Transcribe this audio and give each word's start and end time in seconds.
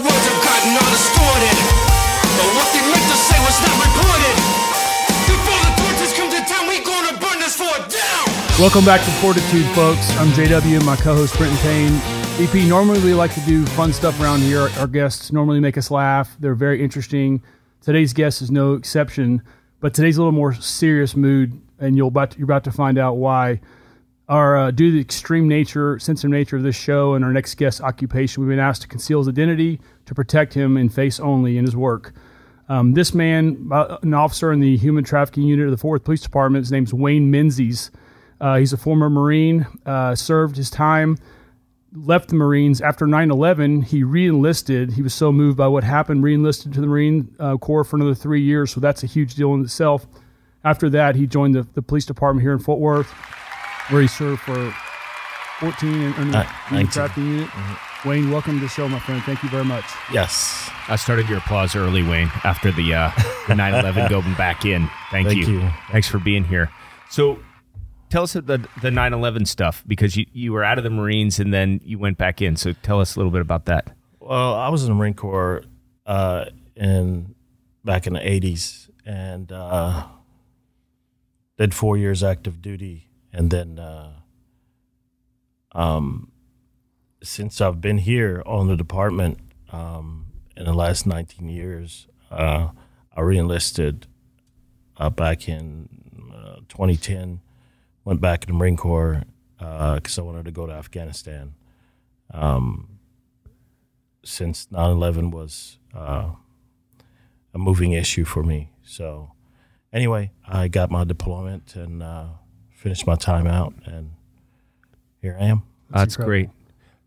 words 0.00 0.24
have 0.32 0.40
gotten 0.40 0.72
all 0.80 0.90
distorted. 0.90 1.56
But 2.40 2.48
what 2.56 2.68
they 2.72 2.80
meant 2.88 3.04
to 3.04 3.18
say 3.20 3.38
was 3.44 3.56
not. 3.60 3.80
Before 5.28 5.60
the 5.60 5.72
torches 5.76 6.12
come 6.16 6.30
to 6.32 6.40
town, 6.48 6.64
we 6.68 6.80
gonna 6.80 7.12
burn 7.20 7.38
this 7.40 7.60
down. 7.60 8.24
Welcome 8.58 8.84
back 8.84 9.04
to 9.04 9.10
Fortitude, 9.20 9.66
folks. 9.76 10.10
I'm 10.16 10.28
JW, 10.32 10.76
and 10.76 10.86
my 10.86 10.96
co-host 10.96 11.36
Brenton 11.36 11.58
Payne. 11.58 11.92
EP, 12.40 12.54
normally 12.68 13.00
we 13.00 13.12
like 13.12 13.34
to 13.34 13.40
do 13.40 13.66
fun 13.66 13.92
stuff 13.92 14.18
around 14.20 14.40
here. 14.40 14.68
Our 14.78 14.86
guests 14.86 15.32
normally 15.32 15.60
make 15.60 15.76
us 15.76 15.90
laugh. 15.90 16.34
They're 16.40 16.54
very 16.54 16.82
interesting. 16.82 17.42
Today's 17.82 18.14
guest 18.14 18.40
is 18.40 18.50
no 18.50 18.74
exception, 18.74 19.42
but 19.80 19.92
today's 19.92 20.16
a 20.16 20.20
little 20.20 20.32
more 20.32 20.54
serious 20.54 21.14
mood, 21.14 21.60
and 21.78 21.96
you'll 21.96 22.08
about 22.08 22.30
to, 22.32 22.38
you're 22.38 22.46
about 22.46 22.64
to 22.64 22.72
find 22.72 22.96
out 22.96 23.16
why. 23.16 23.60
Our 24.30 24.56
uh, 24.56 24.70
due 24.70 24.90
to 24.90 24.94
the 24.94 25.00
extreme 25.00 25.48
nature, 25.48 25.98
sensitive 25.98 26.30
nature 26.30 26.56
of 26.56 26.62
this 26.62 26.76
show, 26.76 27.14
and 27.14 27.24
our 27.24 27.32
next 27.32 27.56
guest's 27.56 27.80
occupation, 27.80 28.40
we've 28.40 28.48
been 28.48 28.60
asked 28.60 28.82
to 28.82 28.88
conceal 28.88 29.18
his 29.18 29.26
identity 29.26 29.80
to 30.06 30.14
protect 30.14 30.54
him 30.54 30.76
in 30.76 30.88
face 30.88 31.18
only 31.18 31.58
in 31.58 31.64
his 31.64 31.74
work. 31.74 32.14
Um, 32.68 32.92
this 32.92 33.12
man, 33.12 33.68
uh, 33.72 33.98
an 34.02 34.14
officer 34.14 34.52
in 34.52 34.60
the 34.60 34.76
human 34.76 35.02
trafficking 35.02 35.42
unit 35.42 35.64
of 35.64 35.72
the 35.72 35.76
Fort 35.76 35.98
Worth 35.98 36.04
Police 36.04 36.20
Department, 36.20 36.62
his 36.62 36.70
name's 36.70 36.94
Wayne 36.94 37.28
Menzies. 37.28 37.90
Uh, 38.40 38.58
he's 38.58 38.72
a 38.72 38.76
former 38.76 39.10
Marine, 39.10 39.66
uh, 39.84 40.14
served 40.14 40.56
his 40.56 40.70
time, 40.70 41.18
left 41.92 42.28
the 42.28 42.36
Marines. 42.36 42.80
After 42.80 43.08
9 43.08 43.32
11, 43.32 43.82
he 43.82 44.04
re 44.04 44.28
enlisted. 44.28 44.92
He 44.92 45.02
was 45.02 45.12
so 45.12 45.32
moved 45.32 45.56
by 45.56 45.66
what 45.66 45.82
happened, 45.82 46.22
re 46.22 46.34
enlisted 46.34 46.72
to 46.74 46.80
the 46.80 46.86
Marine 46.86 47.34
uh, 47.40 47.56
Corps 47.56 47.82
for 47.82 47.96
another 47.96 48.14
three 48.14 48.42
years. 48.42 48.70
So 48.70 48.78
that's 48.78 49.02
a 49.02 49.08
huge 49.08 49.34
deal 49.34 49.52
in 49.54 49.64
itself. 49.64 50.06
After 50.62 50.88
that, 50.90 51.16
he 51.16 51.26
joined 51.26 51.56
the, 51.56 51.66
the 51.74 51.82
police 51.82 52.06
department 52.06 52.44
here 52.44 52.52
in 52.52 52.60
Fort 52.60 52.78
Worth, 52.78 53.12
where 53.88 54.02
he 54.02 54.08
served 54.08 54.40
for 54.42 54.72
14 55.60 55.88
in, 55.92 56.14
in 56.14 56.30
the 56.30 56.38
Uh, 56.38 56.42
human 56.68 56.84
19. 56.84 56.86
trafficking 56.90 57.26
unit. 57.26 57.50
Wayne, 58.04 58.30
welcome 58.30 58.54
to 58.54 58.60
the 58.60 58.68
show, 58.68 58.88
my 58.88 58.98
friend. 58.98 59.22
Thank 59.24 59.42
you 59.42 59.48
very 59.50 59.64
much. 59.64 59.84
Yes. 60.12 60.70
I 60.88 60.96
started 60.96 61.28
your 61.28 61.38
applause 61.38 61.76
early, 61.76 62.02
Wayne, 62.02 62.30
after 62.44 62.72
the 62.72 62.94
uh, 62.94 63.10
the 63.46 63.54
9/11 63.54 64.08
going 64.10 64.34
back 64.34 64.64
in. 64.64 64.88
Thank, 65.10 65.28
Thank 65.28 65.46
you. 65.46 65.60
you. 65.60 65.70
Thanks 65.92 66.08
for 66.08 66.18
being 66.18 66.44
here. 66.44 66.70
So, 67.10 67.38
tell 68.08 68.22
us 68.22 68.32
the 68.32 68.40
the 68.80 68.88
9/11 68.90 69.46
stuff 69.46 69.84
because 69.86 70.16
you 70.16 70.24
you 70.32 70.52
were 70.54 70.64
out 70.64 70.78
of 70.78 70.84
the 70.84 70.90
Marines 70.90 71.38
and 71.38 71.52
then 71.52 71.80
you 71.84 71.98
went 71.98 72.16
back 72.16 72.40
in. 72.40 72.56
So, 72.56 72.72
tell 72.72 73.00
us 73.00 73.14
a 73.16 73.18
little 73.18 73.30
bit 73.32 73.42
about 73.42 73.66
that. 73.66 73.94
Well, 74.18 74.54
I 74.54 74.70
was 74.70 74.82
in 74.84 74.88
the 74.88 74.94
Marine 74.94 75.14
Corps 75.14 75.62
uh, 76.06 76.46
in 76.74 77.34
back 77.84 78.06
in 78.06 78.14
the 78.14 78.20
'80s, 78.20 78.88
and 79.04 79.52
uh, 79.52 80.06
did 81.58 81.74
four 81.74 81.98
years 81.98 82.22
active 82.24 82.62
duty, 82.62 83.09
and 83.32 83.50
then 83.50 83.78
uh, 83.78 84.12
um, 85.72 86.30
since 87.22 87.60
I've 87.60 87.80
been 87.80 87.98
here 87.98 88.42
on 88.46 88.66
the 88.66 88.76
department 88.76 89.38
um, 89.72 90.26
in 90.56 90.64
the 90.64 90.72
last 90.72 91.06
19 91.06 91.48
years, 91.48 92.06
uh, 92.30 92.68
I 93.16 93.20
reenlisted 93.20 94.06
uh, 94.96 95.10
back 95.10 95.48
in 95.48 95.88
uh, 96.34 96.56
2010. 96.68 97.40
Went 98.04 98.20
back 98.20 98.44
in 98.44 98.48
the 98.52 98.58
Marine 98.58 98.76
Corps 98.76 99.24
because 99.58 100.18
I 100.18 100.22
wanted 100.22 100.46
to 100.46 100.50
go 100.50 100.66
to 100.66 100.72
Afghanistan. 100.72 101.54
Um, 102.32 103.00
since 104.24 104.66
9/11 104.66 105.30
was 105.30 105.78
uh, 105.94 106.30
a 107.52 107.58
moving 107.58 107.92
issue 107.92 108.24
for 108.24 108.42
me. 108.42 108.70
So 108.82 109.32
anyway, 109.92 110.32
I 110.46 110.68
got 110.68 110.90
my 110.90 111.04
deployment 111.04 111.74
and 111.76 112.02
uh, 112.02 112.26
finished 112.80 113.06
my 113.06 113.14
time 113.14 113.46
out, 113.46 113.74
and 113.84 114.12
here 115.20 115.36
I 115.38 115.44
am. 115.44 115.64
That's 115.90 116.16
incredible. 116.16 116.54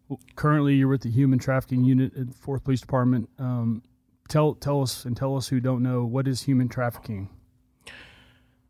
great. 0.08 0.26
currently 0.36 0.76
you're 0.76 0.88
with 0.88 1.02
the 1.02 1.10
human 1.10 1.40
trafficking 1.40 1.84
unit 1.84 2.16
at 2.16 2.36
Fort 2.36 2.58
Worth 2.58 2.64
Police 2.66 2.82
Department. 2.82 3.28
Um, 3.40 3.82
tell 4.30 4.54
tell 4.54 4.84
us 4.84 5.04
and 5.04 5.18
tell 5.18 5.36
us 5.36 5.48
who 5.48 5.60
don't 5.60 5.82
know 5.82 6.06
what 6.06 6.28
is 6.28 6.44
human 6.44 6.70
trafficking. 6.70 7.30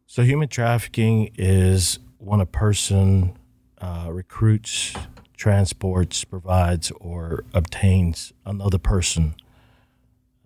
So 0.06 0.24
human 0.24 0.48
trafficking 0.48 1.32
is 1.36 2.00
when 2.20 2.40
a 2.40 2.46
person 2.46 3.38
uh, 3.82 4.08
recruits, 4.10 4.94
transports, 5.36 6.24
provides, 6.24 6.90
or 7.02 7.44
obtains 7.54 8.32
another 8.46 8.78
person 8.78 9.36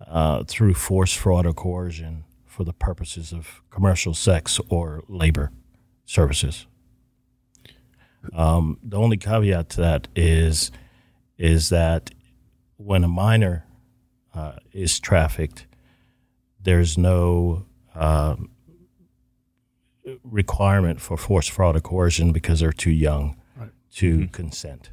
uh, 0.04 0.42
through 0.42 0.74
force, 0.74 1.14
fraud, 1.14 1.46
or 1.46 1.52
coercion 1.52 2.24
for 2.46 2.64
the 2.64 2.72
purposes 2.72 3.32
of 3.32 3.62
commercial 3.70 4.12
sex 4.12 4.58
or 4.68 5.04
labor 5.06 5.52
services. 6.08 6.66
Um, 8.32 8.78
the 8.82 8.96
only 8.96 9.16
caveat 9.18 9.68
to 9.70 9.80
that 9.82 10.08
is 10.16 10.72
is 11.36 11.68
that 11.68 12.10
when 12.78 13.04
a 13.04 13.08
minor 13.08 13.64
uh, 14.34 14.54
is 14.72 14.98
trafficked, 14.98 15.66
there's 16.60 16.98
no 16.98 17.66
um, 17.94 18.50
requirement 20.24 21.00
for 21.00 21.16
force, 21.16 21.46
fraud, 21.46 21.76
or 21.76 21.80
coercion 21.80 22.32
because 22.32 22.60
they're 22.60 22.72
too 22.72 22.90
young 22.90 23.36
to 23.94 24.26
consent. 24.28 24.90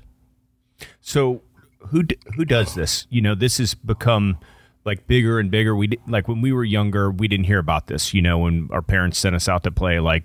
So, 1.01 1.41
who 1.89 2.03
d- 2.03 2.17
who 2.35 2.45
does 2.45 2.75
this? 2.75 3.07
You 3.09 3.21
know, 3.21 3.35
this 3.35 3.57
has 3.57 3.73
become 3.73 4.37
like 4.85 5.07
bigger 5.07 5.39
and 5.39 5.49
bigger. 5.49 5.75
We 5.75 5.97
like 6.07 6.27
when 6.27 6.41
we 6.41 6.51
were 6.53 6.63
younger, 6.63 7.11
we 7.11 7.27
didn't 7.27 7.45
hear 7.47 7.59
about 7.59 7.87
this. 7.87 8.13
You 8.13 8.21
know, 8.21 8.37
when 8.39 8.69
our 8.71 8.81
parents 8.81 9.17
sent 9.17 9.35
us 9.35 9.49
out 9.49 9.63
to 9.63 9.71
play, 9.71 9.99
like 9.99 10.23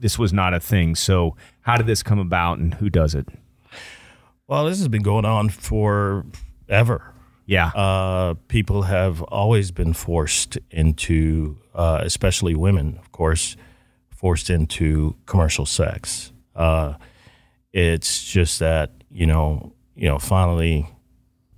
this 0.00 0.18
was 0.18 0.32
not 0.32 0.54
a 0.54 0.60
thing. 0.60 0.94
So, 0.94 1.36
how 1.60 1.76
did 1.76 1.86
this 1.86 2.02
come 2.02 2.18
about, 2.18 2.58
and 2.58 2.74
who 2.74 2.88
does 2.90 3.14
it? 3.14 3.28
Well, 4.46 4.64
this 4.66 4.78
has 4.78 4.88
been 4.88 5.02
going 5.02 5.24
on 5.24 5.48
for 5.50 6.26
ever. 6.68 7.12
Yeah, 7.44 7.66
Uh, 7.74 8.34
people 8.48 8.82
have 8.82 9.20
always 9.24 9.72
been 9.72 9.92
forced 9.92 10.58
into, 10.70 11.58
uh, 11.74 12.00
especially 12.02 12.54
women, 12.54 12.96
of 12.98 13.10
course, 13.10 13.56
forced 14.10 14.48
into 14.48 15.16
commercial 15.26 15.66
sex. 15.66 16.32
Uh, 16.54 16.94
it's 17.72 18.24
just 18.24 18.58
that 18.60 18.92
you 19.10 19.26
know, 19.26 19.72
you 19.94 20.08
know, 20.08 20.18
finally, 20.18 20.88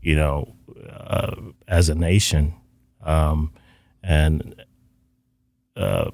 you 0.02 0.16
know, 0.16 0.54
uh, 0.88 1.36
as 1.68 1.88
a 1.88 1.94
nation, 1.94 2.54
um, 3.02 3.52
and 4.02 4.64
uh, 5.76 6.10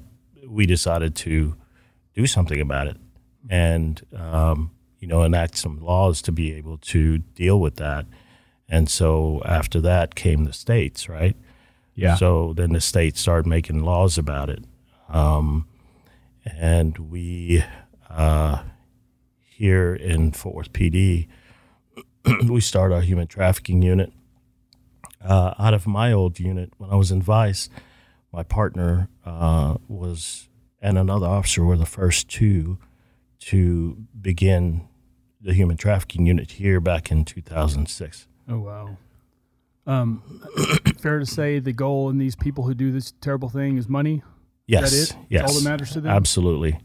we 0.47 0.65
decided 0.65 1.15
to 1.15 1.55
do 2.13 2.27
something 2.27 2.59
about 2.59 2.87
it, 2.87 2.97
and 3.49 4.01
um, 4.15 4.71
you 4.99 5.07
know, 5.07 5.23
enact 5.23 5.57
some 5.57 5.79
laws 5.79 6.21
to 6.21 6.31
be 6.31 6.53
able 6.53 6.77
to 6.77 7.17
deal 7.17 7.59
with 7.59 7.75
that. 7.77 8.05
And 8.69 8.89
so 8.89 9.41
after 9.43 9.81
that 9.81 10.15
came 10.15 10.45
the 10.45 10.53
states, 10.53 11.09
right? 11.09 11.35
yeah. 11.95 12.15
So 12.15 12.53
then 12.53 12.73
the 12.73 12.81
states 12.81 13.19
started 13.19 13.47
making 13.47 13.83
laws 13.83 14.17
about 14.17 14.49
it. 14.49 14.63
Um, 15.09 15.67
and 16.45 16.97
we, 16.97 17.63
uh, 18.09 18.63
here 19.43 19.93
in 19.93 20.31
Fort 20.31 20.55
Worth 20.55 20.73
PD, 20.73 21.27
we 22.47 22.61
start 22.61 22.91
our 22.91 23.01
human 23.01 23.27
trafficking 23.27 23.81
unit. 23.81 24.11
Uh, 25.23 25.53
out 25.59 25.73
of 25.73 25.85
my 25.85 26.11
old 26.11 26.39
unit, 26.39 26.73
when 26.77 26.89
I 26.89 26.95
was 26.95 27.11
in 27.11 27.21
Vice, 27.21 27.69
my 28.31 28.43
partner 28.43 29.07
uh, 29.25 29.77
was, 29.87 30.47
and 30.81 30.97
another 30.97 31.27
officer 31.27 31.63
were 31.63 31.77
the 31.77 31.85
first 31.85 32.27
two 32.27 32.77
to 33.39 33.97
begin 34.19 34.87
the 35.41 35.53
human 35.53 35.77
trafficking 35.77 36.25
unit 36.25 36.51
here 36.51 36.79
back 36.79 37.11
in 37.11 37.25
2006. 37.25 38.27
Oh 38.49 38.59
wow. 38.59 38.97
Um, 39.87 40.41
fair 40.99 41.19
to 41.19 41.25
say 41.25 41.59
the 41.59 41.73
goal 41.73 42.09
in 42.09 42.17
these 42.19 42.35
people 42.35 42.63
who 42.65 42.73
do 42.73 42.91
this 42.91 43.13
terrible 43.21 43.49
thing 43.49 43.77
is 43.77 43.89
money. 43.89 44.21
Yes, 44.67 44.91
that 44.91 45.15
it? 45.15 45.25
yes, 45.29 45.41
That's 45.41 45.53
all 45.53 45.59
that 45.61 45.69
matters 45.69 45.91
to 45.91 46.01
them? 46.01 46.11
Absolutely, 46.11 46.79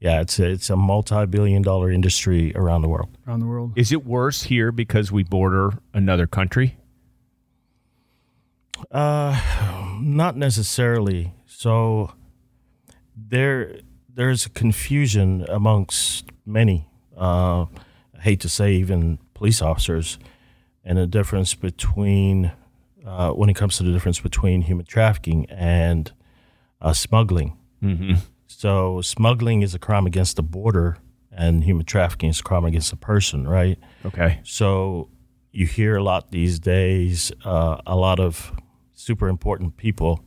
yeah. 0.00 0.20
It's 0.20 0.38
a, 0.38 0.50
it's 0.50 0.68
a 0.68 0.76
multi-billion-dollar 0.76 1.90
industry 1.90 2.52
around 2.54 2.82
the 2.82 2.88
world. 2.88 3.16
Around 3.26 3.40
the 3.40 3.46
world. 3.46 3.72
Is 3.76 3.92
it 3.92 4.04
worse 4.04 4.42
here 4.42 4.72
because 4.72 5.12
we 5.12 5.22
border 5.22 5.78
another 5.94 6.26
country? 6.26 6.76
Uh, 8.90 9.98
not 10.00 10.36
necessarily. 10.36 11.32
So 11.46 12.12
there 13.16 13.80
there's 14.14 14.46
a 14.46 14.50
confusion 14.50 15.46
amongst 15.48 16.24
many. 16.44 16.88
Uh, 17.16 17.66
I 18.16 18.20
hate 18.20 18.40
to 18.40 18.48
say 18.48 18.74
even 18.74 19.18
police 19.34 19.62
officers, 19.62 20.18
and 20.84 20.98
the 20.98 21.06
difference 21.06 21.54
between 21.54 22.52
uh, 23.06 23.30
when 23.30 23.48
it 23.48 23.54
comes 23.54 23.76
to 23.78 23.82
the 23.82 23.92
difference 23.92 24.20
between 24.20 24.62
human 24.62 24.86
trafficking 24.86 25.46
and 25.50 26.12
uh, 26.80 26.92
smuggling. 26.92 27.56
Mm-hmm. 27.82 28.14
So 28.46 29.00
smuggling 29.00 29.62
is 29.62 29.74
a 29.74 29.78
crime 29.78 30.06
against 30.06 30.36
the 30.36 30.42
border, 30.42 30.98
and 31.30 31.64
human 31.64 31.84
trafficking 31.84 32.30
is 32.30 32.40
a 32.40 32.42
crime 32.42 32.64
against 32.64 32.92
a 32.92 32.96
person, 32.96 33.48
right? 33.48 33.78
Okay. 34.04 34.40
So 34.44 35.08
you 35.52 35.66
hear 35.66 35.96
a 35.96 36.02
lot 36.02 36.30
these 36.30 36.58
days, 36.58 37.32
uh, 37.44 37.78
a 37.86 37.96
lot 37.96 38.20
of 38.20 38.52
super 39.02 39.28
important 39.28 39.76
people 39.76 40.24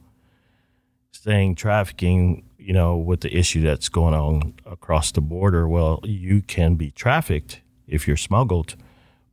saying 1.12 1.56
trafficking, 1.56 2.44
you 2.58 2.74
know, 2.74 2.98
with 2.98 3.22
the 3.22 3.36
issue 3.36 3.62
that's 3.62 3.90
going 3.90 4.14
on 4.14 4.54
across 4.66 5.12
the 5.12 5.22
border. 5.22 5.68
Well, 5.68 6.02
you 6.04 6.42
can 6.42 6.76
be 6.76 6.92
trafficked 6.92 7.62
if 7.88 8.08
you're 8.08 8.18
smuggled, 8.18 8.76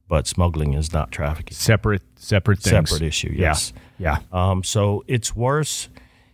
but 0.09 0.27
smuggling 0.27 0.75
is 0.75 0.93
not 0.93 1.11
trafficking. 1.11 1.55
Separate, 1.56 2.03
separate 2.17 2.61
things. 2.61 2.91
Separate 2.91 3.03
issue. 3.06 3.31
Yeah. 3.35 3.49
Yes. 3.49 3.73
Yeah. 3.99 4.19
Um, 4.31 4.62
so 4.62 5.05
it's 5.06 5.35
worse 5.35 5.89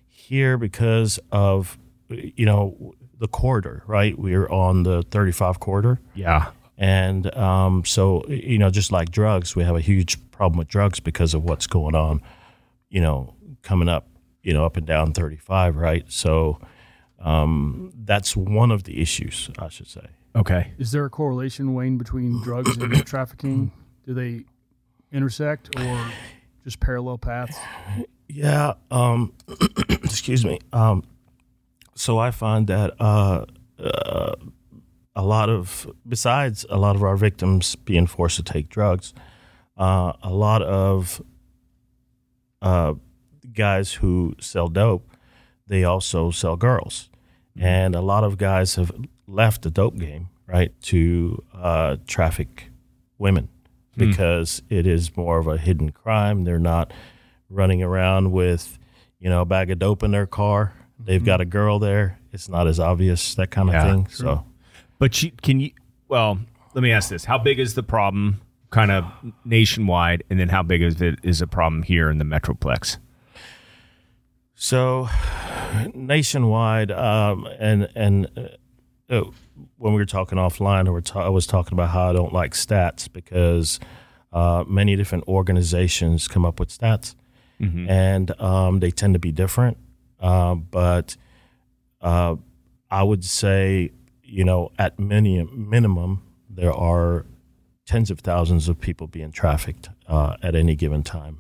here 0.06 0.58
because 0.58 1.19
of 1.32 1.78
you 2.10 2.46
know 2.46 2.94
the 3.19 3.28
corridor, 3.28 3.82
right? 3.87 4.19
We're 4.19 4.49
on 4.49 4.82
the 4.84 5.02
35 5.10 5.60
corridor, 5.60 6.00
Yeah. 6.14 6.50
and 6.76 7.34
um, 7.37 7.84
so 7.84 8.25
you 8.28 8.58
know, 8.58 8.70
just 8.70 8.93
like 8.93 9.10
drugs, 9.10 9.56
we 9.56 9.64
have 9.64 9.76
a 9.76 9.81
huge 9.81 10.19
problem 10.31 10.58
with 10.58 10.69
drugs 10.69 11.00
because 11.00 11.34
of 11.34 11.43
what's 11.44 11.66
going 11.66 11.94
on. 11.94 12.20
You 12.88 13.00
know, 13.00 13.35
coming 13.62 13.88
up, 13.88 14.08
you 14.43 14.52
know, 14.52 14.64
up 14.64 14.76
and 14.76 14.87
down 14.87 15.12
35, 15.12 15.76
right? 15.76 16.05
So 16.08 16.58
um, 17.19 17.93
that's 17.94 18.37
one 18.37 18.70
of 18.70 18.85
the 18.85 19.00
issues, 19.00 19.50
I 19.58 19.69
should 19.69 19.88
say. 19.88 20.06
Okay. 20.37 20.73
Is 20.79 20.93
there 20.93 21.05
a 21.05 21.11
correlation, 21.11 21.75
Wayne, 21.75 21.99
between 21.99 22.40
drugs 22.43 22.76
and 22.76 23.06
trafficking? 23.06 23.73
Do 24.06 24.14
they 24.14 24.44
intersect 25.12 25.69
or 25.79 26.06
just 26.64 26.81
parallel 26.81 27.19
paths? 27.19 27.56
Yeah. 28.29 28.75
Um, 28.91 29.32
excuse 29.88 30.44
me. 30.44 30.61
Um, 30.73 31.05
so 31.94 32.19
I 32.19 32.31
find 32.31 32.69
that 32.69 32.94
uh, 33.00 33.46
uh, 33.79 34.34
a 35.17 35.23
lot 35.23 35.50
of, 35.50 35.91
besides 36.06 36.64
a 36.70 36.76
lot 36.76 36.94
of 36.94 37.02
our 37.02 37.17
victims 37.17 37.75
being 37.75 38.06
forced 38.06 38.37
to 38.37 38.43
take 38.43 38.69
drugs, 38.69 39.12
uh, 39.76 40.12
a 40.23 40.31
lot 40.31 40.62
of 40.62 41.20
uh, 42.62 42.94
guys 43.52 43.94
who 43.94 44.34
sell 44.40 44.69
dope, 44.69 45.10
they 45.66 45.84
also 45.84 46.31
sell 46.31 46.56
girls, 46.56 47.10
and 47.56 47.94
a 47.94 48.00
lot 48.00 48.25
of 48.25 48.38
guys 48.38 48.75
have 48.76 48.93
left 49.26 49.62
the 49.62 49.70
dope 49.70 49.96
game, 49.99 50.28
right, 50.46 50.72
to 50.82 51.43
uh, 51.55 51.96
traffic 52.06 52.70
women 53.19 53.49
because 53.96 54.62
it 54.69 54.87
is 54.87 55.16
more 55.16 55.38
of 55.38 55.46
a 55.49 55.58
hidden 55.58 55.90
crime. 55.90 56.44
They're 56.44 56.58
not 56.60 56.93
running 57.50 57.82
around 57.82 58.31
with, 58.31 58.78
you 59.19 59.28
know, 59.28 59.40
a 59.43 59.44
bag 59.44 59.70
of 59.70 59.81
dope 59.81 60.02
in 60.05 60.12
their 60.12 60.26
car. 60.26 60.72
They've 61.00 61.25
got 61.25 61.40
a 61.40 61.44
girl 61.44 61.78
there. 61.81 62.19
It's 62.32 62.49
not 62.49 62.66
as 62.69 62.78
obvious 62.78 63.34
that 63.34 63.50
kind 63.50 63.69
of 63.69 63.75
Yeah, 63.75 63.90
thing. 63.90 64.08
So, 64.08 64.44
But 64.99 65.20
you, 65.22 65.32
can 65.43 65.58
you? 65.60 65.72
Well, 66.06 66.38
let 66.75 66.82
me 66.82 66.93
ask 66.93 67.08
this: 67.08 67.25
How 67.25 67.38
big 67.38 67.58
is 67.58 67.75
the 67.75 67.82
problem, 67.82 68.40
kind 68.70 68.91
of 68.91 69.05
nationwide, 69.44 70.23
and 70.31 70.38
then 70.38 70.49
how 70.49 70.62
big 70.62 70.82
is 70.82 71.00
it 71.00 71.19
is 71.23 71.41
a 71.41 71.47
problem 71.47 71.82
here 71.82 72.11
in 72.11 72.19
the 72.19 72.25
metroplex? 72.25 72.99
so 74.61 75.09
nationwide, 75.94 76.91
um, 76.91 77.47
and 77.59 77.88
and 77.94 78.29
uh, 78.37 79.15
uh, 79.15 79.25
when 79.76 79.93
we 79.94 80.00
were 80.00 80.06
talking 80.06 80.37
offline, 80.37 80.93
we 80.93 81.00
ta- 81.00 81.25
I 81.25 81.29
was 81.29 81.47
talking 81.47 81.75
about 81.75 81.91
how 81.91 82.11
I 82.11 82.12
don't 82.12 82.32
like 82.32 82.53
stats 82.53 83.11
because 83.11 83.79
uh, 84.32 84.65
many 84.67 84.97
different 84.97 85.29
organizations 85.29 86.26
come 86.29 86.44
up 86.44 86.59
with 86.61 86.70
stats, 86.70 87.15
and 87.88 88.41
um, 88.41 88.81
they 88.81 88.91
tend 88.91 89.15
to 89.15 89.20
be 89.20 89.32
different. 89.32 89.79
Uh, 90.20 90.55
but 90.56 91.17
uh, 92.00 92.35
I 92.91 93.03
would 93.05 93.25
say, 93.25 93.91
you 94.23 94.44
know, 94.44 94.70
at 94.79 94.99
many 94.99 95.43
minimum, 95.44 96.23
there 96.50 96.73
are 96.73 97.25
tens 97.88 98.11
of 98.11 98.20
thousands 98.20 98.69
of 98.69 98.79
people 98.79 99.06
being 99.06 99.32
trafficked 99.32 99.88
uh, 100.06 100.37
at 100.43 100.55
any 100.55 100.76
given 100.76 101.02
time. 101.02 101.38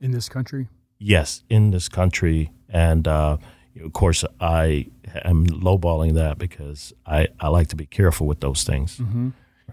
in 0.00 0.10
this 0.12 0.28
country? 0.28 0.66
Yes, 0.98 1.44
in 1.50 1.70
this 1.70 1.88
country, 1.88 2.50
and 2.70 3.06
uh, 3.06 3.36
of 3.84 3.92
course, 3.92 4.24
I 4.40 4.86
am 5.24 5.46
lowballing 5.46 6.14
that 6.14 6.38
because 6.38 6.94
I, 7.06 7.28
I 7.38 7.48
like 7.48 7.68
to 7.68 7.76
be 7.76 7.84
careful 7.84 8.26
with 8.26 8.40
those 8.40 8.64
things. 8.64 8.98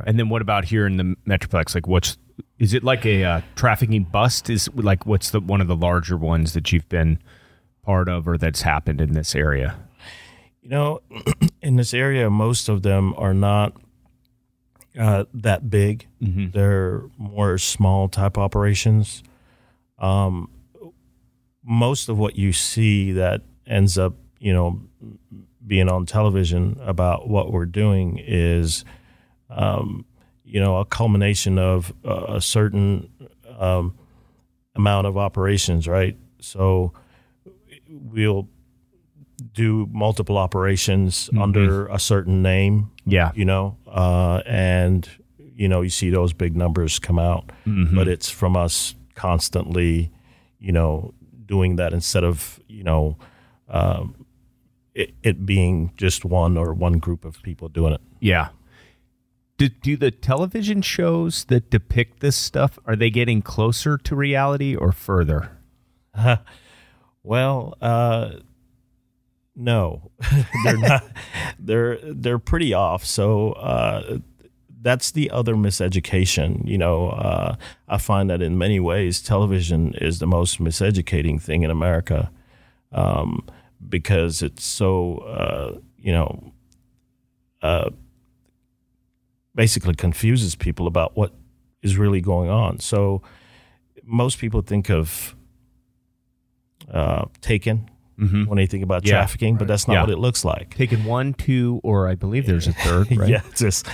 And 0.05 0.19
then 0.19 0.29
what 0.29 0.41
about 0.41 0.65
here 0.65 0.85
in 0.85 0.97
the 0.97 1.15
metroplex? 1.25 1.73
Like, 1.75 1.87
what's 1.87 2.17
is 2.59 2.73
it 2.73 2.83
like 2.83 3.05
a 3.05 3.23
uh, 3.23 3.41
trafficking 3.55 4.03
bust? 4.03 4.49
Is 4.49 4.69
like 4.75 5.05
what's 5.05 5.29
the 5.29 5.39
one 5.39 5.61
of 5.61 5.67
the 5.67 5.75
larger 5.75 6.17
ones 6.17 6.53
that 6.53 6.71
you've 6.71 6.89
been 6.89 7.19
part 7.83 8.09
of 8.09 8.27
or 8.27 8.37
that's 8.37 8.63
happened 8.63 8.99
in 8.99 9.13
this 9.13 9.35
area? 9.35 9.77
You 10.61 10.69
know, 10.69 11.01
in 11.61 11.75
this 11.77 11.93
area, 11.93 12.29
most 12.29 12.67
of 12.67 12.81
them 12.81 13.13
are 13.17 13.33
not 13.33 13.73
uh, 14.99 15.25
that 15.33 15.69
big. 15.69 16.07
They're 16.51 17.03
more 17.17 17.57
small 17.57 18.09
type 18.09 18.37
operations. 18.37 19.23
Um, 19.99 20.49
most 21.63 22.09
of 22.09 22.17
what 22.17 22.35
you 22.35 22.53
see 22.53 23.11
that 23.13 23.41
ends 23.67 23.97
up, 23.97 24.15
you 24.39 24.53
know, 24.53 24.81
being 25.65 25.89
on 25.89 26.05
television 26.05 26.77
about 26.81 27.29
what 27.29 27.51
we're 27.51 27.65
doing 27.65 28.19
is, 28.25 28.83
um, 29.49 30.05
you 30.43 30.59
know, 30.59 30.77
a 30.77 30.85
culmination 30.85 31.59
of 31.59 31.93
a 32.03 32.41
certain 32.41 33.09
um, 33.59 33.95
amount 34.75 35.07
of 35.07 35.17
operations, 35.17 35.87
right? 35.87 36.17
So 36.39 36.93
we'll 37.87 38.49
do 39.53 39.87
multiple 39.91 40.37
operations 40.37 41.29
under 41.39 41.87
a 41.87 41.99
certain 41.99 42.41
name, 42.41 42.91
Yeah. 43.05 43.31
you 43.35 43.45
know, 43.45 43.77
uh, 43.87 44.41
and 44.45 45.07
you 45.37 45.67
know 45.67 45.81
you 45.81 45.89
see 45.89 46.09
those 46.09 46.33
big 46.33 46.55
numbers 46.55 46.99
come 46.99 47.19
out, 47.19 47.51
but 47.65 48.07
it's 48.07 48.29
from 48.29 48.55
us 48.57 48.95
constantly, 49.15 50.11
you 50.59 50.71
know, 50.71 51.13
doing 51.45 51.75
that 51.77 51.93
instead 51.93 52.23
of 52.23 52.59
you 52.67 52.83
know 52.83 53.17
um, 53.69 54.25
it, 54.95 55.13
it 55.23 55.45
being 55.45 55.91
just 55.97 56.25
one 56.25 56.57
or 56.57 56.73
one 56.73 56.99
group 56.99 57.25
of 57.25 57.41
people 57.43 57.69
doing 57.69 57.93
it. 57.93 58.01
Yeah. 58.19 58.49
Do, 59.57 59.69
do 59.69 59.95
the 59.95 60.09
television 60.11 60.81
shows 60.81 61.43
that 61.45 61.69
depict 61.69 62.19
this 62.21 62.35
stuff 62.35 62.79
are 62.85 62.95
they 62.95 63.09
getting 63.11 63.41
closer 63.43 63.97
to 63.97 64.15
reality 64.15 64.75
or 64.75 64.91
further? 64.91 65.51
Well, 67.23 67.77
uh, 67.81 68.31
no, 69.55 70.11
they're 70.63 70.77
not. 70.77 71.03
they're 71.59 71.99
they're 72.01 72.39
pretty 72.39 72.73
off. 72.73 73.05
So 73.05 73.51
uh, 73.53 74.19
that's 74.81 75.11
the 75.11 75.29
other 75.31 75.55
miseducation. 75.55 76.65
You 76.67 76.77
know, 76.77 77.09
uh, 77.09 77.55
I 77.87 77.97
find 77.97 78.29
that 78.29 78.41
in 78.41 78.57
many 78.57 78.79
ways, 78.79 79.21
television 79.21 79.93
is 79.95 80.19
the 80.19 80.27
most 80.27 80.59
miseducating 80.59 81.41
thing 81.41 81.63
in 81.63 81.71
America 81.71 82.31
um, 82.91 83.45
because 83.87 84.41
it's 84.41 84.63
so 84.63 85.17
uh, 85.17 85.79
you 85.97 86.11
know 86.11 86.53
uh, 87.61 87.89
basically 89.53 89.95
confuses 89.95 90.55
people 90.55 90.87
about 90.87 91.15
what 91.15 91.33
is 91.81 91.97
really 91.97 92.21
going 92.21 92.49
on. 92.49 92.79
So 92.79 93.21
most 94.03 94.39
people 94.39 94.61
think 94.61 94.89
of 94.89 95.35
uh, 96.89 97.25
taken 98.19 98.45
when 98.45 98.57
they 98.57 98.65
think 98.67 98.83
about 98.83 99.05
Yeah. 99.05 99.13
trafficking, 99.13 99.55
but 99.57 99.67
that's 99.67 99.87
not 99.87 99.93
Yeah. 99.95 100.01
what 100.01 100.09
it 100.11 100.19
looks 100.19 100.45
like. 100.45 100.75
Taken 100.75 101.03
one, 101.05 101.33
two, 101.33 101.79
or 101.83 102.07
I 102.07 102.15
believe 102.15 102.45
there's 102.45 102.67
a 102.67 102.73
third, 102.73 103.11
right? 103.17 103.29
Yeah, 103.29 103.41
just 103.55 103.87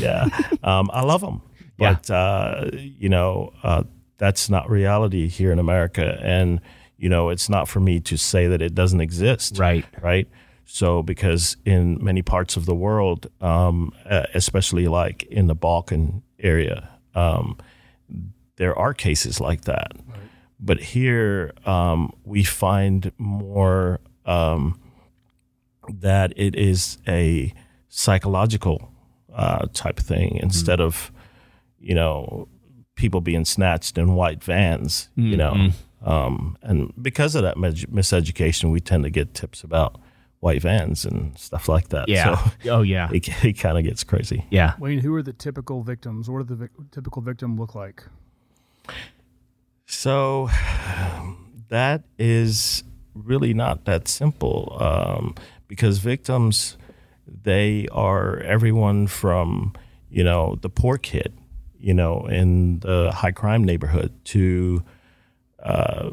yeah. 0.00 0.28
um, 0.62 0.90
I 0.92 1.02
love 1.02 1.20
them, 1.20 1.42
but 1.78 2.10
uh, 2.10 2.70
you 2.72 3.08
know 3.08 3.52
uh, 3.62 3.84
that's 4.18 4.50
not 4.50 4.68
reality 4.68 5.28
here 5.28 5.52
in 5.52 5.58
America, 5.58 6.18
and 6.22 6.60
you 6.96 7.08
know 7.08 7.28
it's 7.28 7.48
not 7.48 7.68
for 7.68 7.80
me 7.80 8.00
to 8.00 8.16
say 8.16 8.48
that 8.48 8.60
it 8.62 8.74
doesn't 8.74 9.00
exist. 9.00 9.58
Right. 9.58 9.84
right. 10.02 10.28
So 10.70 11.02
because 11.02 11.56
in 11.64 11.96
many 12.04 12.20
parts 12.20 12.56
of 12.56 12.66
the 12.66 12.74
world, 12.74 13.28
um, 13.40 13.92
especially 14.34 14.86
like 14.86 15.22
in 15.30 15.46
the 15.46 15.54
Balkan 15.54 16.22
area, 16.38 16.90
um, 17.14 17.56
there 18.56 18.78
are 18.78 18.92
cases 18.92 19.40
like 19.40 19.62
that. 19.62 19.92
But 20.60 20.80
here 20.80 21.52
um, 21.64 22.12
we 22.24 22.42
find 22.44 23.12
more 23.18 24.00
um, 24.26 24.80
that 25.88 26.32
it 26.36 26.56
is 26.56 26.98
a 27.06 27.52
psychological 27.88 28.92
uh, 29.32 29.66
type 29.72 29.98
thing 29.98 30.36
instead 30.42 30.80
of, 30.80 31.12
you 31.78 31.94
know, 31.94 32.48
people 32.96 33.20
being 33.20 33.44
snatched 33.44 33.96
in 33.96 34.14
white 34.14 34.42
vans, 34.42 35.08
you 35.14 35.36
know. 35.36 35.70
Um, 36.02 36.56
and 36.62 36.92
because 37.00 37.34
of 37.34 37.42
that 37.42 37.56
mis- 37.56 37.84
miseducation, 37.86 38.70
we 38.72 38.80
tend 38.80 39.04
to 39.04 39.10
get 39.10 39.34
tips 39.34 39.62
about 39.62 40.00
white 40.40 40.62
vans 40.62 41.04
and 41.04 41.36
stuff 41.38 41.68
like 41.68 41.88
that. 41.88 42.08
Yeah. 42.08 42.36
So 42.36 42.50
oh 42.72 42.82
yeah. 42.82 43.08
it, 43.12 43.44
it 43.44 43.58
kind 43.58 43.78
of 43.78 43.84
gets 43.84 44.04
crazy. 44.04 44.44
Yeah. 44.50 44.74
Wayne, 44.78 45.00
who 45.00 45.14
are 45.14 45.22
the 45.22 45.32
typical 45.32 45.82
victims? 45.82 46.28
What 46.30 46.40
does 46.40 46.48
the 46.48 46.54
vic- 46.56 46.90
typical 46.90 47.22
victim 47.22 47.56
look 47.56 47.74
like? 47.74 48.04
So 49.90 50.50
that 51.68 52.04
is 52.18 52.84
really 53.14 53.54
not 53.54 53.86
that 53.86 54.06
simple 54.06 54.76
um, 54.80 55.34
because 55.66 55.98
victims, 55.98 56.76
they 57.26 57.88
are 57.90 58.38
everyone 58.40 59.06
from, 59.06 59.72
you 60.10 60.22
know, 60.22 60.58
the 60.60 60.68
poor 60.68 60.98
kid, 60.98 61.32
you 61.78 61.94
know, 61.94 62.26
in 62.26 62.80
the 62.80 63.12
high 63.12 63.32
crime 63.32 63.64
neighborhood 63.64 64.12
to, 64.26 64.84
uh, 65.62 66.10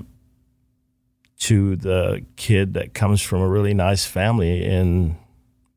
to 1.39 1.75
the 1.75 2.25
kid 2.37 2.75
that 2.75 2.93
comes 2.93 3.21
from 3.21 3.41
a 3.41 3.47
really 3.47 3.73
nice 3.73 4.05
family 4.05 4.63
in 4.63 5.17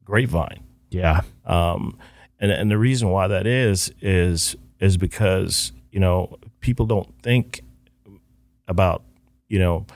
Grapevine. 0.05 0.62
Yeah. 0.88 1.23
Um, 1.45 1.99
and, 2.38 2.52
and 2.52 2.71
the 2.71 2.78
reason 2.78 3.11
why 3.11 3.26
that 3.26 3.47
is 3.47 3.93
is 4.00 4.55
is 4.78 4.97
because 4.97 5.73
you 5.90 5.99
know 5.99 6.38
people 6.61 6.87
don't 6.87 7.12
think 7.21 7.62
about 8.69 9.03
you 9.49 9.59
know 9.59 9.87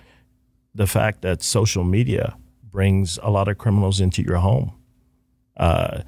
the 0.75 0.87
fact 0.87 1.23
that 1.23 1.43
social 1.43 1.85
media 1.85 2.37
brings 2.71 3.19
a 3.23 3.31
lot 3.31 3.49
of 3.49 3.59
criminals 3.59 4.00
into 4.00 4.23
your 4.23 4.38
home. 4.38 4.73
Uh, 5.57 6.02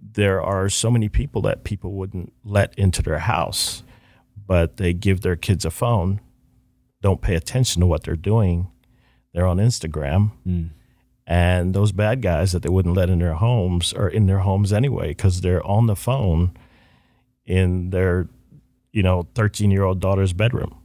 there 0.00 0.42
are 0.42 0.68
so 0.68 0.90
many 0.90 1.08
people 1.08 1.42
that 1.42 1.62
people 1.62 1.92
wouldn't 1.92 2.32
let 2.42 2.76
into 2.78 3.02
their 3.02 3.18
house, 3.18 3.82
but 4.46 4.78
they 4.78 4.92
give 4.92 5.20
their 5.20 5.36
kids 5.36 5.64
a 5.64 5.70
phone, 5.70 6.20
don't 7.02 7.20
pay 7.20 7.34
attention 7.34 7.80
to 7.80 7.86
what 7.86 8.02
they're 8.02 8.16
doing. 8.16 8.68
They're 9.32 9.46
on 9.46 9.58
Instagram. 9.58 10.32
And 11.26 11.74
those 11.74 11.92
bad 11.92 12.22
guys 12.22 12.52
that 12.52 12.62
they 12.62 12.68
wouldn't 12.68 12.96
let 12.96 13.08
in 13.08 13.20
their 13.20 13.34
homes 13.34 13.92
are 13.92 14.08
in 14.08 14.26
their 14.26 14.40
homes 14.40 14.72
anyway 14.72 15.08
because 15.08 15.42
they're 15.42 15.64
on 15.64 15.86
the 15.86 15.94
phone 15.94 16.56
in 17.46 17.90
their, 17.90 18.28
you 18.92 19.02
know, 19.02 19.28
13 19.34 19.70
year 19.70 19.84
old 19.84 20.00
daughter's 20.00 20.32
bedroom. 20.32 20.76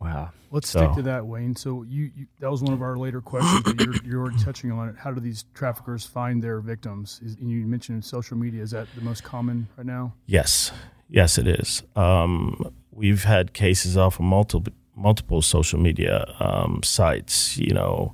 Wow. 0.00 0.30
Let's 0.52 0.68
So- 0.68 0.80
stick 0.80 0.96
to 0.96 1.02
that, 1.02 1.26
Wayne. 1.26 1.54
So 1.54 1.84
you, 1.84 2.10
you 2.16 2.26
that 2.40 2.50
was 2.50 2.62
one 2.62 2.72
of 2.72 2.82
our 2.82 2.96
later 2.96 3.20
questions. 3.20 3.62
But 3.62 3.80
you're, 3.80 3.94
you're 4.04 4.20
already 4.20 4.42
touching 4.42 4.72
on 4.72 4.88
it. 4.88 4.96
How 4.98 5.12
do 5.12 5.20
these 5.20 5.44
traffickers 5.54 6.04
find 6.04 6.42
their 6.42 6.60
victims? 6.60 7.20
Is, 7.24 7.36
and 7.36 7.48
you 7.48 7.64
mentioned 7.66 8.04
social 8.04 8.36
media. 8.36 8.62
Is 8.62 8.72
that 8.72 8.88
the 8.96 9.00
most 9.02 9.22
common 9.22 9.68
right 9.76 9.86
now? 9.86 10.14
Yes, 10.26 10.72
yes, 11.08 11.38
it 11.38 11.46
is. 11.46 11.84
Um, 11.94 12.72
we've 12.90 13.22
had 13.24 13.52
cases 13.52 13.96
off 13.96 14.18
of 14.18 14.24
multiple 14.24 14.72
multiple 14.96 15.40
social 15.40 15.78
media 15.78 16.26
um, 16.40 16.80
sites. 16.82 17.56
You 17.56 17.72
know, 17.72 18.12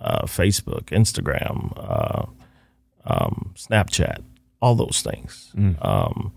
uh, 0.00 0.26
Facebook, 0.26 0.86
Instagram, 0.86 1.72
uh, 1.76 2.26
um, 3.04 3.52
Snapchat, 3.54 4.22
all 4.60 4.74
those 4.74 5.02
things. 5.02 5.52
Um, 5.80 6.32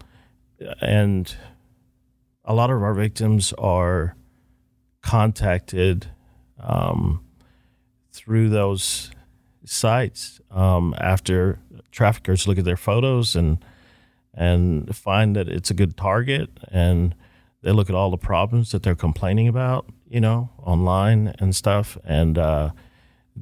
and 0.79 1.35
a 2.45 2.53
lot 2.53 2.69
of 2.69 2.83
our 2.83 2.93
victims 2.93 3.51
are 3.53 4.15
contacted 5.01 6.07
um, 6.59 7.23
through 8.11 8.49
those 8.49 9.11
sites 9.65 10.41
um, 10.51 10.95
after 10.97 11.59
traffickers 11.91 12.47
look 12.47 12.57
at 12.57 12.65
their 12.65 12.77
photos 12.77 13.35
and 13.35 13.63
and 14.33 14.95
find 14.95 15.35
that 15.35 15.49
it's 15.49 15.69
a 15.69 15.73
good 15.73 15.97
target 15.97 16.49
and 16.71 17.15
they 17.61 17.71
look 17.71 17.89
at 17.89 17.95
all 17.95 18.09
the 18.09 18.17
problems 18.17 18.71
that 18.71 18.83
they're 18.83 18.95
complaining 18.95 19.47
about 19.47 19.85
you 20.09 20.19
know 20.19 20.49
online 20.63 21.33
and 21.39 21.55
stuff. 21.55 21.97
And 22.03 22.37
uh, 22.37 22.71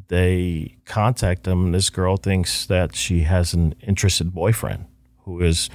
they 0.09 0.77
contact 0.85 1.45
them. 1.45 1.65
And 1.65 1.75
this 1.75 1.89
girl 1.89 2.17
thinks 2.17 2.65
that 2.67 2.95
she 2.95 3.21
has 3.21 3.53
an 3.53 3.73
interested 3.81 4.33
boyfriend 4.33 4.85
who 5.23 5.41
is 5.41 5.69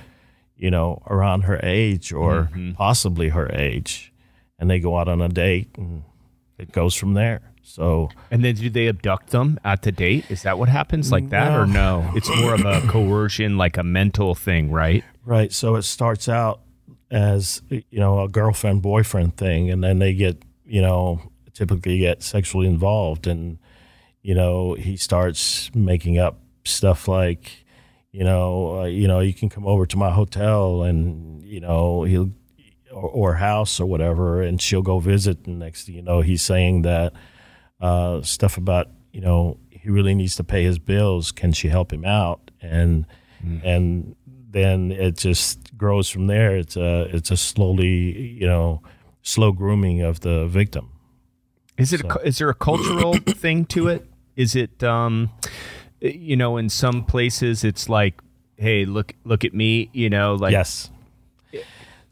you 0.57 0.71
know 0.71 1.03
around 1.09 1.43
her 1.43 1.59
age 1.63 2.13
or 2.13 2.51
possibly 2.77 3.31
her 3.31 3.51
age 3.53 4.12
and 4.63 4.71
they 4.71 4.79
go 4.79 4.97
out 4.97 5.09
on 5.09 5.21
a 5.21 5.29
date 5.29 5.69
and 5.77 6.05
it 6.57 6.71
goes 6.71 6.95
from 6.95 7.15
there 7.15 7.53
so 7.63 8.11
And 8.31 8.45
then 8.45 8.55
do 8.57 8.69
they 8.69 8.89
abduct 8.89 9.31
them 9.31 9.59
at 9.65 9.83
the 9.83 9.93
date? 9.93 10.31
Is 10.31 10.43
that 10.43 10.59
what 10.59 10.69
happens 10.69 11.13
like 11.13 11.31
that 11.31 11.59
or 11.59 11.67
no? 11.67 12.11
It's 12.15 12.29
more 12.29 12.55
of 12.55 12.65
a 12.65 12.81
coercion, 12.89 13.57
like 13.57 13.77
a 13.77 13.83
mental 13.83 14.35
thing, 14.35 14.71
right? 14.71 15.05
Right. 15.25 15.53
So 15.53 15.77
it 15.77 15.83
starts 15.83 16.29
out 16.29 16.61
as 17.11 17.63
you 17.69 18.01
know 18.01 18.21
a 18.21 18.29
girlfriend 18.29 18.83
boyfriend 18.83 19.37
thing, 19.37 19.71
and 19.71 19.83
then 19.83 20.01
they 20.01 20.13
get 20.13 20.43
you 20.67 20.83
know 20.83 21.21
typically 21.55 21.99
get 21.99 22.23
sexually 22.23 22.67
involved, 22.67 23.27
and 23.27 23.59
you 24.23 24.35
know 24.35 24.75
he 24.75 24.97
starts 24.97 25.71
making 25.75 26.19
up 26.19 26.41
stuff 26.65 27.07
like 27.07 27.65
you 28.11 28.25
know 28.25 28.81
uh, 28.81 28.85
you 28.85 29.07
know 29.07 29.21
you 29.21 29.35
can 29.35 29.49
come 29.49 29.67
over 29.67 29.87
to 29.87 29.97
my 29.97 30.11
hotel, 30.11 30.83
and 30.83 31.45
you 31.45 31.61
know 31.61 32.03
he'll 32.03 32.33
or, 32.93 33.09
or 33.11 33.35
house 33.35 33.81
or 33.81 33.87
whatever, 33.87 34.43
and 34.43 34.61
she'll 34.61 34.83
go 34.83 34.99
visit, 34.99 35.47
and 35.47 35.59
next 35.59 35.85
thing 35.85 35.95
you 35.95 36.03
know 36.03 36.21
he's 36.21 36.43
saying 36.43 36.83
that 36.83 37.13
uh, 37.81 38.23
stuff 38.23 38.57
about 38.57 38.89
you 39.13 39.21
know 39.21 39.59
he 39.71 39.91
really 39.91 40.15
needs 40.15 40.37
to 40.37 40.45
pay 40.45 40.63
his 40.63 40.79
bills. 40.79 41.33
Can 41.33 41.53
she 41.53 41.69
help 41.69 41.93
him 41.93 42.05
out? 42.05 42.51
And 42.61 43.07
and 43.65 44.15
then 44.51 44.93
it 44.93 45.17
just 45.17 45.77
grows 45.77 46.09
from 46.09 46.27
there. 46.29 46.57
It's 46.57 46.77
a 46.77 47.09
it's 47.15 47.31
a 47.31 47.37
slowly 47.37 48.37
you 48.41 48.47
know 48.47 48.83
slow 49.23 49.53
grooming 49.53 50.03
of 50.03 50.21
the 50.21 50.47
victim. 50.47 50.91
Is 51.79 51.93
it? 51.93 52.05
A, 52.05 52.19
is 52.21 52.39
there 52.39 52.51
a 52.51 52.55
cultural 52.55 53.15
thing 53.27 53.65
to 53.67 53.89
it? 53.89 54.09
Is 54.37 54.55
it? 54.55 54.83
Um, 54.83 55.31
you 56.01 56.37
know, 56.37 56.57
in 56.57 56.69
some 56.69 57.05
places, 57.05 57.65
it's 57.65 57.89
like, 57.89 58.21
hey, 58.57 58.85
look, 58.85 59.15
look 59.25 59.45
at 59.45 59.55
me. 59.55 59.91
You 59.93 60.11
know, 60.11 60.35
like 60.35 60.53
yes. 60.53 60.91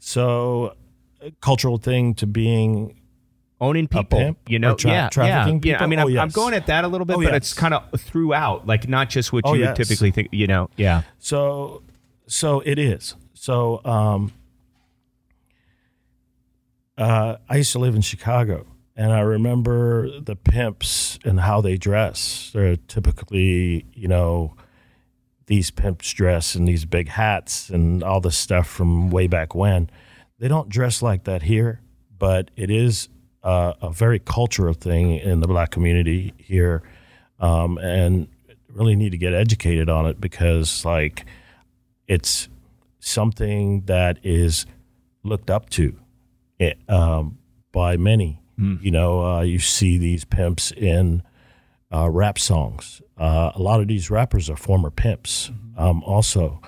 So, 0.03 0.75
cultural 1.41 1.77
thing 1.77 2.15
to 2.15 2.25
being 2.25 2.99
owning 3.59 3.87
people. 3.87 4.17
pimp 4.17 4.39
you 4.49 4.57
know, 4.57 4.73
tra- 4.73 4.89
yeah, 4.89 5.09
trafficking 5.09 5.61
yeah. 5.63 5.73
yeah. 5.77 5.83
I 5.83 5.85
mean, 5.85 5.99
oh, 5.99 6.07
I'm, 6.07 6.17
I'm 6.17 6.29
going 6.29 6.55
at 6.55 6.65
that 6.65 6.83
a 6.83 6.87
little 6.87 7.05
bit, 7.05 7.17
Oh, 7.17 7.21
but 7.21 7.33
yes. 7.33 7.35
it's 7.35 7.53
kind 7.53 7.75
of 7.75 7.83
throughout, 8.01 8.65
like 8.65 8.89
not 8.89 9.11
just 9.11 9.31
what 9.31 9.43
Oh, 9.45 9.53
you 9.53 9.63
would 9.67 9.75
typically 9.75 10.09
think. 10.09 10.29
You 10.31 10.47
know, 10.47 10.71
yeah. 10.75 11.03
So, 11.19 11.83
so 12.25 12.61
it 12.61 12.79
is. 12.79 13.15
So, 13.35 13.79
um, 13.85 14.31
uh, 16.97 17.35
I 17.47 17.57
used 17.57 17.71
to 17.73 17.79
live 17.79 17.93
in 17.95 18.01
Chicago, 18.01 18.65
and 18.95 19.11
I 19.11 19.19
remember 19.19 20.19
the 20.19 20.35
pimps 20.35 21.19
and 21.23 21.39
how 21.39 21.61
they 21.61 21.77
dress. 21.77 22.49
They're 22.53 22.75
typically, 22.75 23.85
you 23.93 24.07
know, 24.07 24.55
these 25.51 25.69
pimps 25.69 26.13
dress 26.13 26.55
in 26.55 26.63
these 26.63 26.85
big 26.85 27.09
hats 27.09 27.69
and 27.69 28.05
all 28.05 28.21
this 28.21 28.37
stuff 28.37 28.65
from 28.65 29.09
way 29.09 29.27
back 29.27 29.53
when. 29.53 29.89
They 30.39 30.47
don't 30.47 30.69
dress 30.69 31.01
like 31.01 31.25
that 31.25 31.41
here, 31.41 31.81
but 32.17 32.49
it 32.55 32.71
is 32.71 33.09
uh, 33.43 33.73
a 33.81 33.91
very 33.91 34.17
cultural 34.17 34.73
thing 34.73 35.11
in 35.17 35.41
the 35.41 35.47
black 35.49 35.69
community 35.69 36.33
here, 36.37 36.83
um, 37.41 37.77
and 37.79 38.29
really 38.69 38.95
need 38.95 39.11
to 39.11 39.17
get 39.17 39.33
educated 39.33 39.89
on 39.89 40.05
it 40.05 40.21
because, 40.21 40.85
like, 40.85 41.25
it's 42.07 42.47
something 42.99 43.81
that 43.87 44.19
is 44.23 44.65
looked 45.21 45.49
up 45.49 45.69
to 45.71 45.99
eh, 46.61 46.75
um, 46.87 47.39
by 47.73 47.97
many. 47.97 48.39
You 48.81 48.91
know, 48.91 49.25
uh, 49.25 49.41
you 49.41 49.59
see 49.59 49.97
these 49.97 50.23
pimps 50.23 50.71
in 50.71 51.23
uh, 51.93 52.09
rap 52.09 52.39
songs. 52.39 53.01
Uh, 53.17 53.51
a 53.53 53.61
lot 53.61 53.81
of 53.81 53.87
these 53.87 54.09
rappers 54.09 54.49
are 54.49 54.55
former 54.55 54.89
pimps, 54.89 55.51
um, 55.77 56.03
also. 56.03 56.61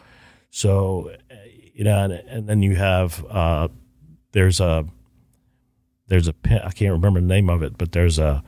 So, 0.49 1.11
you 1.73 1.83
know, 1.83 1.97
and, 2.03 2.13
and 2.13 2.47
then 2.47 2.61
you 2.61 2.75
have 2.75 3.25
uh, 3.29 3.69
there's 4.33 4.59
a 4.59 4.85
there's 6.07 6.27
a 6.27 6.35
I 6.45 6.71
can't 6.71 6.91
remember 6.91 7.19
the 7.21 7.27
name 7.27 7.49
of 7.49 7.63
it, 7.63 7.77
but 7.77 7.91
there's 7.91 8.19
a 8.19 8.43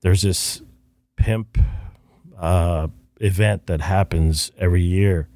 there's 0.00 0.22
this 0.22 0.62
pimp 1.16 1.58
uh, 2.38 2.88
event 3.20 3.66
that 3.66 3.82
happens 3.82 4.50
every 4.58 4.82
year 4.82 5.28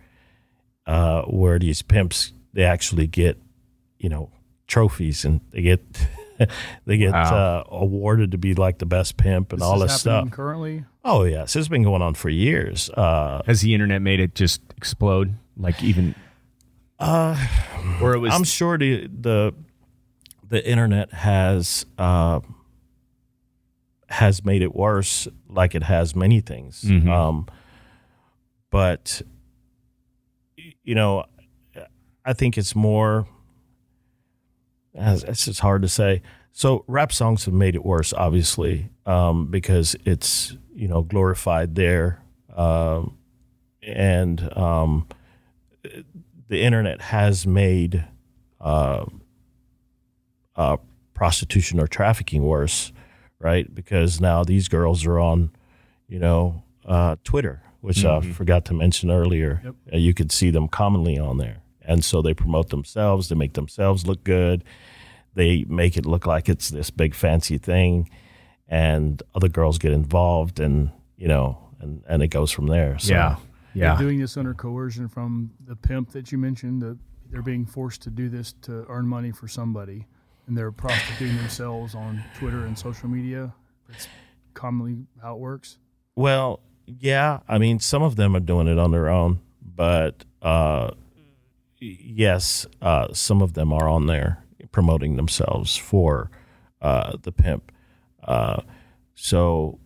uh, 0.86 1.22
where 1.22 1.58
these 1.58 1.82
pimps 1.82 2.32
they 2.52 2.64
actually 2.64 3.06
get 3.06 3.38
you 3.98 4.08
know 4.08 4.30
trophies 4.66 5.24
and 5.24 5.40
they 5.50 5.62
get 5.62 5.80
they 6.86 6.96
get 6.96 7.12
Wow. 7.12 7.22
uh, 7.36 7.64
awarded 7.68 8.32
to 8.32 8.38
be 8.38 8.54
like 8.54 8.78
the 8.78 8.86
best 8.86 9.16
pimp 9.16 9.52
and 9.52 9.60
This 9.60 9.66
all 9.66 9.78
this 9.78 10.04
happening 10.04 10.26
stuff. 10.28 10.36
currently. 10.36 10.84
Oh 11.04 11.24
yes, 11.24 11.54
it's 11.56 11.68
been 11.68 11.82
going 11.82 12.02
on 12.02 12.14
for 12.14 12.28
years. 12.30 12.90
Uh, 12.90 13.42
Has 13.46 13.60
the 13.60 13.74
internet 13.74 14.00
made 14.02 14.20
it 14.20 14.34
just 14.34 14.60
explode? 14.76 15.34
Like 15.56 15.82
even, 15.82 16.14
uh, 16.98 17.36
or 18.00 18.14
it 18.14 18.18
was 18.18 18.32
I'm 18.34 18.44
sure 18.44 18.76
the 18.78 19.06
the 19.08 19.54
the 20.48 20.66
internet 20.68 21.12
has 21.12 21.86
uh, 21.98 22.40
has 24.08 24.44
made 24.44 24.62
it 24.62 24.74
worse, 24.74 25.28
like 25.48 25.74
it 25.74 25.82
has 25.84 26.14
many 26.16 26.40
things. 26.40 26.82
Mhm. 26.82 27.08
Um, 27.08 27.46
but 28.70 29.22
you 30.82 30.94
know, 30.94 31.24
I 32.24 32.32
think 32.32 32.56
it's 32.58 32.74
more. 32.74 33.26
It's 34.94 35.44
just 35.46 35.60
hard 35.60 35.82
to 35.82 35.88
say. 35.88 36.22
So 36.52 36.84
rap 36.86 37.12
songs 37.12 37.44
have 37.46 37.54
made 37.54 37.74
it 37.74 37.84
worse, 37.84 38.12
obviously, 38.12 38.90
um, 39.06 39.46
because 39.50 39.96
it's 40.04 40.56
you 40.74 40.86
know 40.86 41.02
glorified 41.02 41.74
there, 41.74 42.22
um, 42.54 43.18
and 43.82 44.56
um, 44.56 45.08
the 46.48 46.62
internet 46.62 47.00
has 47.00 47.46
made 47.46 48.04
uh, 48.60 49.04
uh, 50.56 50.76
prostitution 51.12 51.80
or 51.80 51.86
trafficking 51.86 52.44
worse, 52.44 52.92
right? 53.40 53.72
Because 53.74 54.20
now 54.20 54.44
these 54.44 54.68
girls 54.68 55.04
are 55.04 55.18
on, 55.18 55.50
you 56.08 56.18
know, 56.18 56.62
uh, 56.84 57.16
Twitter, 57.24 57.62
which 57.80 58.04
I 58.04 58.20
forgot 58.20 58.64
to 58.66 58.74
mention 58.74 59.10
earlier. 59.10 59.60
Yep. 59.64 59.74
Uh, 59.92 59.96
you 59.96 60.14
could 60.14 60.30
see 60.30 60.50
them 60.50 60.68
commonly 60.68 61.18
on 61.18 61.38
there, 61.38 61.62
and 61.82 62.04
so 62.04 62.22
they 62.22 62.34
promote 62.34 62.68
themselves. 62.68 63.28
They 63.28 63.34
make 63.34 63.54
themselves 63.54 64.06
look 64.06 64.22
good. 64.22 64.62
They 65.34 65.64
make 65.68 65.96
it 65.96 66.06
look 66.06 66.26
like 66.26 66.48
it's 66.48 66.68
this 66.70 66.90
big 66.90 67.14
fancy 67.14 67.58
thing, 67.58 68.08
and 68.68 69.22
other 69.34 69.48
girls 69.48 69.78
get 69.78 69.92
involved, 69.92 70.60
and 70.60 70.90
you 71.16 71.28
know, 71.28 71.58
and 71.80 72.02
and 72.08 72.22
it 72.22 72.28
goes 72.28 72.50
from 72.50 72.66
there. 72.66 72.98
So, 72.98 73.12
yeah, 73.12 73.36
They're 73.74 73.84
yeah. 73.84 73.98
doing 73.98 74.20
this 74.20 74.36
under 74.36 74.54
coercion 74.54 75.08
from 75.08 75.50
the 75.66 75.76
pimp 75.76 76.10
that 76.12 76.30
you 76.30 76.38
mentioned. 76.38 76.82
The 76.82 76.96
they're 77.30 77.42
being 77.42 77.66
forced 77.66 78.02
to 78.02 78.10
do 78.10 78.28
this 78.28 78.52
to 78.62 78.84
earn 78.88 79.08
money 79.08 79.32
for 79.32 79.48
somebody, 79.48 80.06
and 80.46 80.56
they're 80.56 80.70
prostituting 80.70 81.36
themselves 81.36 81.94
on 81.94 82.22
Twitter 82.38 82.64
and 82.64 82.78
social 82.78 83.08
media. 83.08 83.52
It's 83.88 84.06
commonly 84.54 85.06
how 85.20 85.34
it 85.34 85.40
works. 85.40 85.78
Well, 86.14 86.60
yeah. 86.86 87.40
I 87.48 87.58
mean, 87.58 87.80
some 87.80 88.02
of 88.02 88.14
them 88.14 88.36
are 88.36 88.40
doing 88.40 88.68
it 88.68 88.78
on 88.78 88.92
their 88.92 89.08
own, 89.08 89.40
but 89.60 90.24
uh, 90.42 90.92
yes, 91.80 92.66
uh, 92.80 93.12
some 93.12 93.42
of 93.42 93.54
them 93.54 93.72
are 93.72 93.88
on 93.88 94.06
there 94.06 94.43
promoting 94.78 95.14
themselves 95.14 95.76
for 95.76 96.28
uh, 96.82 97.16
the 97.22 97.30
pimp. 97.30 97.70
Uh, 98.24 98.60
so 99.14 99.78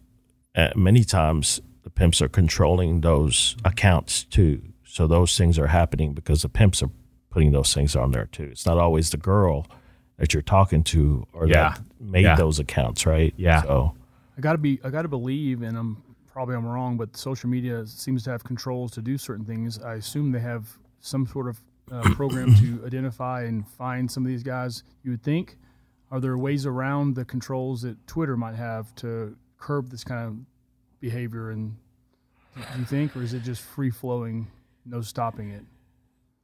uh, 0.57 0.71
many 0.75 1.04
times 1.04 1.61
the 1.83 1.90
pimps 1.90 2.23
are 2.23 2.28
controlling 2.28 3.02
those 3.02 3.54
accounts 3.66 4.25
too. 4.25 4.62
So 4.87 5.07
those 5.07 5.37
things 5.37 5.59
are 5.59 5.66
happening 5.66 6.14
because 6.14 6.40
the 6.40 6.49
pimps 6.49 6.83
are 6.83 6.88
putting 7.28 7.52
those 7.52 7.75
things 7.75 7.95
on 7.95 8.12
there 8.12 8.26
too. 8.33 8.45
It's 8.50 8.64
not 8.64 8.78
always 8.78 9.11
the 9.11 9.18
girl 9.18 9.66
that 10.16 10.33
you're 10.33 10.42
talking 10.42 10.83
to 10.85 11.26
or 11.35 11.47
Yeah. 11.47 11.75
that 11.75 11.83
made 12.00 12.23
Yeah. 12.25 12.35
those 12.37 12.59
accounts, 12.59 13.04
right? 13.04 13.35
Yeah. 13.37 13.61
So 13.62 13.95
I 14.38 14.40
gotta 14.40 14.57
be, 14.59 14.80
I 14.83 14.88
gotta 14.88 15.09
believe, 15.09 15.61
and 15.61 15.76
I'm 15.76 16.02
probably 16.33 16.54
I'm 16.57 16.64
wrong, 16.66 16.97
but 16.97 17.14
social 17.14 17.50
media 17.50 17.87
seems 17.87 18.23
to 18.25 18.30
have 18.30 18.42
controls 18.42 18.90
to 18.92 19.02
do 19.02 19.18
certain 19.18 19.45
things. 19.45 19.78
I 19.80 19.95
assume 19.97 20.33
they 20.33 20.40
have 20.40 20.78
some 21.00 21.26
sort 21.26 21.47
of 21.47 21.61
uh, 21.92 22.02
program 22.14 22.54
to 22.57 22.83
identify 22.87 23.45
and 23.45 23.66
find 23.68 24.11
some 24.11 24.25
of 24.25 24.28
these 24.28 24.42
guys. 24.42 24.83
You 25.02 25.12
would 25.12 25.23
think. 25.23 25.57
Are 26.11 26.21
there 26.21 26.38
ways 26.38 26.64
around 26.64 27.16
the 27.16 27.25
controls 27.25 27.83
that 27.83 28.07
Twitter 28.07 28.37
might 28.37 28.54
have 28.54 28.95
to 28.97 29.37
curb 29.59 29.90
this 29.90 30.04
kind 30.04 30.26
of 30.26 30.37
behavior? 31.00 31.50
And 31.50 31.76
do 32.57 32.78
you 32.78 32.85
think, 32.87 33.14
or 33.14 33.23
is 33.23 33.35
it 33.35 33.42
just 33.42 33.61
free 33.61 33.90
flowing, 33.90 34.47
no 34.87 35.02
stopping 35.02 35.50
it? 35.50 35.64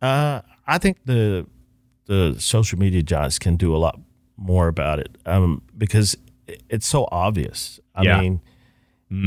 Uh, 0.02 0.42
I 0.66 0.78
think 0.78 0.98
the 1.06 1.46
the 2.06 2.36
social 2.38 2.78
media 2.78 3.02
giants 3.02 3.38
can 3.38 3.56
do 3.56 3.74
a 3.74 3.78
lot 3.78 3.98
more 4.36 4.68
about 4.68 4.98
it 4.98 5.16
um, 5.24 5.62
because 5.78 6.14
it- 6.46 6.62
it's 6.68 6.86
so 6.86 7.08
obvious. 7.10 7.80
I 7.94 8.02
Yeah. 8.02 8.20
mean, 8.20 8.42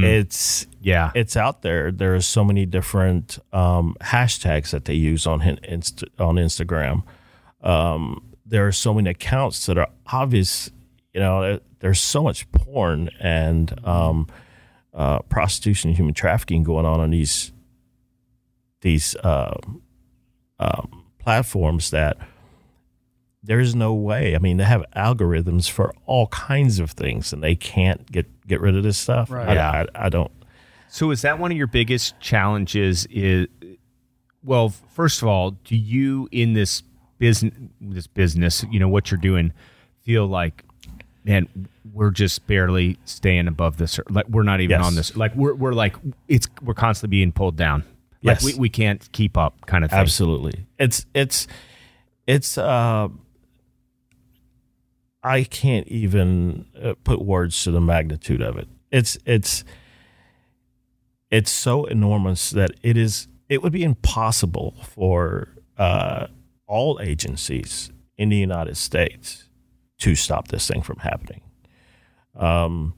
it's 0.03 0.67
Yeah. 0.81 1.11
it's 1.15 1.35
out 1.37 1.61
there. 1.61 1.91
There 1.91 2.15
are 2.15 2.21
so 2.21 2.43
many 2.43 2.65
different 2.65 3.39
um, 3.53 3.95
hashtags 4.01 4.71
that 4.71 4.85
they 4.85 4.93
use 4.93 5.25
on 5.27 5.41
Inst- 5.63 6.03
on 6.19 6.35
Instagram. 6.35 7.03
Um, 7.61 8.23
there 8.45 8.65
are 8.67 8.71
so 8.71 8.93
many 8.93 9.09
accounts 9.09 9.65
that 9.65 9.77
are 9.77 9.89
obvious. 10.07 10.69
You 11.13 11.19
know, 11.21 11.59
there's 11.79 11.99
so 11.99 12.23
much 12.23 12.49
porn 12.51 13.09
and 13.19 13.73
um, 13.85 14.27
uh, 14.93 15.19
prostitution 15.23 15.89
and 15.89 15.97
human 15.97 16.13
trafficking 16.13 16.63
going 16.63 16.85
on 16.85 16.99
on 16.99 17.11
these 17.11 17.51
these 18.81 19.15
uh, 19.17 19.57
um, 20.59 21.03
platforms 21.19 21.89
that 21.91 22.17
there 23.43 23.59
is 23.59 23.75
no 23.75 23.93
way. 23.93 24.35
I 24.35 24.39
mean, 24.39 24.57
they 24.57 24.63
have 24.65 24.83
algorithms 24.95 25.69
for 25.69 25.93
all 26.05 26.27
kinds 26.27 26.79
of 26.79 26.91
things, 26.91 27.31
and 27.33 27.41
they 27.43 27.55
can't 27.55 28.11
get 28.11 28.27
get 28.47 28.61
rid 28.61 28.75
of 28.75 28.83
this 28.83 28.97
stuff. 28.97 29.29
Right. 29.31 29.49
I, 29.49 29.53
Yeah. 29.53 29.85
I, 29.95 30.05
I 30.05 30.09
don't. 30.09 30.31
So 30.89 31.11
is 31.11 31.21
that 31.23 31.37
one 31.39 31.51
of 31.51 31.57
your 31.57 31.67
biggest 31.67 32.19
challenges? 32.19 33.05
Is 33.09 33.47
well, 34.43 34.69
first 34.69 35.21
of 35.21 35.27
all, 35.27 35.51
do 35.51 35.75
you 35.75 36.29
in 36.31 36.53
this 36.53 36.83
business, 37.19 37.53
this 37.81 38.07
business, 38.07 38.63
you 38.71 38.79
know 38.79 38.87
what 38.89 39.11
you're 39.11 39.19
doing, 39.19 39.51
feel 40.03 40.25
like, 40.27 40.63
man, 41.25 41.47
we're 41.93 42.11
just 42.11 42.45
barely 42.47 42.97
staying 43.05 43.47
above 43.47 43.77
this, 43.77 43.99
like 44.09 44.27
we're 44.29 44.43
not 44.43 44.61
even 44.61 44.79
Yes. 44.79 44.87
on 44.87 44.95
this, 44.95 45.17
like 45.17 45.35
we're 45.35 45.53
we're 45.55 45.73
like 45.73 45.95
it's 46.27 46.47
we're 46.61 46.73
constantly 46.73 47.17
being 47.17 47.31
pulled 47.33 47.57
down, 47.57 47.83
Yes. 48.21 48.43
like 48.43 48.53
we, 48.53 48.59
we 48.59 48.69
can't 48.69 49.09
keep 49.11 49.35
up, 49.37 49.65
kind 49.65 49.83
of 49.83 49.89
thing. 49.89 49.99
Absolutely. 49.99 50.65
It's 50.79 51.05
it's 51.13 51.47
it's 52.27 52.57
uh 52.57 53.09
I 55.27 55.43
can't 55.43 55.87
even 55.87 56.65
uh, 56.81 56.93
put 57.03 57.21
words 57.21 57.63
to 57.63 57.71
the 57.71 57.81
magnitude 57.81 58.41
of 58.41 58.57
it. 58.57 58.67
It's 58.91 59.17
it's 59.25 59.63
it's 61.29 61.51
so 61.51 61.85
enormous 61.85 62.51
that 62.51 62.71
it 62.81 62.95
is 62.95 63.27
it 63.49 63.61
would 63.61 63.73
be 63.73 63.83
impossible 63.83 64.75
for 64.83 65.49
uh, 65.77 66.27
all 66.65 66.99
agencies 67.01 67.91
in 68.17 68.29
the 68.29 68.37
United 68.37 68.77
States 68.77 69.49
to 69.99 70.15
stop 70.15 70.47
this 70.47 70.67
thing 70.67 70.81
from 70.81 70.97
happening. 70.99 71.41
Um, 72.35 72.93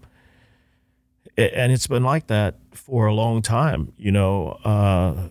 and 1.38 1.72
it's 1.72 1.88
been 1.88 2.04
like 2.04 2.28
that 2.28 2.58
for 2.74 3.06
a 3.06 3.14
long 3.14 3.42
time. 3.42 3.94
You 3.98 4.12
know, 4.12 4.50
uh, 4.64 5.30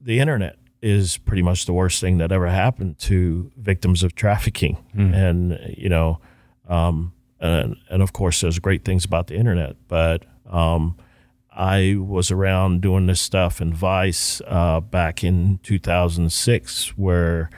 the 0.00 0.20
internet 0.20 0.58
is 0.82 1.16
pretty 1.16 1.42
much 1.42 1.66
the 1.66 1.72
worst 1.72 2.00
thing 2.00 2.18
that 2.18 2.30
ever 2.30 2.48
happened 2.48 2.98
to 2.98 3.50
victims 3.56 4.02
of 4.02 4.14
trafficking, 4.14 4.76
and 5.14 5.74
you 5.76 5.88
know, 5.88 6.20
um, 6.68 7.12
and 7.40 7.76
and 7.90 8.02
of 8.02 8.12
course, 8.12 8.40
there's 8.40 8.58
great 8.58 8.84
things 8.84 9.04
about 9.04 9.26
the 9.28 9.34
internet, 9.36 9.76
but 9.88 10.24
um, 10.50 10.96
I 11.50 11.96
was 11.98 12.30
around 12.30 12.80
doing 12.82 13.06
this 13.06 13.20
stuff 13.20 13.60
in 13.60 13.72
Vice 13.74 14.40
uh, 14.46 14.80
back 14.80 15.22
in 15.24 15.58
2006, 15.62 16.96
where 16.98 17.50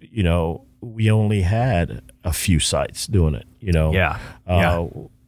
you 0.00 0.22
know 0.22 0.64
we 0.80 1.10
only 1.10 1.42
had 1.42 2.02
a 2.24 2.32
few 2.32 2.58
sites 2.58 3.06
doing 3.06 3.34
it. 3.34 3.46
You 3.60 3.72
know, 3.72 3.92
Yeah. 3.92 4.18
uh, 4.48 4.54
Yeah. 4.54 4.78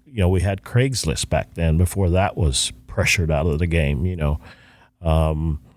You 0.06 0.18
know, 0.20 0.28
we 0.28 0.40
had 0.42 0.62
Craigslist 0.62 1.28
back 1.30 1.54
then. 1.54 1.78
Before 1.78 2.10
that 2.10 2.36
was 2.36 2.72
pressured 2.86 3.30
out 3.30 3.46
of 3.46 3.58
the 3.58 3.66
game. 3.66 4.04
You 4.04 4.16
know, 4.16 4.40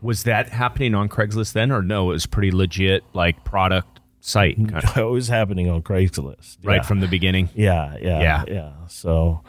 Was 0.02 0.24
that 0.24 0.50
happening 0.50 0.94
on 0.94 1.10
Craigslist 1.10 1.54
then, 1.54 1.72
or 1.72 1.82
no? 1.82 2.10
It 2.12 2.14
was 2.14 2.26
pretty 2.26 2.52
legit, 2.52 3.04
like 3.14 3.44
product 3.44 3.95
site, 4.26 4.58
kind 4.72 4.84
of, 4.84 4.98
it 4.98 5.04
was 5.04 5.28
happening 5.28 5.70
on 5.70 5.82
Craigslist 5.84 6.58
right 6.64 6.78
Yeah. 6.78 6.82
from 6.82 7.00
the 7.00 7.08
beginning. 7.08 7.50
Yeah, 7.56 7.96
yeah, 8.02 8.22
Yeah. 8.22 8.44
yeah. 8.48 8.72
So, 8.88 9.42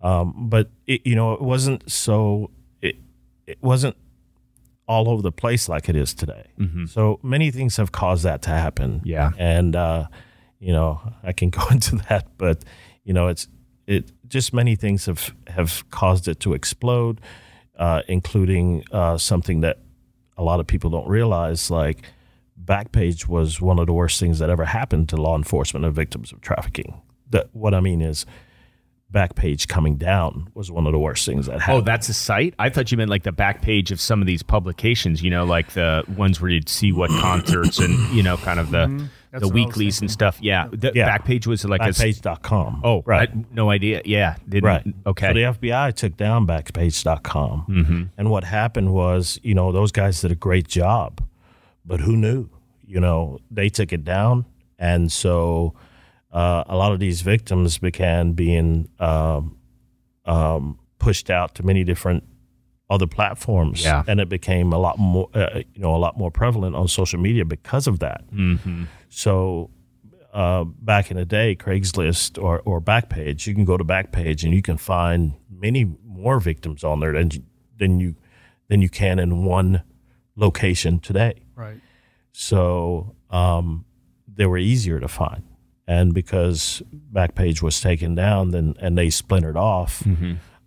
um, 0.00 0.48
but 0.48 0.70
it, 0.86 1.06
you 1.06 1.14
know, 1.14 1.32
it 1.34 1.42
wasn't 1.42 1.90
so. 1.90 2.50
It 2.80 2.96
it 3.46 3.58
wasn't 3.62 3.96
all 4.88 5.08
over 5.08 5.22
the 5.22 5.32
place 5.32 5.68
like 5.68 5.88
it 5.88 5.96
is 5.96 6.12
today. 6.14 6.46
So 6.86 7.18
many 7.22 7.50
things 7.52 7.76
have 7.76 7.92
caused 7.92 8.24
that 8.24 8.42
to 8.42 8.50
happen. 8.50 9.00
Yeah. 9.04 9.30
and 9.38 9.76
uh, 9.76 10.06
you 10.58 10.72
know, 10.72 11.00
I 11.22 11.32
can 11.32 11.50
go 11.58 11.62
into 11.70 11.96
that, 12.08 12.26
but 12.38 12.64
you 13.04 13.12
know, 13.14 13.28
it's 13.28 13.48
it 13.86 14.10
just 14.28 14.52
many 14.52 14.76
things 14.76 15.06
have 15.06 15.34
have 15.48 15.84
caused 15.90 16.26
it 16.28 16.40
to 16.40 16.52
explode, 16.54 17.20
uh, 17.78 18.02
including 18.08 18.84
uh, 18.92 19.18
something 19.18 19.60
that 19.62 19.78
a 20.36 20.42
lot 20.42 20.58
of 20.60 20.66
people 20.66 20.90
don't 20.90 21.08
realize, 21.08 21.70
like. 21.70 22.02
Backpage 22.72 23.28
was 23.28 23.60
one 23.60 23.78
of 23.78 23.86
the 23.86 23.92
worst 23.92 24.18
things 24.20 24.38
that 24.38 24.48
ever 24.50 24.64
happened 24.64 25.08
to 25.10 25.16
law 25.16 25.36
enforcement 25.36 25.84
and 25.84 25.94
victims 25.94 26.32
of 26.32 26.40
trafficking. 26.40 27.00
That 27.30 27.48
what 27.52 27.74
I 27.74 27.80
mean 27.80 28.00
is, 28.02 28.24
Backpage 29.12 29.68
coming 29.68 29.96
down 29.96 30.48
was 30.54 30.70
one 30.70 30.86
of 30.86 30.92
the 30.92 30.98
worst 30.98 31.26
things 31.26 31.44
that 31.44 31.60
happened. 31.60 31.82
Oh, 31.82 31.84
that's 31.84 32.08
a 32.08 32.14
site? 32.14 32.54
I 32.58 32.70
thought 32.70 32.90
you 32.90 32.96
meant 32.96 33.10
like 33.10 33.24
the 33.24 33.32
back 33.32 33.60
page 33.60 33.90
of 33.92 34.00
some 34.00 34.22
of 34.22 34.26
these 34.26 34.42
publications, 34.42 35.22
you 35.22 35.28
know, 35.28 35.44
like 35.44 35.72
the 35.72 36.02
ones 36.16 36.40
where 36.40 36.50
you'd 36.50 36.70
see 36.70 36.92
what 36.92 37.10
concerts 37.20 37.78
and, 37.78 37.92
you 38.14 38.22
know, 38.22 38.38
kind 38.38 38.58
of 38.58 38.70
the 38.70 38.86
Mm-hmm. 38.86 39.06
The 39.32 39.38
what 39.38 39.42
I 39.42 39.46
was 39.46 39.52
weeklies 39.54 40.00
and 40.02 40.10
stuff. 40.10 40.38
Yeah. 40.42 40.68
The 40.70 40.92
Yeah. 40.94 41.06
back 41.06 41.24
page 41.24 41.46
was 41.46 41.64
like 41.64 41.80
a 41.80 41.84
s- 41.84 41.98
Backpage.com. 42.02 42.82
Oh, 42.84 43.02
right. 43.06 43.30
I- 43.30 43.44
no 43.50 43.70
idea. 43.70 44.02
Yeah. 44.04 44.36
Didn't, 44.46 44.64
Right. 44.66 44.86
Okay. 45.06 45.28
So 45.28 45.32
the 45.32 45.40
FBI 45.68 45.94
took 45.94 46.16
down 46.18 46.46
Backpage.com. 46.46 47.64
Mm-hmm. 47.68 48.02
And 48.18 48.30
what 48.30 48.44
happened 48.44 48.92
was, 48.92 49.38
you 49.42 49.54
know, 49.54 49.72
those 49.72 49.90
guys 49.90 50.20
did 50.20 50.32
a 50.32 50.34
great 50.34 50.68
job, 50.68 51.22
but 51.84 52.00
who 52.00 52.14
knew? 52.16 52.48
You 52.92 53.00
know, 53.00 53.38
they 53.50 53.68
took 53.70 53.92
it 53.92 54.04
down. 54.04 54.44
And 54.78 55.10
so 55.10 55.74
uh, 56.30 56.64
a 56.66 56.76
lot 56.76 56.92
of 56.92 56.98
these 57.00 57.22
victims 57.22 57.78
began 57.78 58.32
being 58.32 58.88
um, 58.98 59.56
um, 60.26 60.78
pushed 60.98 61.30
out 61.30 61.54
to 61.54 61.62
many 61.62 61.84
different 61.84 62.24
other 62.90 63.06
platforms. 63.06 63.82
Yeah. 63.82 64.04
And 64.06 64.20
it 64.20 64.28
became 64.28 64.72
a 64.74 64.78
lot 64.78 64.98
more, 64.98 65.30
uh, 65.32 65.62
you 65.72 65.80
know, 65.80 65.94
a 65.94 65.96
lot 65.96 66.18
more 66.18 66.30
prevalent 66.30 66.76
on 66.76 66.86
social 66.88 67.18
media 67.18 67.46
because 67.46 67.86
of 67.86 68.00
that. 68.00 68.30
Mm-hmm. 68.30 68.84
So 69.08 69.70
uh, 70.34 70.64
back 70.64 71.10
in 71.10 71.16
the 71.16 71.24
day, 71.24 71.56
Craigslist 71.56 72.42
or, 72.42 72.60
or 72.66 72.80
Backpage, 72.80 73.46
you 73.46 73.54
can 73.54 73.64
go 73.64 73.78
to 73.78 73.84
Backpage 73.84 74.44
and 74.44 74.52
you 74.52 74.60
can 74.60 74.76
find 74.76 75.32
many 75.50 75.96
more 76.04 76.40
victims 76.40 76.84
on 76.84 77.00
there 77.00 77.12
than 77.12 77.30
than 77.78 78.00
you 78.00 78.16
than 78.68 78.82
you 78.82 78.88
can 78.88 79.18
in 79.18 79.44
one 79.44 79.82
location 80.36 80.98
today. 80.98 81.34
Right. 81.56 81.80
So 82.32 83.14
um, 83.30 83.84
they 84.26 84.46
were 84.46 84.58
easier 84.58 84.98
to 85.00 85.08
find, 85.08 85.42
and 85.86 86.14
because 86.14 86.82
Backpage 87.12 87.62
was 87.62 87.80
taken 87.80 88.14
down, 88.14 88.50
then 88.50 88.74
and 88.80 88.96
they 88.96 89.10
splintered 89.10 89.56
off, 89.56 90.02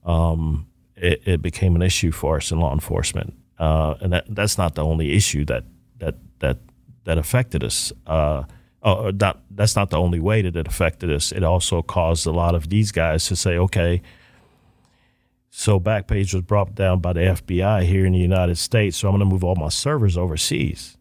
um, 0.05 0.67
it, 0.95 1.21
it 1.25 1.41
became 1.41 1.75
an 1.75 1.81
issue 1.81 2.11
for 2.11 2.37
us 2.37 2.51
in 2.51 2.59
law 2.59 2.73
enforcement. 2.73 3.33
Uh, 3.57 3.95
and 4.01 4.13
that, 4.13 4.25
that's 4.29 4.57
not 4.57 4.75
the 4.75 4.83
only 4.83 5.13
issue 5.13 5.45
that 5.45 5.63
that 5.99 6.15
that 6.39 6.57
that 7.05 7.17
affected 7.17 7.63
us. 7.63 7.91
Uh, 8.05 8.43
oh, 8.83 9.09
not 9.11 9.41
that's 9.51 9.75
not 9.75 9.89
the 9.89 9.97
only 9.97 10.19
way 10.19 10.41
that 10.41 10.55
it 10.55 10.67
affected 10.67 11.09
us. 11.11 11.31
It 11.31 11.43
also 11.43 11.81
caused 11.81 12.27
a 12.27 12.31
lot 12.31 12.53
of 12.55 12.69
these 12.69 12.91
guys 12.91 13.25
to 13.27 13.35
say, 13.35 13.57
okay. 13.57 14.01
So 15.49 15.79
Backpage 15.79 16.33
was 16.33 16.43
brought 16.43 16.75
down 16.75 16.99
by 16.99 17.13
the 17.13 17.21
FBI 17.21 17.83
here 17.83 18.05
in 18.05 18.11
the 18.11 18.19
United 18.19 18.57
States. 18.57 18.97
So 18.97 19.07
I'm 19.07 19.13
going 19.13 19.21
to 19.21 19.33
move 19.33 19.43
all 19.43 19.55
my 19.55 19.69
servers 19.69 20.17
overseas. 20.17 20.97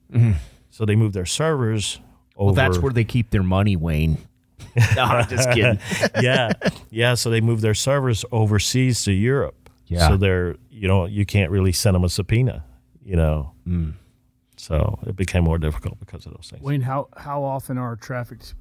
So 0.75 0.85
they 0.85 0.97
moved 0.97 1.15
their 1.15 1.25
servers 1.25 2.01
over. 2.37 2.47
Well, 2.47 2.55
that's 2.55 2.79
where 2.79 2.93
they 2.93 3.05
keep 3.05 3.31
their 3.31 3.45
money, 3.45 3.77
Wayne. 3.77 4.19
no, 4.97 5.05
I'm 5.05 5.29
just 5.29 5.49
kidding. 5.53 5.79
yeah, 6.21 6.51
yeah. 6.91 7.15
So 7.15 7.31
they 7.31 7.41
moved 7.41 7.63
their 7.63 7.75
servers 7.75 8.25
overseas 8.33 9.05
to 9.05 9.13
Europe. 9.13 9.71
Yeah. 9.87 10.09
So 10.09 10.17
they're 10.17 10.57
you 10.73 10.89
know 10.89 11.07
you 11.07 11.25
can't 11.25 11.53
really 11.53 11.71
send 11.71 11.95
them 11.95 12.03
a 12.03 12.09
subpoena. 12.09 12.65
You 13.05 13.15
know. 13.15 13.53
So 14.57 14.99
it 15.07 15.15
became 15.15 15.45
more 15.45 15.59
difficult 15.59 16.01
because 16.01 16.27
of 16.27 16.33
those 16.33 16.51
things. 16.51 16.65
Wayne, 16.65 16.81
how 16.81 17.07
how 17.17 17.45
often 17.45 17.79
are 17.79 17.95
trafficked 17.95 18.55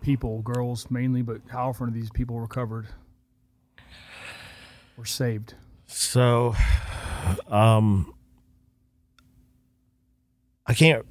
people, 0.00 0.42
girls 0.42 0.90
mainly, 0.90 1.22
but 1.22 1.40
how 1.46 1.68
often 1.68 1.86
are 1.86 1.92
these 1.92 2.10
people 2.10 2.40
recovered 2.40 2.88
or 4.98 5.04
saved? 5.04 5.54
So, 5.86 6.56
um, 7.46 8.12
I 10.66 10.74
can't, 10.74 11.06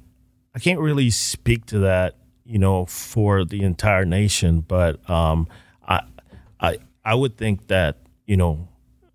I 0.54 0.58
can't 0.58 0.80
really 0.80 1.10
speak 1.10 1.66
to 1.66 1.80
that, 1.80 2.16
you 2.44 2.58
know, 2.58 2.86
for 2.86 3.44
the 3.44 3.62
entire 3.62 4.04
nation, 4.04 4.60
but 4.60 5.08
um, 5.10 5.48
I, 5.86 6.00
I, 6.60 6.78
I 7.04 7.14
would 7.14 7.36
think 7.36 7.66
that 7.68 7.98
you 8.26 8.36
know, 8.36 8.68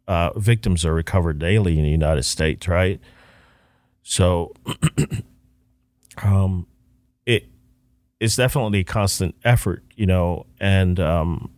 uh, 0.08 0.32
victims 0.38 0.86
are 0.86 0.93
recovered 0.93 1.39
daily 1.39 1.78
in 1.78 1.84
the 1.84 1.89
United 1.89 2.23
States, 2.23 2.67
right? 2.67 2.99
So, 4.04 4.54
um, 6.23 6.67
it, 7.25 7.47
it's 8.19 8.36
definitely 8.36 8.80
a 8.80 8.84
constant 8.84 9.36
effort, 9.43 9.84
you 9.95 10.06
know, 10.06 10.45
and 10.60 10.99
um, 10.99 11.52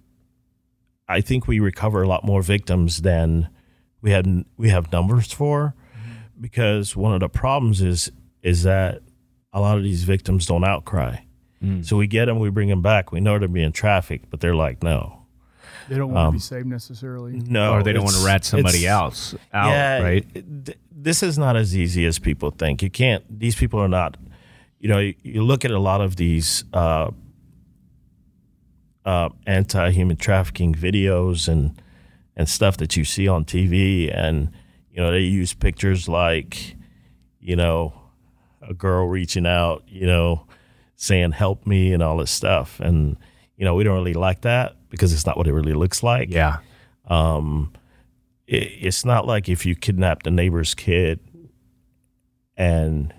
I 1.07 1.21
think 1.21 1.47
we 1.47 1.59
recover 1.59 2.03
a 2.03 2.07
lot 2.07 2.23
more 2.23 2.41
victims 2.41 3.01
than 3.01 3.49
we 4.01 4.11
had 4.11 4.45
we 4.57 4.69
have 4.69 4.91
numbers 4.91 5.31
for 5.31 5.75
because 6.39 6.95
one 6.95 7.13
of 7.13 7.19
the 7.19 7.29
problems 7.29 7.81
is 7.81 8.11
is 8.41 8.63
that 8.63 9.01
a 9.53 9.59
lot 9.59 9.77
of 9.77 9.83
these 9.83 10.03
victims 10.03 10.45
don't 10.45 10.63
outcry. 10.63 11.17
So 11.83 11.95
we 11.95 12.07
get 12.07 12.25
them, 12.25 12.39
we 12.39 12.49
bring 12.49 12.69
them 12.69 12.81
back. 12.81 13.11
We 13.11 13.19
know 13.21 13.37
they're 13.37 13.47
being 13.47 13.71
trafficked, 13.71 14.31
but 14.31 14.39
they're 14.39 14.55
like, 14.55 14.81
no, 14.81 15.21
They 15.89 15.95
don't 15.95 16.11
want 16.11 16.29
to 16.29 16.31
be 16.31 16.39
saved 16.39 16.65
necessarily. 16.65 17.33
no, 17.33 17.73
or 17.73 17.83
they 17.83 17.93
don't 17.93 18.03
want 18.03 18.15
to 18.15 18.25
rat 18.25 18.43
somebody 18.43 18.87
else 18.87 19.35
out, 19.53 19.69
yeah, 19.69 20.01
right? 20.01 20.25
th- 20.65 20.77
This 20.91 21.21
is 21.21 21.37
not 21.37 21.55
as 21.55 21.77
easy 21.77 22.03
as 22.07 22.17
people 22.17 22.49
think. 22.49 22.81
You 22.81 22.89
can't. 22.89 23.23
These 23.39 23.55
people 23.55 23.79
are 23.79 23.87
not. 23.87 24.17
You 24.79 24.89
know, 24.89 24.97
you, 24.97 25.13
you 25.21 25.43
look 25.43 25.63
at 25.63 25.69
a 25.69 25.77
lot 25.77 26.01
of 26.01 26.15
these 26.15 26.63
uh, 26.73 27.11
uh, 29.05 29.29
anti-human 29.45 30.17
trafficking 30.17 30.73
videos 30.73 31.47
and 31.47 31.79
and 32.35 32.47
stuff 32.49 32.77
that 32.77 32.95
you 32.97 33.03
see 33.05 33.27
on 33.27 33.45
TV, 33.45 34.09
and 34.11 34.49
you 34.91 35.01
know 35.01 35.11
they 35.11 35.19
use 35.19 35.53
pictures 35.53 36.07
like, 36.07 36.75
you 37.39 37.55
know, 37.55 37.93
a 38.61 38.73
girl 38.73 39.07
reaching 39.07 39.45
out, 39.47 39.83
you 39.87 40.05
know, 40.07 40.45
saying 40.95 41.31
"help 41.31 41.65
me" 41.65 41.93
and 41.93 42.01
all 42.03 42.17
this 42.17 42.31
stuff, 42.31 42.79
and 42.79 43.17
you 43.57 43.65
know 43.65 43.75
we 43.75 43.83
don't 43.83 43.95
really 43.95 44.13
like 44.13 44.41
that 44.41 44.75
because 44.89 45.13
it's 45.13 45.25
not 45.25 45.37
what 45.37 45.47
it 45.47 45.53
really 45.53 45.73
looks 45.73 46.03
like. 46.03 46.29
Yeah. 46.31 46.57
um, 47.07 47.71
it, 48.47 48.63
it's 48.81 49.05
not 49.05 49.25
like 49.25 49.47
if 49.49 49.65
you 49.65 49.75
kidnapped 49.75 50.27
a 50.27 50.31
neighbor's 50.31 50.73
kid 50.75 51.19
and 52.57 53.13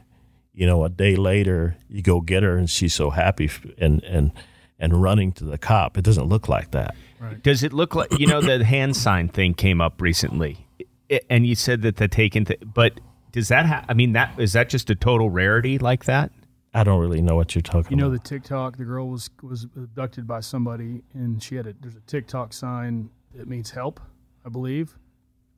you 0.53 0.67
know 0.67 0.85
a 0.85 0.89
day 0.89 1.17
later 1.17 1.77
you 1.89 2.03
go 2.03 2.21
get 2.21 2.43
her 2.43 2.57
and 2.57 2.69
she's 2.69 2.95
so 2.95 3.11
happy 3.11 3.51
and 3.79 4.03
and 4.05 4.33
and 4.79 5.01
running 5.03 5.33
to 5.33 5.45
the 5.45 5.59
cop. 5.59 5.97
It 5.97 6.03
doesn't 6.05 6.27
look 6.27 6.49
like 6.49 6.73
that. 6.73 6.95
Right. 7.21 7.41
Does 7.43 7.63
it 7.63 7.73
look 7.73 7.95
like 7.95 8.19
you 8.19 8.27
know 8.27 8.41
the 8.41 8.65
hand 8.65 8.97
sign 8.97 9.29
thing 9.29 9.55
came 9.55 9.81
up 9.81 10.01
recently, 10.01 10.67
I- 11.11 11.21
and 11.31 11.47
you 11.47 11.55
said 11.55 11.83
that 11.83 11.97
the 11.97 12.09
taken, 12.09 12.45
th- 12.45 12.61
but 12.75 12.99
does 13.33 13.49
that? 13.49 13.67
Ha- 13.67 13.85
I 13.89 13.95
mean, 13.95 14.13
that 14.13 14.39
is 14.39 14.53
that 14.53 14.69
just 14.69 14.91
a 14.91 14.95
total 14.95 15.31
rarity 15.31 15.79
like 15.79 16.05
that? 16.05 16.31
i 16.75 16.83
don't 16.83 17.01
really 17.01 17.21
know 17.21 17.37
what 17.37 17.55
you're 17.55 17.61
talking 17.61 17.91
You 17.91 18.03
know 18.03 18.09
about 18.09 18.23
the 18.23 18.29
TikTok. 18.31 18.79
The 18.79 18.85
girl 18.87 19.09
was 19.09 19.29
was 19.43 19.65
abducted 19.77 20.27
by 20.27 20.41
somebody, 20.41 21.03
and 21.13 21.43
she 21.43 21.57
had 21.57 21.67
a 21.67 21.75
there's 21.81 21.97
a 21.97 22.01
TikTok 22.01 22.53
sign 22.55 23.11
that 23.35 23.47
means 23.47 23.71
help, 23.71 24.01
I 24.45 24.49
believe. 24.49 24.97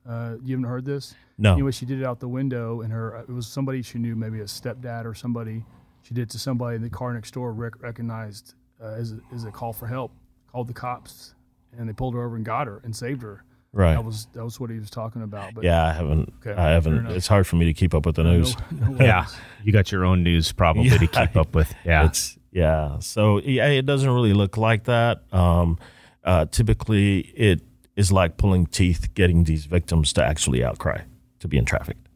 Uh, 0.07 0.35
you 0.43 0.55
haven't 0.55 0.69
heard 0.69 0.85
this? 0.85 1.15
No. 1.37 1.53
Anyway, 1.53 1.71
she 1.71 1.85
did 1.85 1.99
it 2.01 2.05
out 2.05 2.19
the 2.19 2.27
window, 2.27 2.81
and 2.81 2.91
her 2.91 3.17
it 3.19 3.29
was 3.29 3.47
somebody 3.47 3.81
she 3.81 3.97
knew, 3.97 4.15
maybe 4.15 4.39
a 4.41 4.43
stepdad 4.45 5.05
or 5.05 5.13
somebody. 5.13 5.63
She 6.03 6.13
did 6.13 6.23
it 6.23 6.29
to 6.31 6.39
somebody 6.39 6.75
in 6.75 6.81
the 6.83 6.89
car 6.89 7.13
next 7.13 7.31
door. 7.33 7.53
Rec- 7.53 7.81
recognized 7.81 8.53
uh, 8.81 8.87
as 8.87 9.13
a, 9.13 9.19
as 9.33 9.45
a 9.45 9.51
call 9.51 9.73
for 9.73 9.87
help. 9.87 10.11
Called 10.51 10.67
the 10.67 10.73
cops, 10.73 11.33
and 11.77 11.87
they 11.89 11.93
pulled 11.93 12.13
her 12.13 12.23
over 12.23 12.35
and 12.35 12.45
got 12.45 12.67
her 12.67 12.81
and 12.83 12.95
saved 12.95 13.21
her. 13.23 13.43
Right 13.75 13.93
That 13.93 14.03
was 14.03 14.25
that 14.33 14.43
was 14.43 14.59
what 14.59 14.69
he 14.71 14.79
was 14.79 14.89
talking 14.89 15.21
about. 15.21 15.53
But 15.53 15.63
yeah 15.63 15.85
i 15.85 15.93
haven't 15.93 16.33
Okay, 16.39 16.59
i 16.59 16.69
haven't 16.71 17.05
it's 17.11 17.27
hard 17.27 17.45
for 17.45 17.57
me 17.57 17.65
to 17.65 17.73
keep 17.73 17.93
up 17.93 18.05
with 18.07 18.15
the 18.15 18.23
news 18.23 18.55
no 18.71 18.87
worries. 18.91 19.01
Yeah, 19.01 19.27
you 19.63 19.71
got 19.71 19.91
your 19.91 20.03
own 20.05 20.23
news 20.23 20.51
probably 20.51 20.89
to 20.89 21.07
keep 21.07 21.35
up 21.35 21.53
with. 21.53 21.71
Yeah, 21.85 22.05
It's 22.05 22.37
yeah. 22.51 22.99
So 22.99 23.39
yeah, 23.41 23.67
it 23.67 23.85
doesn't 23.85 24.09
really 24.09 24.33
look 24.33 24.55
like 24.57 24.85
that. 24.85 25.21
Um, 25.33 25.77
uh, 26.23 26.45
typically, 26.49 27.19
it 27.35 27.61
is 27.97 28.11
like 28.11 28.37
pulling 28.37 28.65
teeth, 28.65 29.13
getting 29.13 29.43
these 29.43 29.65
victims 29.65 30.13
to 30.13 30.23
actually 30.23 30.63
outcry 30.63 31.01
to 31.39 31.47
being 31.47 31.65
trafficked. 31.65 32.07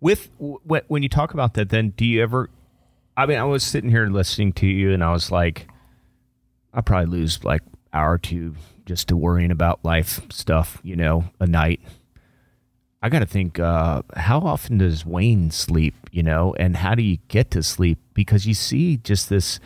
with 0.00 0.30
when 0.38 1.02
you 1.02 1.08
talk 1.10 1.34
about 1.34 1.54
that, 1.54 1.68
then 1.68 1.90
do 1.90 2.04
you 2.06 2.22
ever? 2.22 2.48
I 3.18 3.26
mean, 3.26 3.36
I 3.38 3.44
was 3.44 3.62
sitting 3.62 3.90
here 3.90 4.06
listening 4.06 4.54
to 4.54 4.66
you, 4.66 4.92
and 4.94 5.04
I 5.04 5.12
was 5.12 5.30
like, 5.30 5.68
I 6.72 6.80
probably 6.80 7.18
lose 7.18 7.44
like 7.44 7.60
hour 7.92 8.12
or 8.12 8.18
two 8.18 8.54
just 8.86 9.08
to 9.08 9.16
worrying 9.16 9.50
about 9.50 9.84
life 9.84 10.20
stuff, 10.30 10.78
you 10.82 10.96
know, 10.96 11.24
a 11.40 11.46
night. 11.46 11.80
I 13.02 13.08
got 13.08 13.18
to 13.18 13.26
think, 13.26 13.58
uh, 13.58 14.02
how 14.14 14.38
often 14.40 14.78
does 14.78 15.04
Wayne 15.04 15.50
sleep, 15.50 15.94
you 16.12 16.22
know, 16.22 16.54
and 16.58 16.76
how 16.76 16.94
do 16.94 17.02
you 17.02 17.18
get 17.28 17.50
to 17.50 17.62
sleep? 17.62 17.98
Because 18.14 18.46
you 18.46 18.54
see 18.54 18.96
just 18.98 19.28
this, 19.28 19.58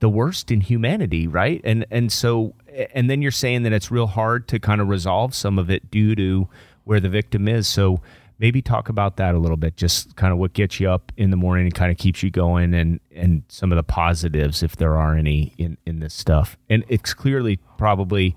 the 0.00 0.08
worst 0.08 0.50
in 0.50 0.60
humanity, 0.60 1.28
right? 1.28 1.60
And 1.62 1.86
and 1.90 2.10
so, 2.10 2.54
and 2.94 3.08
then 3.08 3.22
you're 3.22 3.30
saying 3.30 3.62
that 3.62 3.72
it's 3.72 3.90
real 3.90 4.08
hard 4.08 4.48
to 4.48 4.58
kind 4.58 4.80
of 4.80 4.88
resolve 4.88 5.34
some 5.34 5.58
of 5.58 5.70
it 5.70 5.90
due 5.90 6.16
to 6.16 6.48
where 6.84 7.00
the 7.00 7.08
victim 7.08 7.46
is. 7.46 7.68
So 7.68 8.00
maybe 8.38 8.62
talk 8.62 8.88
about 8.88 9.16
that 9.16 9.34
a 9.34 9.38
little 9.38 9.56
bit, 9.56 9.76
just 9.76 10.16
kind 10.16 10.32
of 10.32 10.38
what 10.38 10.52
gets 10.52 10.78
you 10.78 10.90
up 10.90 11.12
in 11.16 11.30
the 11.30 11.36
morning 11.36 11.66
and 11.66 11.74
kind 11.74 11.90
of 11.90 11.98
keeps 11.98 12.22
you 12.22 12.30
going, 12.30 12.74
and 12.74 13.00
and 13.14 13.42
some 13.48 13.72
of 13.72 13.76
the 13.76 13.82
positives, 13.82 14.62
if 14.62 14.76
there 14.76 14.96
are 14.96 15.16
any, 15.16 15.54
in 15.58 15.78
in 15.86 16.00
this 16.00 16.14
stuff. 16.14 16.56
And 16.68 16.84
it's 16.88 17.14
clearly 17.14 17.58
probably 17.76 18.36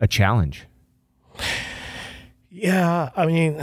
a 0.00 0.06
challenge. 0.06 0.66
Yeah, 2.50 3.10
I 3.14 3.26
mean, 3.26 3.60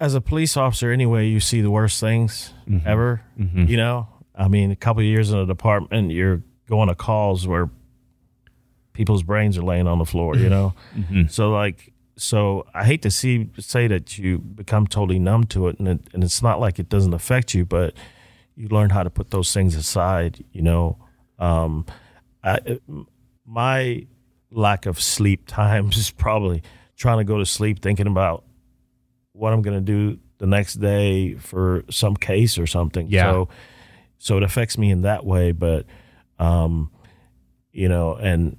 as 0.00 0.14
a 0.14 0.20
police 0.20 0.56
officer, 0.56 0.90
anyway, 0.90 1.28
you 1.28 1.40
see 1.40 1.62
the 1.62 1.70
worst 1.70 2.00
things 2.00 2.52
mm-hmm. 2.68 2.86
ever. 2.86 3.22
Mm-hmm. 3.38 3.64
You 3.64 3.76
know, 3.76 4.08
I 4.34 4.48
mean, 4.48 4.70
a 4.70 4.76
couple 4.76 5.00
of 5.00 5.06
years 5.06 5.30
in 5.30 5.38
the 5.38 5.46
department, 5.46 6.10
you're 6.10 6.42
going 6.68 6.88
to 6.88 6.94
calls 6.94 7.46
where 7.46 7.70
people's 8.92 9.22
brains 9.22 9.56
are 9.56 9.62
laying 9.62 9.86
on 9.86 9.98
the 9.98 10.04
floor. 10.04 10.36
You 10.36 10.50
know, 10.50 10.74
mm-hmm. 10.94 11.28
so 11.28 11.52
like, 11.52 11.93
so 12.16 12.66
I 12.72 12.84
hate 12.84 13.02
to 13.02 13.10
see 13.10 13.50
say 13.58 13.86
that 13.88 14.18
you 14.18 14.38
become 14.38 14.86
totally 14.86 15.18
numb 15.18 15.44
to 15.44 15.68
it, 15.68 15.78
and 15.78 15.88
it, 15.88 16.00
and 16.12 16.22
it's 16.22 16.42
not 16.42 16.60
like 16.60 16.78
it 16.78 16.88
doesn't 16.88 17.14
affect 17.14 17.54
you, 17.54 17.64
but 17.64 17.94
you 18.56 18.68
learn 18.68 18.90
how 18.90 19.02
to 19.02 19.10
put 19.10 19.30
those 19.30 19.52
things 19.52 19.74
aside. 19.74 20.44
You 20.52 20.62
know, 20.62 20.98
um, 21.38 21.86
I, 22.42 22.78
my 23.44 24.06
lack 24.50 24.86
of 24.86 25.00
sleep 25.00 25.44
times 25.46 25.96
is 25.96 26.10
probably 26.10 26.62
trying 26.96 27.18
to 27.18 27.24
go 27.24 27.38
to 27.38 27.46
sleep 27.46 27.82
thinking 27.82 28.06
about 28.06 28.44
what 29.32 29.52
I'm 29.52 29.62
going 29.62 29.84
to 29.84 29.92
do 29.92 30.18
the 30.38 30.46
next 30.46 30.74
day 30.74 31.34
for 31.34 31.84
some 31.90 32.16
case 32.16 32.58
or 32.58 32.66
something. 32.66 33.08
Yeah. 33.08 33.32
So, 33.32 33.48
so 34.18 34.36
it 34.36 34.42
affects 34.42 34.78
me 34.78 34.90
in 34.90 35.02
that 35.02 35.26
way, 35.26 35.52
but, 35.52 35.86
um, 36.38 36.90
you 37.72 37.88
know, 37.88 38.14
and 38.14 38.56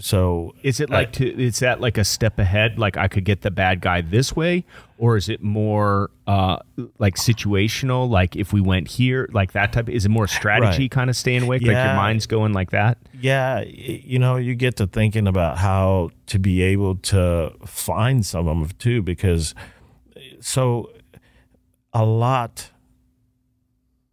so 0.00 0.54
Is 0.62 0.80
it 0.80 0.90
like 0.90 1.12
to 1.12 1.26
is 1.42 1.58
that 1.60 1.80
like 1.80 1.98
a 1.98 2.04
step 2.04 2.38
ahead? 2.38 2.78
Like 2.78 2.96
I 2.96 3.08
could 3.08 3.24
get 3.24 3.42
the 3.42 3.50
bad 3.50 3.80
guy 3.80 4.00
this 4.00 4.34
way, 4.36 4.64
or 4.98 5.16
is 5.16 5.28
it 5.28 5.42
more 5.42 6.10
uh 6.26 6.58
like 6.98 7.16
situational? 7.16 8.08
Like 8.08 8.36
if 8.36 8.52
we 8.52 8.60
went 8.60 8.88
here, 8.88 9.28
like 9.32 9.52
that 9.52 9.72
type. 9.72 9.88
Is 9.88 10.04
it 10.04 10.10
more 10.10 10.26
strategy 10.26 10.84
Right. 10.84 10.90
kind 10.90 11.10
of 11.10 11.16
staying 11.16 11.42
awake? 11.42 11.62
Like 11.62 11.72
your 11.72 11.94
mind's 11.94 12.26
going 12.26 12.52
like 12.52 12.70
that? 12.70 12.98
yeah, 13.20 13.60
you 13.62 14.18
know, 14.18 14.36
you 14.36 14.54
get 14.54 14.76
to 14.76 14.86
thinking 14.86 15.26
about 15.26 15.58
how 15.58 16.10
to 16.26 16.38
be 16.38 16.62
able 16.62 16.96
to 16.96 17.52
find 17.66 18.24
some 18.24 18.46
of 18.48 18.58
them 18.68 18.76
too, 18.78 19.02
because 19.02 19.54
so 20.40 20.90
a 21.92 22.04
lot 22.04 22.70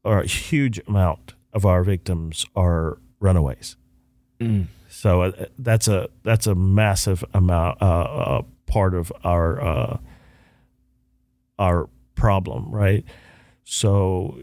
or 0.04 0.20
a 0.22 0.28
huge 0.28 0.80
amount 0.88 1.34
of 1.54 1.66
our 1.66 1.84
victims 1.84 2.46
are 2.56 2.98
runaways. 3.20 3.76
So 4.96 5.24
uh, 5.24 5.46
that's 5.60 5.90
a 5.90 6.08
that's 6.24 6.48
a 6.48 6.56
massive 6.56 7.22
amount 7.34 7.82
uh, 7.82 7.86
uh, 7.86 8.42
part 8.66 8.94
of 8.94 9.12
our 9.26 9.62
uh, 9.62 9.98
our 11.60 11.90
problem, 12.16 12.72
right? 12.72 13.04
So 13.66 14.40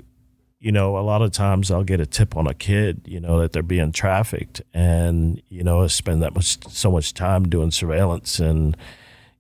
you 0.61 0.71
know, 0.71 0.99
a 0.99 1.01
lot 1.01 1.23
of 1.23 1.33
times 1.33 1.71
I'll 1.71 1.85
get 1.85 2.01
a 2.01 2.07
tip 2.07 2.37
on 2.37 2.47
a 2.47 2.53
kid, 2.53 3.01
you 3.07 3.19
know, 3.19 3.41
that 3.41 3.53
they're 3.53 3.63
being 3.63 3.93
trafficked, 3.93 4.61
and 4.75 5.41
you 5.49 5.65
know, 5.65 5.85
I 5.85 5.87
spend 5.87 6.23
that 6.23 6.35
much 6.35 6.59
so 6.71 6.93
much 6.93 7.15
time 7.15 7.49
doing 7.49 7.71
surveillance 7.71 8.39
and 8.39 8.77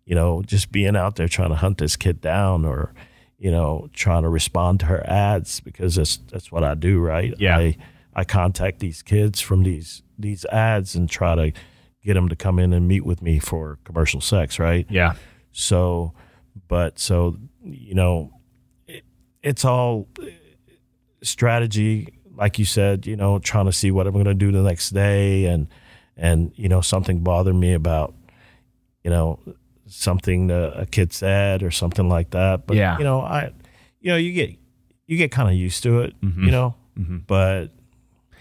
you 0.06 0.14
know, 0.14 0.42
just 0.42 0.72
being 0.72 0.96
out 0.96 1.16
there 1.16 1.28
trying 1.28 1.50
to 1.50 1.56
hunt 1.56 1.76
this 1.76 1.94
kid 1.94 2.22
down, 2.22 2.64
or 2.64 2.94
you 3.38 3.50
know, 3.50 3.90
trying 3.92 4.22
to 4.22 4.30
respond 4.30 4.80
to 4.80 4.86
her 4.86 5.06
ads 5.06 5.60
because 5.60 5.94
that's 5.94 6.16
that's 6.30 6.50
what 6.50 6.64
I 6.64 6.74
do, 6.74 7.00
right? 7.00 7.34
Yeah. 7.38 7.58
I, 7.58 7.76
I 8.14 8.24
contact 8.24 8.80
these 8.80 9.02
kids 9.02 9.40
from 9.40 9.62
these 9.62 10.02
these 10.18 10.44
ads 10.46 10.94
and 10.94 11.08
try 11.08 11.34
to 11.34 11.52
get 12.04 12.14
them 12.14 12.28
to 12.28 12.36
come 12.36 12.58
in 12.58 12.72
and 12.72 12.88
meet 12.88 13.04
with 13.04 13.22
me 13.22 13.38
for 13.38 13.78
commercial 13.84 14.20
sex, 14.20 14.58
right? 14.58 14.86
Yeah. 14.90 15.14
So, 15.52 16.12
but 16.68 16.98
so 16.98 17.36
you 17.64 17.94
know, 17.94 18.32
it, 18.86 19.04
it's 19.42 19.64
all 19.64 20.08
strategy, 21.22 22.08
like 22.34 22.58
you 22.58 22.64
said. 22.64 23.06
You 23.06 23.16
know, 23.16 23.38
trying 23.38 23.66
to 23.66 23.72
see 23.72 23.90
what 23.90 24.06
I'm 24.06 24.12
going 24.12 24.24
to 24.26 24.34
do 24.34 24.52
the 24.52 24.62
next 24.62 24.90
day, 24.90 25.46
and 25.46 25.68
and 26.16 26.52
you 26.56 26.68
know, 26.68 26.80
something 26.80 27.20
bothered 27.20 27.54
me 27.54 27.72
about, 27.72 28.14
you 29.04 29.10
know, 29.10 29.38
something 29.86 30.50
a 30.50 30.86
kid 30.90 31.12
said 31.12 31.62
or 31.62 31.70
something 31.70 32.08
like 32.08 32.30
that. 32.30 32.66
But 32.66 32.76
Yeah. 32.76 32.98
you 32.98 33.04
know, 33.04 33.20
I, 33.20 33.52
you 34.00 34.10
know, 34.10 34.16
you 34.16 34.32
get 34.32 34.56
you 35.06 35.16
get 35.16 35.30
kind 35.30 35.48
of 35.48 35.54
used 35.54 35.82
to 35.82 36.00
it, 36.00 36.20
mm-hmm. 36.20 36.44
you 36.44 36.50
know, 36.50 36.74
mm-hmm. 36.98 37.18
but. 37.26 37.68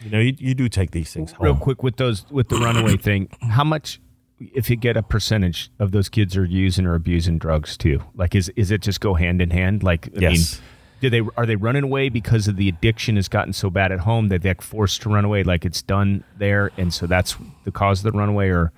You 0.03 0.09
know, 0.09 0.19
you, 0.19 0.33
you 0.37 0.53
do 0.55 0.67
take 0.69 0.91
these 0.91 1.13
things 1.13 1.31
home. 1.33 1.45
Real 1.45 1.55
quick 1.55 1.83
with 1.83 1.97
those 1.97 2.25
with 2.31 2.49
the 2.49 2.57
runaway 2.57 2.97
thing, 3.09 3.29
how 3.41 3.63
much 3.63 3.99
if 4.39 4.69
you 4.69 4.75
get 4.75 4.97
a 4.97 5.03
percentage 5.03 5.69
of 5.79 5.91
those 5.91 6.09
kids 6.09 6.35
are 6.35 6.45
using 6.45 6.85
or 6.85 6.95
abusing 6.95 7.37
drugs 7.37 7.77
too? 7.77 8.01
Like 8.15 8.33
is 8.35 8.49
is 8.55 8.71
it 8.71 8.81
just 8.81 8.99
go 9.01 9.13
hand 9.13 9.41
in 9.41 9.51
hand? 9.51 9.83
Like 9.83 10.07
I 10.17 10.19
Yes. 10.21 10.31
mean 10.31 10.67
do 11.01 11.09
they 11.09 11.21
are 11.37 11.45
they 11.47 11.55
running 11.55 11.83
away 11.83 12.09
because 12.09 12.47
of 12.47 12.55
the 12.57 12.69
addiction 12.69 13.15
has 13.15 13.27
gotten 13.27 13.53
so 13.53 13.69
bad 13.71 13.91
at 13.91 13.99
home 14.01 14.29
that 14.29 14.41
they're 14.43 14.55
forced 14.55 15.01
to 15.01 15.09
run 15.09 15.25
away 15.25 15.43
like 15.43 15.65
it's 15.65 15.81
done 15.81 16.23
there 16.37 16.71
and 16.77 16.93
so 16.93 17.07
that's 17.07 17.35
the 17.63 17.71
cause 17.71 18.05
of 18.05 18.11
the 18.11 18.17
runaway 18.17 18.49
or 18.49 18.71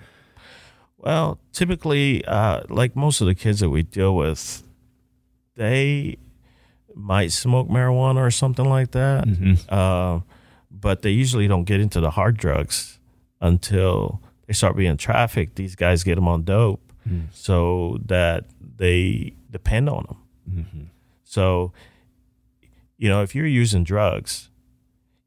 Well, 0.97 1.37
typically, 1.51 2.23
uh, 2.25 2.61
like 2.69 2.95
most 2.95 3.19
of 3.19 3.27
the 3.27 3.35
kids 3.35 3.59
that 3.59 3.69
we 3.69 3.83
deal 3.83 4.15
with, 4.15 4.63
they 5.55 6.17
might 6.95 7.33
smoke 7.33 7.67
marijuana 7.67 8.17
or 8.25 8.31
something 8.31 8.65
like 8.69 8.91
that. 8.91 9.27
Uh, 9.67 10.21
but 10.83 11.01
they 11.01 11.09
usually 11.09 11.47
don't 11.47 11.63
get 11.63 11.79
into 11.79 11.99
the 12.01 12.11
hard 12.11 12.37
drugs 12.37 12.99
until 13.39 14.21
they 14.45 14.53
start 14.53 14.75
being 14.75 14.97
trafficked. 14.97 15.55
These 15.55 15.75
guys 15.75 16.03
get 16.03 16.15
them 16.15 16.27
on 16.27 16.43
dope 16.43 16.91
mm. 17.09 17.27
so 17.31 17.97
that 18.05 18.45
they 18.77 19.33
depend 19.49 19.89
on 19.89 20.05
them. 20.07 20.17
Mm-hmm. 20.49 20.83
So, 21.23 21.71
you 22.97 23.09
know, 23.09 23.23
if 23.23 23.33
you're 23.33 23.47
using 23.47 23.85
drugs, 23.85 24.49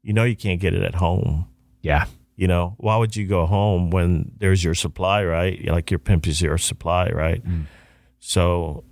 you 0.03 0.13
know 0.13 0.23
you 0.23 0.35
can't 0.35 0.61
get 0.61 0.73
it 0.75 0.83
at 0.83 0.95
home. 0.95 1.47
Yeah. 1.81 2.05
you 2.35 2.47
know 2.47 2.75
why 2.77 2.95
would 2.97 3.15
you 3.15 3.25
go 3.25 3.47
home 3.47 3.89
when 3.89 4.31
there's 4.37 4.63
your 4.63 4.75
supply 4.75 5.25
right? 5.25 5.65
Like 5.65 5.89
your 5.89 5.99
pimp 5.99 6.27
is 6.27 6.39
your 6.39 6.59
supply 6.59 7.09
right? 7.09 7.43
Mm. 7.43 7.65
So 8.19 8.83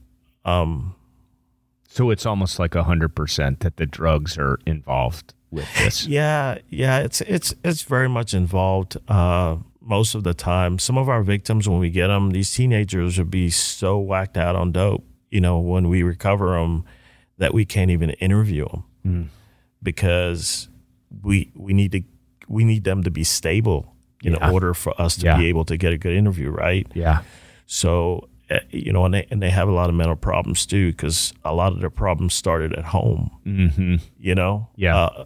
um 0.43 0.95
So 1.87 2.09
it's 2.09 2.25
almost 2.25 2.57
like 2.57 2.73
a 2.73 2.83
hundred 2.83 3.15
percent 3.15 3.59
that 3.59 3.77
the 3.77 3.85
drugs 3.85 4.35
are 4.37 4.57
involved 4.65 5.34
with 5.55 5.67
this. 5.77 6.05
yeah 6.07 6.57
yeah 6.69 6.99
it's 6.99 7.21
it's 7.21 7.53
it's 7.63 7.81
very 7.83 8.07
much 8.09 8.33
involved 8.33 8.97
uh 9.07 9.55
most 9.81 10.15
of 10.15 10.23
the 10.23 10.33
time 10.33 10.77
some 10.79 10.97
of 10.97 11.07
our 11.09 11.23
victims 11.23 11.67
when 11.69 11.79
we 11.79 11.89
get 11.89 12.07
them 12.07 12.31
these 12.31 12.51
teenagers 12.53 13.17
would 13.17 13.31
be 13.31 13.49
so 13.49 13.97
whacked 13.99 14.37
out 14.37 14.55
on 14.55 14.71
dope 14.71 15.03
you 15.31 15.41
know 15.41 15.59
when 15.59 15.87
we 15.89 16.03
recover 16.03 16.57
them 16.59 16.83
that 17.37 17.53
we 17.53 17.65
can't 17.65 17.91
even 17.91 18.09
interview 18.21 18.65
them 19.03 19.29
because 19.83 20.67
we 21.23 21.51
we 21.55 21.73
need 21.73 21.91
to 21.91 22.01
we 22.47 22.63
need 22.63 22.83
them 22.83 23.03
to 23.03 23.11
be 23.11 23.23
stable 23.23 23.93
in 24.23 24.33
Yeah. 24.33 24.51
order 24.51 24.73
for 24.73 24.99
us 25.01 25.15
to 25.17 25.25
Yeah. 25.25 25.37
be 25.37 25.47
able 25.47 25.65
to 25.65 25.77
get 25.77 25.93
a 25.93 25.97
good 25.97 26.13
interview 26.15 26.49
right 26.49 26.87
Yeah. 26.93 27.21
So, 27.67 28.27
uh, 28.51 28.59
you 28.69 28.93
know, 28.93 29.05
and 29.05 29.13
they, 29.13 29.25
and 29.31 29.41
they 29.41 29.49
have 29.49 29.67
a 29.67 29.71
lot 29.71 29.89
of 29.89 29.95
mental 29.95 30.15
problems 30.15 30.65
too, 30.67 30.91
because 30.91 31.33
a 31.43 31.51
lot 31.53 31.73
of 31.73 31.79
their 31.79 31.89
problems 31.89 32.33
started 32.35 32.73
at 32.73 32.85
home, 32.85 33.31
Mm-hmm. 33.45 33.95
you 34.19 34.35
know? 34.35 34.69
Yeah. 34.75 34.95
Uh, 34.97 35.25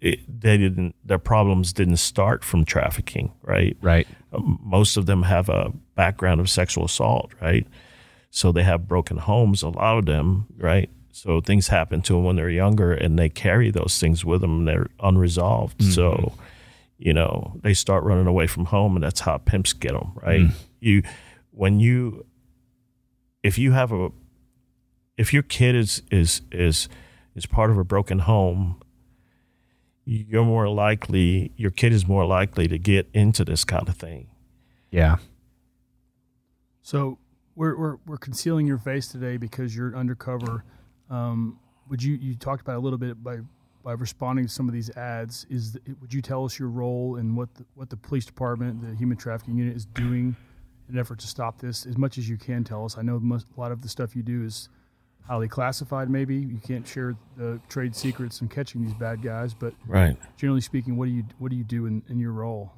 it, 0.00 0.20
they 0.40 0.56
didn't, 0.58 0.94
their 1.04 1.18
problems 1.18 1.72
didn't 1.72 1.96
start 1.96 2.44
from 2.44 2.64
trafficking, 2.64 3.32
right? 3.42 3.76
Right. 3.80 4.06
Um, 4.32 4.60
most 4.62 4.96
of 4.96 5.06
them 5.06 5.22
have 5.22 5.48
a 5.48 5.72
background 5.94 6.40
of 6.40 6.50
sexual 6.50 6.84
assault, 6.84 7.32
right? 7.40 7.66
So 8.30 8.52
they 8.52 8.62
have 8.62 8.86
broken 8.86 9.16
homes, 9.16 9.62
a 9.62 9.68
lot 9.68 9.98
of 9.98 10.06
them, 10.06 10.46
right? 10.58 10.90
So 11.10 11.40
things 11.40 11.68
happen 11.68 12.02
to 12.02 12.12
them 12.12 12.24
when 12.24 12.36
they're 12.36 12.50
younger 12.50 12.92
and 12.92 13.18
they 13.18 13.30
carry 13.30 13.70
those 13.70 13.98
things 13.98 14.22
with 14.22 14.42
them 14.42 14.58
and 14.58 14.68
they're 14.68 14.88
unresolved. 15.00 15.80
So, 15.94 16.34
you 16.98 17.14
know, 17.14 17.58
they 17.62 17.72
start 17.72 18.04
running 18.04 18.26
away 18.26 18.46
from 18.46 18.66
home 18.66 18.96
and 18.96 19.02
that's 19.02 19.20
how 19.20 19.38
pimps 19.38 19.72
get 19.72 19.92
them, 19.92 20.12
right? 20.22 20.42
You, 20.80 21.02
when 21.52 21.80
you, 21.80 22.26
if 23.42 23.56
you 23.56 23.72
have 23.72 23.92
a, 23.92 24.10
if 25.16 25.32
your 25.32 25.42
kid 25.42 25.74
is, 25.74 26.02
is, 26.10 26.42
is, 26.52 26.90
is 27.34 27.46
part 27.46 27.70
of 27.70 27.78
a 27.78 27.84
broken 27.84 28.18
home, 28.18 28.82
you're 30.06 30.44
more 30.44 30.68
likely, 30.68 31.52
your 31.56 31.72
kid 31.72 31.92
is 31.92 32.06
more 32.06 32.24
likely 32.24 32.68
to 32.68 32.78
get 32.78 33.08
into 33.12 33.44
this 33.44 33.64
kind 33.64 33.88
of 33.88 33.96
thing. 33.96 34.28
Yeah. 34.90 35.16
So 36.82 37.18
we're, 37.56 37.76
we're, 37.76 37.96
we're 38.06 38.16
concealing 38.16 38.66
your 38.66 38.78
face 38.78 39.08
today 39.08 39.36
because 39.36 39.76
you're 39.76 39.94
undercover. 39.96 40.64
Um, 41.10 41.58
would 41.88 42.02
you 42.02 42.14
you 42.14 42.34
talked 42.36 42.62
about 42.62 42.76
a 42.76 42.80
little 42.80 42.98
bit 42.98 43.22
by 43.22 43.38
by 43.82 43.92
responding 43.92 44.46
to 44.46 44.52
some 44.52 44.68
of 44.68 44.74
these 44.74 44.90
ads? 44.96 45.46
Is 45.50 45.72
the, 45.72 45.80
would 46.00 46.12
you 46.12 46.22
tell 46.22 46.44
us 46.44 46.58
your 46.58 46.68
role 46.68 47.16
and 47.16 47.36
what 47.36 47.54
the, 47.54 47.64
what 47.74 47.90
the 47.90 47.96
police 47.96 48.24
department, 48.24 48.82
the 48.82 48.96
human 48.96 49.16
trafficking 49.16 49.56
unit, 49.56 49.76
is 49.76 49.86
doing 49.86 50.34
in 50.88 50.94
an 50.94 51.00
effort 51.00 51.18
to 51.20 51.26
stop 51.26 51.60
this 51.60 51.86
as 51.86 51.96
much 51.96 52.18
as 52.18 52.28
you 52.28 52.36
can 52.36 52.64
tell 52.64 52.84
us? 52.84 52.98
I 52.98 53.02
know 53.02 53.20
most, 53.20 53.46
a 53.56 53.60
lot 53.60 53.70
of 53.70 53.82
the 53.82 53.88
stuff 53.88 54.16
you 54.16 54.22
do 54.22 54.44
is 54.44 54.68
highly 55.28 55.48
classified. 55.48 56.08
Maybe 56.10 56.36
you 56.36 56.58
can't 56.66 56.86
share 56.86 57.16
the 57.36 57.60
trade 57.68 57.94
secrets 57.96 58.40
in 58.40 58.48
catching 58.48 58.82
these 58.82 58.94
bad 58.94 59.22
guys, 59.22 59.54
but 59.54 59.74
Right. 59.86 60.16
generally 60.36 60.60
speaking, 60.60 60.96
what 60.96 61.06
do 61.06 61.12
you 61.12 61.24
what 61.38 61.50
do 61.50 61.56
you 61.56 61.64
do 61.64 61.86
in, 61.86 62.02
in 62.08 62.18
your 62.18 62.32
role? 62.32 62.72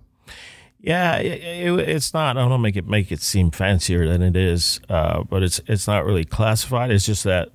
Yeah, 0.80 1.16
it, 1.16 1.42
it, 1.42 1.88
it's 1.88 2.14
not. 2.14 2.36
I 2.36 2.40
don't 2.40 2.50
wanna 2.50 2.62
make 2.62 2.76
it 2.76 2.86
make 2.86 3.10
it 3.10 3.20
seem 3.20 3.50
fancier 3.50 4.06
than 4.08 4.22
it 4.22 4.36
is, 4.36 4.80
uh, 4.88 5.24
but 5.24 5.42
it's 5.42 5.60
it's 5.66 5.86
not 5.86 6.04
really 6.04 6.24
classified. 6.24 6.90
It's 6.90 7.04
just 7.06 7.24
that 7.24 7.48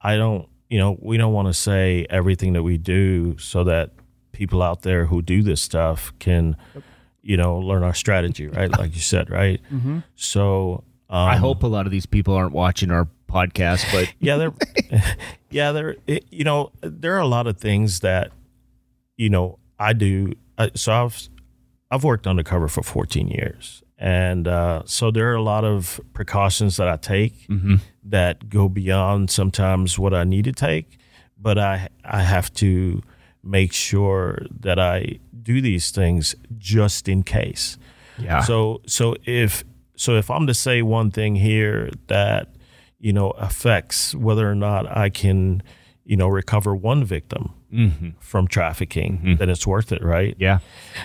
I 0.00 0.16
don't, 0.16 0.48
you 0.68 0.78
know, 0.78 0.98
we 1.00 1.16
don't 1.16 1.32
want 1.32 1.48
to 1.48 1.54
say 1.54 2.06
everything 2.10 2.52
that 2.54 2.62
we 2.62 2.76
do 2.78 3.38
so 3.38 3.64
that 3.64 3.92
people 4.32 4.60
out 4.62 4.82
there 4.82 5.06
who 5.06 5.22
do 5.22 5.42
this 5.42 5.62
stuff 5.62 6.12
can, 6.18 6.56
you 7.22 7.36
know, 7.36 7.58
learn 7.58 7.82
our 7.84 7.94
strategy, 7.94 8.48
right? 8.48 8.70
Like 8.76 8.94
you 8.94 9.00
said, 9.00 9.30
right? 9.30 9.60
Mm-hmm. 9.72 10.00
So 10.16 10.82
um, 11.08 11.28
I 11.28 11.36
hope 11.36 11.62
a 11.62 11.68
lot 11.68 11.86
of 11.86 11.92
these 11.92 12.06
people 12.06 12.34
aren't 12.34 12.52
watching 12.52 12.90
our 12.90 13.08
podcast, 13.34 13.90
but 13.92 14.12
yeah, 14.20 14.36
there, 14.36 14.52
yeah, 15.50 15.72
there. 15.72 15.96
It, 16.06 16.24
you 16.30 16.44
know, 16.44 16.70
there 16.80 17.14
are 17.16 17.20
a 17.20 17.26
lot 17.26 17.46
of 17.46 17.58
things 17.58 18.00
that, 18.00 18.30
you 19.16 19.28
know, 19.28 19.58
I 19.78 19.92
do. 19.92 20.34
Uh, 20.56 20.68
so 20.74 20.92
I've 20.92 21.28
I've 21.90 22.04
worked 22.04 22.26
undercover 22.26 22.68
for 22.68 22.82
14 22.82 23.28
years, 23.28 23.82
and 23.98 24.46
uh, 24.46 24.82
so 24.86 25.10
there 25.10 25.30
are 25.32 25.34
a 25.34 25.42
lot 25.42 25.64
of 25.64 26.00
precautions 26.12 26.76
that 26.76 26.88
I 26.88 26.96
take 26.96 27.46
that 28.04 28.48
go 28.48 28.68
beyond 28.68 29.30
sometimes 29.30 29.98
what 29.98 30.14
I 30.14 30.24
need 30.24 30.44
to 30.44 30.52
take, 30.52 30.98
but 31.36 31.58
I 31.58 31.88
I 32.04 32.22
have 32.22 32.52
to 32.54 33.02
make 33.42 33.72
sure 33.72 34.38
that 34.60 34.78
I 34.78 35.18
do 35.42 35.60
these 35.60 35.90
things 35.90 36.34
just 36.56 37.08
in 37.08 37.22
case. 37.22 37.76
yeah. 38.18 38.40
So 38.40 38.80
so 38.86 39.16
if 39.24 39.64
so 39.96 40.16
if 40.16 40.30
I'm 40.30 40.46
to 40.46 40.54
say 40.54 40.82
one 40.82 41.10
thing 41.10 41.34
here 41.36 41.90
that 42.06 42.48
you 43.06 43.12
know 43.12 43.28
affects 43.48 44.14
whether 44.14 44.44
or 44.50 44.54
not 44.54 44.82
I 45.04 45.10
can 45.10 45.62
you 46.04 46.16
know 46.16 46.28
recover 46.28 46.74
one 46.74 47.04
victim 47.04 47.44
from 48.20 48.46
trafficking, 48.46 49.36
then 49.38 49.50
it's 49.50 49.66
worth 49.66 49.90
it, 49.90 50.00
right? 50.04 50.36
yeah. 50.38 50.58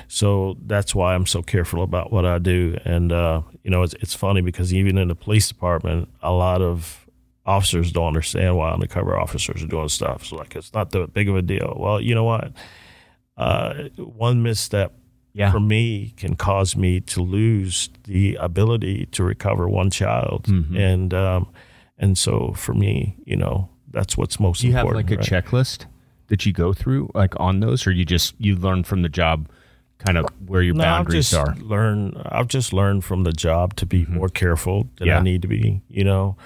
So 0.08 0.56
that's 0.68 0.94
why 0.94 1.16
I'm 1.16 1.26
so 1.26 1.42
careful 1.42 1.82
about 1.82 2.12
what 2.14 2.26
I 2.26 2.38
do. 2.38 2.78
And 2.86 3.12
uh, 3.12 3.42
you 3.64 3.72
know, 3.72 3.82
it's 3.86 3.96
it's 4.04 4.14
funny 4.14 4.42
because 4.42 4.72
even 4.80 4.98
in 4.98 5.08
the 5.08 5.16
police 5.16 5.48
department, 5.48 6.10
a 6.22 6.32
lot 6.32 6.62
of 6.62 7.08
officers 7.46 7.92
don't 7.92 8.08
understand 8.14 8.56
why 8.56 8.72
undercover 8.72 9.18
officers 9.18 9.64
are 9.64 9.68
doing 9.68 9.90
stuff. 9.90 10.24
So 10.26 10.36
like, 10.36 10.56
it's 10.56 10.72
not 10.74 10.92
that 10.92 11.12
big 11.14 11.28
of 11.28 11.36
a 11.36 11.42
deal. 11.42 11.74
Well, 11.76 12.00
you 12.00 12.14
know 12.14 12.26
what? 12.34 12.52
Uh, 13.38 13.90
one 13.98 14.44
misstep 14.44 14.92
Yeah. 15.34 15.52
for 15.52 15.60
me 15.60 16.14
can 16.18 16.36
cause 16.36 16.76
me 16.76 17.00
to 17.14 17.22
lose 17.24 17.90
the 18.04 18.36
ability 18.40 19.08
to 19.16 19.24
recover 19.24 19.68
one 19.68 19.90
child, 19.90 20.48
and 20.48 21.14
um, 21.14 21.48
and 22.00 22.18
so 22.18 22.54
for 22.56 22.74
me, 22.74 23.18
you 23.26 23.36
know, 23.36 23.70
that's 23.92 24.18
what's 24.18 24.40
most 24.40 24.62
Do 24.62 24.68
you 24.68 24.74
have 24.74 24.86
important. 24.86 25.10
like 25.12 25.18
a 25.28 25.36
right? 25.36 25.44
checklist 25.46 25.86
that 26.28 26.46
you 26.46 26.54
go 26.54 26.74
through 26.74 27.10
like 27.14 27.34
on 27.40 27.60
those 27.60 27.86
or 27.88 27.92
you 27.92 28.06
just 28.06 28.34
you 28.40 28.56
learn 28.56 28.84
from 28.84 29.02
the 29.02 29.10
job 29.10 29.48
kind 29.98 30.18
of 30.18 30.26
where 30.46 30.62
your 30.62 30.76
No, 30.76 30.84
boundaries 30.84 31.32
just 31.32 31.34
are? 31.34 31.56
learn. 31.56 32.14
I've 32.26 32.48
just 32.48 32.72
learned 32.72 33.04
from 33.04 33.24
the 33.24 33.34
job 33.34 33.76
to 33.78 33.86
be 33.86 34.06
more 34.06 34.30
careful 34.30 34.88
than 34.98 35.08
Yeah. 35.10 35.20
I 35.20 35.22
need 35.24 35.42
to 35.42 35.48
be. 35.48 35.82
You 35.90 36.04
know, 36.06 36.38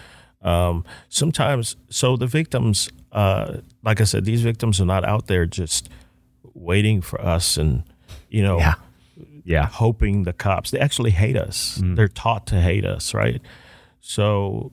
um, 0.41 0.83
sometimes. 1.09 1.75
So 1.89 2.17
the 2.17 2.25
victims, 2.27 2.89
uh, 3.11 3.57
like 3.83 4.01
I 4.01 4.05
said, 4.05 4.25
these 4.25 4.41
victims 4.41 4.81
are 4.81 4.85
not 4.85 5.05
out 5.05 5.27
there 5.27 5.45
just 5.45 5.89
waiting 6.55 7.01
for 7.01 7.21
us 7.21 7.57
and 7.57 7.83
you 8.29 8.41
know 8.41 8.57
Yeah. 8.57 8.73
Yeah. 9.45 9.67
hoping 9.67 10.23
the 10.23 10.33
cops. 10.33 10.71
They 10.71 10.79
actually 10.79 11.11
hate 11.11 11.35
us. 11.37 11.79
They're 11.83 12.07
taught 12.07 12.47
to 12.47 12.61
hate 12.61 12.85
us, 12.85 13.13
right? 13.13 13.41
So, 14.01 14.71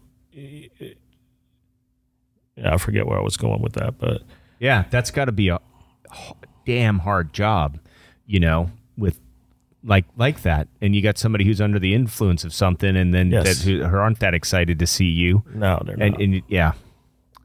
I 2.62 2.76
forget 2.78 3.06
where 3.06 3.18
I 3.18 3.22
was 3.22 3.36
going 3.36 3.62
with 3.62 3.74
that, 3.74 3.98
but 3.98 4.22
Yeah, 4.58 4.84
that's 4.90 5.10
got 5.10 5.24
to 5.26 5.32
be 5.32 5.48
a 5.48 5.58
h- 6.12 6.32
damn 6.66 6.98
hard 7.00 7.32
job, 7.32 7.78
you 8.26 8.40
know, 8.40 8.70
with 8.98 9.18
like 9.82 10.04
like 10.16 10.42
that. 10.42 10.68
And 10.82 10.94
you 10.94 11.00
got 11.02 11.16
somebody 11.16 11.44
who's 11.44 11.60
under 11.60 11.78
the 11.78 11.94
influence 11.94 12.44
of 12.44 12.52
something, 12.52 12.96
and 12.96 13.14
then 13.14 13.30
Yes. 13.30 13.44
that 13.44 13.64
who, 13.64 13.82
who 13.84 13.96
aren't 13.96 14.20
that 14.20 14.34
excited 14.34 14.78
to 14.78 14.86
see 14.86 15.06
you. 15.06 15.42
no, 15.54 15.80
they're 15.86 15.96
And, 15.98 16.12
not. 16.12 16.20
and 16.20 16.42
yeah, 16.48 16.72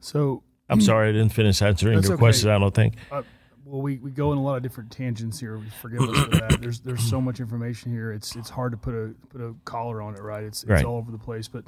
So, 0.00 0.42
I'm 0.68 0.80
sorry 0.82 1.08
I 1.08 1.12
didn't 1.12 1.32
finish 1.32 1.62
answering 1.62 2.02
your 2.02 2.12
okay. 2.12 2.18
question. 2.18 2.50
I 2.50 2.58
don't 2.58 2.74
think. 2.74 2.94
uh, 3.10 3.22
well, 3.64 3.80
we, 3.82 3.96
we 3.98 4.10
go 4.12 4.30
in 4.32 4.38
a 4.38 4.42
lot 4.42 4.56
of 4.56 4.62
different 4.62 4.90
tangents 4.92 5.40
here. 5.40 5.60
Forgive 5.80 6.02
us 6.02 6.24
for 6.24 6.30
that. 6.36 6.60
There's 6.60 6.80
there's 6.80 7.02
so 7.02 7.20
much 7.20 7.40
information 7.40 7.90
here. 7.90 8.12
It's 8.12 8.36
it's 8.36 8.50
hard 8.50 8.72
to 8.72 8.76
put 8.76 8.94
a 8.94 9.14
put 9.30 9.40
a 9.40 9.54
collar 9.64 10.02
on 10.02 10.14
it, 10.14 10.20
right? 10.22 10.44
It's 10.44 10.62
it's 10.62 10.70
Right. 10.70 10.84
all 10.84 10.98
over 10.98 11.10
the 11.10 11.18
place. 11.18 11.48
But 11.48 11.64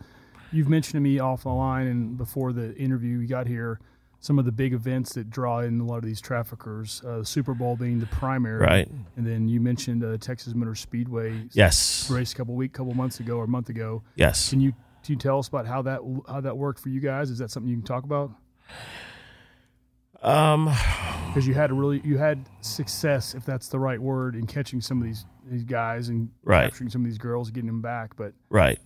you've 0.53 0.69
mentioned 0.69 0.95
to 0.95 1.01
me 1.01 1.19
off 1.19 1.43
the 1.43 1.49
line 1.51 1.87
and 1.87 2.17
before 2.17 2.53
the 2.53 2.75
interview 2.77 3.19
we 3.19 3.27
got 3.27 3.47
here 3.47 3.81
some 4.21 4.37
of 4.39 4.45
the 4.45 4.51
big 4.53 4.73
events 4.73 5.15
that 5.15 5.31
draw 5.31 5.61
in 5.61 5.79
a 5.79 5.85
lot 5.85 5.99
of 5.99 6.05
these 6.05 6.21
traffickers. 6.21 7.05
Uh, 7.05 7.23
Super 7.23 7.55
Bowl 7.55 7.77
being 7.77 8.01
the 8.01 8.07
primary, 8.07 8.59
Right. 8.61 8.89
And 9.17 9.25
then 9.25 9.49
you 9.49 9.61
mentioned 9.61 10.03
uh, 10.03 10.17
Texas 10.19 10.55
Motor 10.57 10.75
Speedway 10.75 11.45
Yes. 11.53 12.11
race 12.11 12.33
a 12.33 12.37
couple 12.37 12.55
week, 12.57 12.73
couple 12.73 12.93
months 12.95 13.21
ago 13.21 13.37
or 13.37 13.45
a 13.45 13.49
month 13.49 13.69
ago. 13.69 14.03
Yes. 14.17 14.51
Can 14.51 14.61
you 14.61 14.73
can 15.05 15.13
you 15.13 15.17
tell 15.17 15.39
us 15.39 15.47
about 15.47 15.67
how 15.67 15.83
that 15.83 16.01
how 16.29 16.41
that 16.41 16.57
worked 16.57 16.81
for 16.81 16.89
you 16.89 16.99
guys? 17.01 17.31
Is 17.31 17.39
that 17.39 17.51
something 17.53 17.71
you 17.71 17.77
can 17.77 17.85
talk 17.87 18.03
about? 18.05 18.33
Um. 20.23 20.65
Because 21.29 21.47
you 21.47 21.55
had 21.55 21.71
a 21.71 21.75
really 21.75 22.01
you 22.05 22.19
had 22.19 22.45
success, 22.63 23.35
if 23.35 23.45
that's 23.45 23.69
the 23.69 23.79
right 23.79 24.01
word, 24.01 24.35
in 24.35 24.47
catching 24.47 24.81
some 24.81 24.99
of 24.99 25.05
these 25.05 25.25
these 25.47 25.63
guys 25.65 26.09
and 26.09 26.31
Right. 26.43 26.65
capturing 26.65 26.91
some 26.91 27.03
of 27.03 27.07
these 27.07 27.19
girls, 27.19 27.51
getting 27.51 27.69
them 27.69 27.81
back. 27.83 28.17
But 28.17 28.33
Right. 28.51 28.79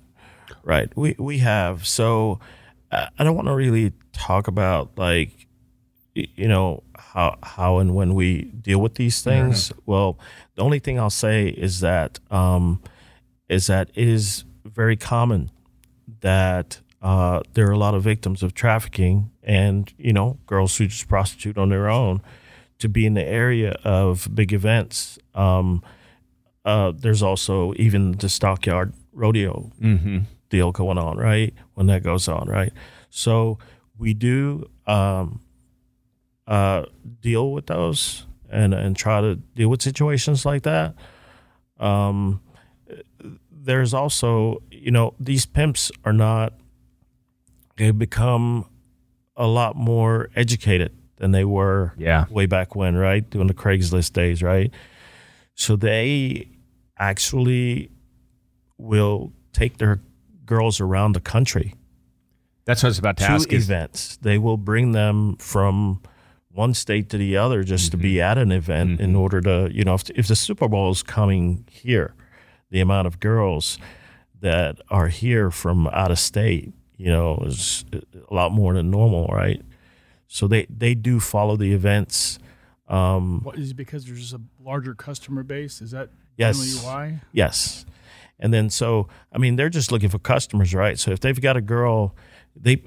Right. 0.62 0.90
We 0.96 1.14
we 1.18 1.38
have. 1.38 1.86
So 1.86 2.40
uh, 2.90 3.06
I 3.18 3.24
don't 3.24 3.36
want 3.36 3.48
to 3.48 3.54
really 3.54 3.92
talk 4.12 4.48
about 4.48 4.90
like 4.96 5.46
you 6.14 6.48
know 6.48 6.82
how 6.96 7.38
how 7.42 7.78
and 7.78 7.94
when 7.94 8.14
we 8.14 8.42
deal 8.42 8.80
with 8.80 8.94
these 8.94 9.22
things. 9.22 9.72
Well, 9.86 10.18
the 10.54 10.62
only 10.62 10.78
thing 10.78 10.98
I'll 10.98 11.10
say 11.10 11.48
is 11.48 11.80
that 11.80 12.18
um 12.30 12.82
is 13.48 13.66
that 13.66 13.90
it 13.94 14.08
is 14.08 14.44
very 14.64 14.96
common 14.96 15.50
that 16.20 16.80
uh, 17.02 17.42
there 17.54 17.66
are 17.68 17.72
a 17.72 17.78
lot 17.78 17.94
of 17.94 18.02
victims 18.02 18.42
of 18.42 18.54
trafficking 18.54 19.30
and 19.42 19.92
you 19.98 20.12
know 20.12 20.38
girls 20.46 20.76
who 20.76 20.86
just 20.86 21.08
prostitute 21.08 21.58
on 21.58 21.68
their 21.68 21.88
own 21.88 22.20
to 22.78 22.88
be 22.88 23.06
in 23.06 23.14
the 23.14 23.24
area 23.24 23.76
of 23.84 24.28
big 24.34 24.52
events. 24.52 25.18
Um, 25.34 25.82
uh, 26.64 26.92
there's 26.96 27.22
also 27.22 27.72
even 27.76 28.12
the 28.12 28.28
stockyard 28.28 28.92
rodeo 29.12 29.70
deal 30.52 30.70
going 30.70 30.98
on, 30.98 31.16
right? 31.16 31.52
When 31.74 31.86
that 31.88 32.02
goes 32.04 32.28
on, 32.28 32.46
right? 32.48 32.72
So 33.08 33.58
we 33.98 34.12
do 34.14 34.68
um, 34.86 35.40
uh, 36.46 36.84
deal 37.20 37.52
with 37.52 37.66
those 37.66 38.26
and 38.50 38.74
and 38.74 38.94
try 38.94 39.20
to 39.22 39.36
deal 39.56 39.70
with 39.70 39.80
situations 39.82 40.44
like 40.44 40.62
that. 40.62 40.94
Um, 41.80 42.40
there's 43.50 43.94
also, 43.94 44.62
you 44.70 44.90
know, 44.90 45.14
these 45.18 45.46
pimps 45.46 45.90
are 46.04 46.12
not. 46.12 46.52
They 47.76 47.90
become 47.90 48.66
a 49.34 49.46
lot 49.46 49.74
more 49.74 50.28
educated 50.36 50.92
than 51.16 51.30
they 51.32 51.44
were 51.44 51.94
Yeah. 51.96 52.26
way 52.28 52.44
back 52.46 52.76
when, 52.76 52.94
right? 52.96 53.28
During 53.28 53.46
the 53.48 53.54
Craigslist 53.54 54.12
days, 54.12 54.42
right? 54.42 54.70
So 55.54 55.76
they 55.76 56.48
actually 56.98 57.90
will 58.76 59.32
take 59.52 59.78
their 59.78 60.00
girls 60.52 60.80
around 60.80 61.12
the 61.14 61.20
country 61.20 61.74
that's 62.64 62.82
what 62.82 62.88
I 62.88 62.90
was 62.90 62.98
about 62.98 63.16
to 63.18 63.24
to 63.24 63.30
ask. 63.30 63.52
Is, 63.52 63.64
events. 63.68 64.18
They 64.18 64.38
will 64.38 64.56
bring 64.56 64.92
them 64.92 65.36
from 65.38 66.00
one 66.52 66.74
state 66.74 67.08
to 67.10 67.18
the 67.18 67.36
other 67.36 67.64
just 67.64 67.90
to 67.92 67.96
be 67.96 68.20
at 68.20 68.38
an 68.38 68.52
event 68.52 69.00
in 69.00 69.16
order 69.16 69.40
to, 69.40 69.68
you 69.72 69.84
know, 69.84 69.94
if, 69.94 70.08
if 70.10 70.28
the 70.28 70.36
Super 70.36 70.68
Bowl 70.68 70.90
is 70.90 71.02
coming 71.02 71.66
here, 71.70 72.14
the 72.70 72.80
amount 72.80 73.06
of 73.06 73.18
girls 73.18 73.78
that 74.40 74.80
are 74.90 75.08
here 75.08 75.50
from 75.50 75.88
out 75.88 76.10
of 76.10 76.18
state, 76.18 76.72
you 76.96 77.10
know, 77.10 77.42
is 77.46 77.84
a 78.30 78.34
lot 78.34 78.52
more 78.52 78.74
than 78.74 78.90
normal, 78.90 79.26
right? 79.26 79.60
So 80.28 80.46
they, 80.46 80.66
they 80.70 80.94
do 80.94 81.20
follow 81.20 81.56
the 81.56 81.72
events. 81.72 82.38
Um, 82.86 83.40
what 83.42 83.58
is 83.58 83.70
it 83.70 83.74
because 83.76 84.04
there's 84.04 84.20
just 84.20 84.34
a 84.34 84.40
larger 84.62 84.94
customer 84.94 85.42
base? 85.42 85.80
Is 85.82 85.90
that 85.92 86.10
Yes. 86.36 86.58
generally 86.58 86.86
why? 86.86 87.20
Yes. 87.32 87.84
And 88.42 88.52
then 88.52 88.68
so 88.68 89.08
I 89.32 89.38
mean 89.38 89.56
they're 89.56 89.70
just 89.70 89.90
looking 89.90 90.10
for 90.10 90.18
customers, 90.18 90.74
right? 90.74 90.98
So 90.98 91.12
if 91.12 91.20
they've 91.20 91.40
got 91.40 91.56
a 91.56 91.62
girl, 91.62 92.14
they 92.54 92.82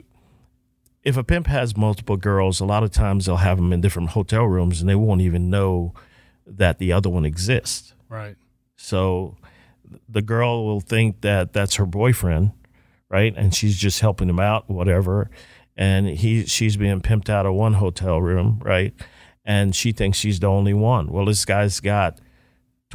if 1.01 1.17
a 1.17 1.23
pimp 1.23 1.47
has 1.47 1.77
multiple 1.77 2.17
girls, 2.17 2.59
a 2.59 2.65
lot 2.65 2.83
of 2.83 2.91
times 2.91 3.25
they'll 3.25 3.37
have 3.37 3.57
them 3.57 3.71
in 3.71 3.79
different 3.79 4.09
hotel 4.09 4.43
rooms 4.43 4.81
and 4.81 4.89
they 4.89 4.95
won't 4.95 5.21
even 5.21 5.49
know 5.49 5.93
that 6.45 6.77
the 6.77 6.91
other 6.91 7.09
one 7.09 7.25
exists. 7.25 7.93
Right. 8.09 8.35
So 8.75 9.37
the 10.09 10.21
girl 10.21 10.65
will 10.65 10.81
think 10.81 11.21
that 11.21 11.53
that's 11.53 11.75
her 11.75 11.85
boyfriend, 11.85 12.51
right? 13.09 13.33
And 13.37 13.55
she's 13.55 13.77
just 13.77 14.01
helping 14.01 14.29
him 14.29 14.39
out, 14.39 14.69
whatever. 14.69 15.29
And 15.77 16.07
he 16.07 16.45
she's 16.45 16.75
being 16.75 17.01
pimped 17.01 17.29
out 17.29 17.45
of 17.45 17.53
one 17.53 17.73
hotel 17.75 18.21
room, 18.21 18.59
right? 18.61 18.93
And 19.45 19.73
she 19.75 19.93
thinks 19.93 20.17
she's 20.17 20.39
the 20.39 20.47
only 20.47 20.73
one. 20.73 21.11
Well, 21.11 21.25
this 21.25 21.45
guy's 21.45 21.79
got 21.79 22.19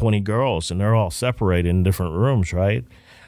20 0.01 0.21
girls 0.21 0.71
and 0.71 0.81
they're 0.81 0.95
all 0.95 1.11
separated 1.11 1.69
in 1.69 1.83
different 1.83 2.15
rooms, 2.15 2.55
right? 2.55 2.87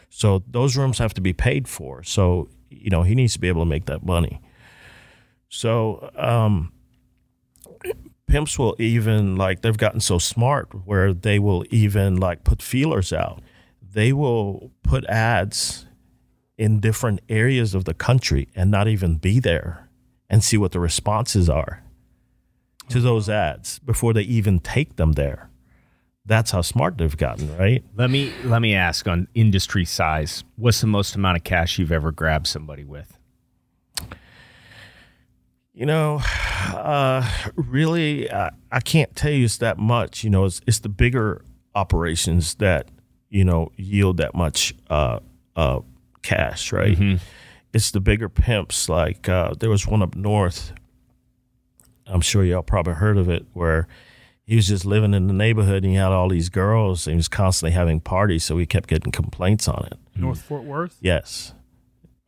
So 0.08 0.42
those 0.46 0.74
rooms 0.74 0.98
have 0.98 1.12
to 1.14 1.20
be 1.20 1.34
paid 1.34 1.68
for. 1.68 2.02
So, 2.02 2.48
you 2.70 2.88
know, 2.88 3.02
he 3.02 3.14
needs 3.14 3.34
to 3.34 3.38
be 3.38 3.48
able 3.48 3.60
to 3.60 3.68
make 3.68 3.84
that 3.86 4.06
money. 4.06 4.40
So, 5.50 6.10
um, 6.16 6.72
pimps 8.26 8.58
will 8.58 8.74
even 8.78 9.36
like 9.36 9.60
they've 9.60 9.76
gotten 9.76 10.00
so 10.00 10.16
smart 10.16 10.86
where 10.86 11.12
they 11.12 11.38
will 11.38 11.66
even 11.68 12.16
like 12.16 12.42
put 12.42 12.62
feelers 12.62 13.12
out. 13.12 13.42
They 13.82 14.14
will 14.14 14.70
put 14.82 15.04
ads 15.04 15.84
in 16.56 16.80
different 16.80 17.20
areas 17.28 17.74
of 17.74 17.84
the 17.84 17.92
country 17.92 18.48
and 18.54 18.70
not 18.70 18.88
even 18.88 19.16
be 19.16 19.40
there 19.40 19.90
and 20.30 20.42
see 20.42 20.56
what 20.56 20.72
the 20.72 20.80
responses 20.80 21.50
are 21.50 21.82
to 22.88 22.98
those 22.98 23.28
ads 23.28 23.78
before 23.80 24.14
they 24.14 24.22
even 24.22 24.58
take 24.58 24.96
them 24.96 25.12
there. 25.12 25.50
That's 26.24 26.52
how 26.52 26.60
smart 26.60 26.98
they've 26.98 27.16
gotten, 27.16 27.56
right? 27.56 27.82
let 27.96 28.08
me 28.10 28.32
let 28.44 28.62
me 28.62 28.74
ask 28.74 29.08
on 29.08 29.26
industry 29.34 29.84
size. 29.84 30.44
What's 30.56 30.80
the 30.80 30.86
most 30.86 31.16
amount 31.16 31.36
of 31.36 31.44
cash 31.44 31.78
you've 31.78 31.90
ever 31.92 32.12
grabbed 32.12 32.46
somebody 32.46 32.84
with? 32.84 33.18
You 35.74 35.86
know, 35.86 36.20
uh, 36.74 37.28
really, 37.56 38.30
uh, 38.30 38.50
I 38.70 38.80
can't 38.80 39.14
tell 39.16 39.32
you 39.32 39.46
it's 39.46 39.56
that 39.58 39.78
much. 39.78 40.22
You 40.22 40.30
know, 40.30 40.44
it's, 40.44 40.60
it's 40.66 40.80
the 40.80 40.90
bigger 40.90 41.42
operations 41.74 42.54
that 42.56 42.88
you 43.30 43.44
know 43.44 43.72
yield 43.76 44.18
that 44.18 44.34
much 44.34 44.74
uh, 44.90 45.18
uh, 45.56 45.80
cash, 46.22 46.72
right? 46.72 46.96
It's 47.72 47.90
the 47.90 48.00
bigger 48.00 48.28
pimps. 48.28 48.88
Like 48.88 49.28
uh, 49.28 49.54
there 49.58 49.70
was 49.70 49.86
one 49.86 50.02
up 50.02 50.14
north. 50.14 50.72
I'm 52.06 52.20
sure 52.20 52.44
y'all 52.44 52.62
probably 52.62 52.94
heard 52.94 53.16
of 53.16 53.28
it, 53.28 53.46
where 53.54 53.88
he 54.44 54.56
was 54.56 54.66
just 54.68 54.84
living 54.84 55.14
in 55.14 55.26
the 55.28 55.32
neighborhood 55.32 55.82
and 55.84 55.92
he 55.92 55.94
had 55.98 56.12
all 56.12 56.28
these 56.28 56.48
girls 56.48 57.06
and 57.06 57.14
he 57.14 57.16
was 57.16 57.28
constantly 57.28 57.72
having 57.74 58.00
parties, 58.00 58.44
so 58.44 58.58
he 58.58 58.66
kept 58.66 58.88
getting 58.88 59.12
complaints 59.12 59.68
on 59.68 59.86
it. 59.90 59.98
North 60.16 60.42
Fort 60.42 60.64
Worth. 60.64 60.96
Yes. 61.00 61.54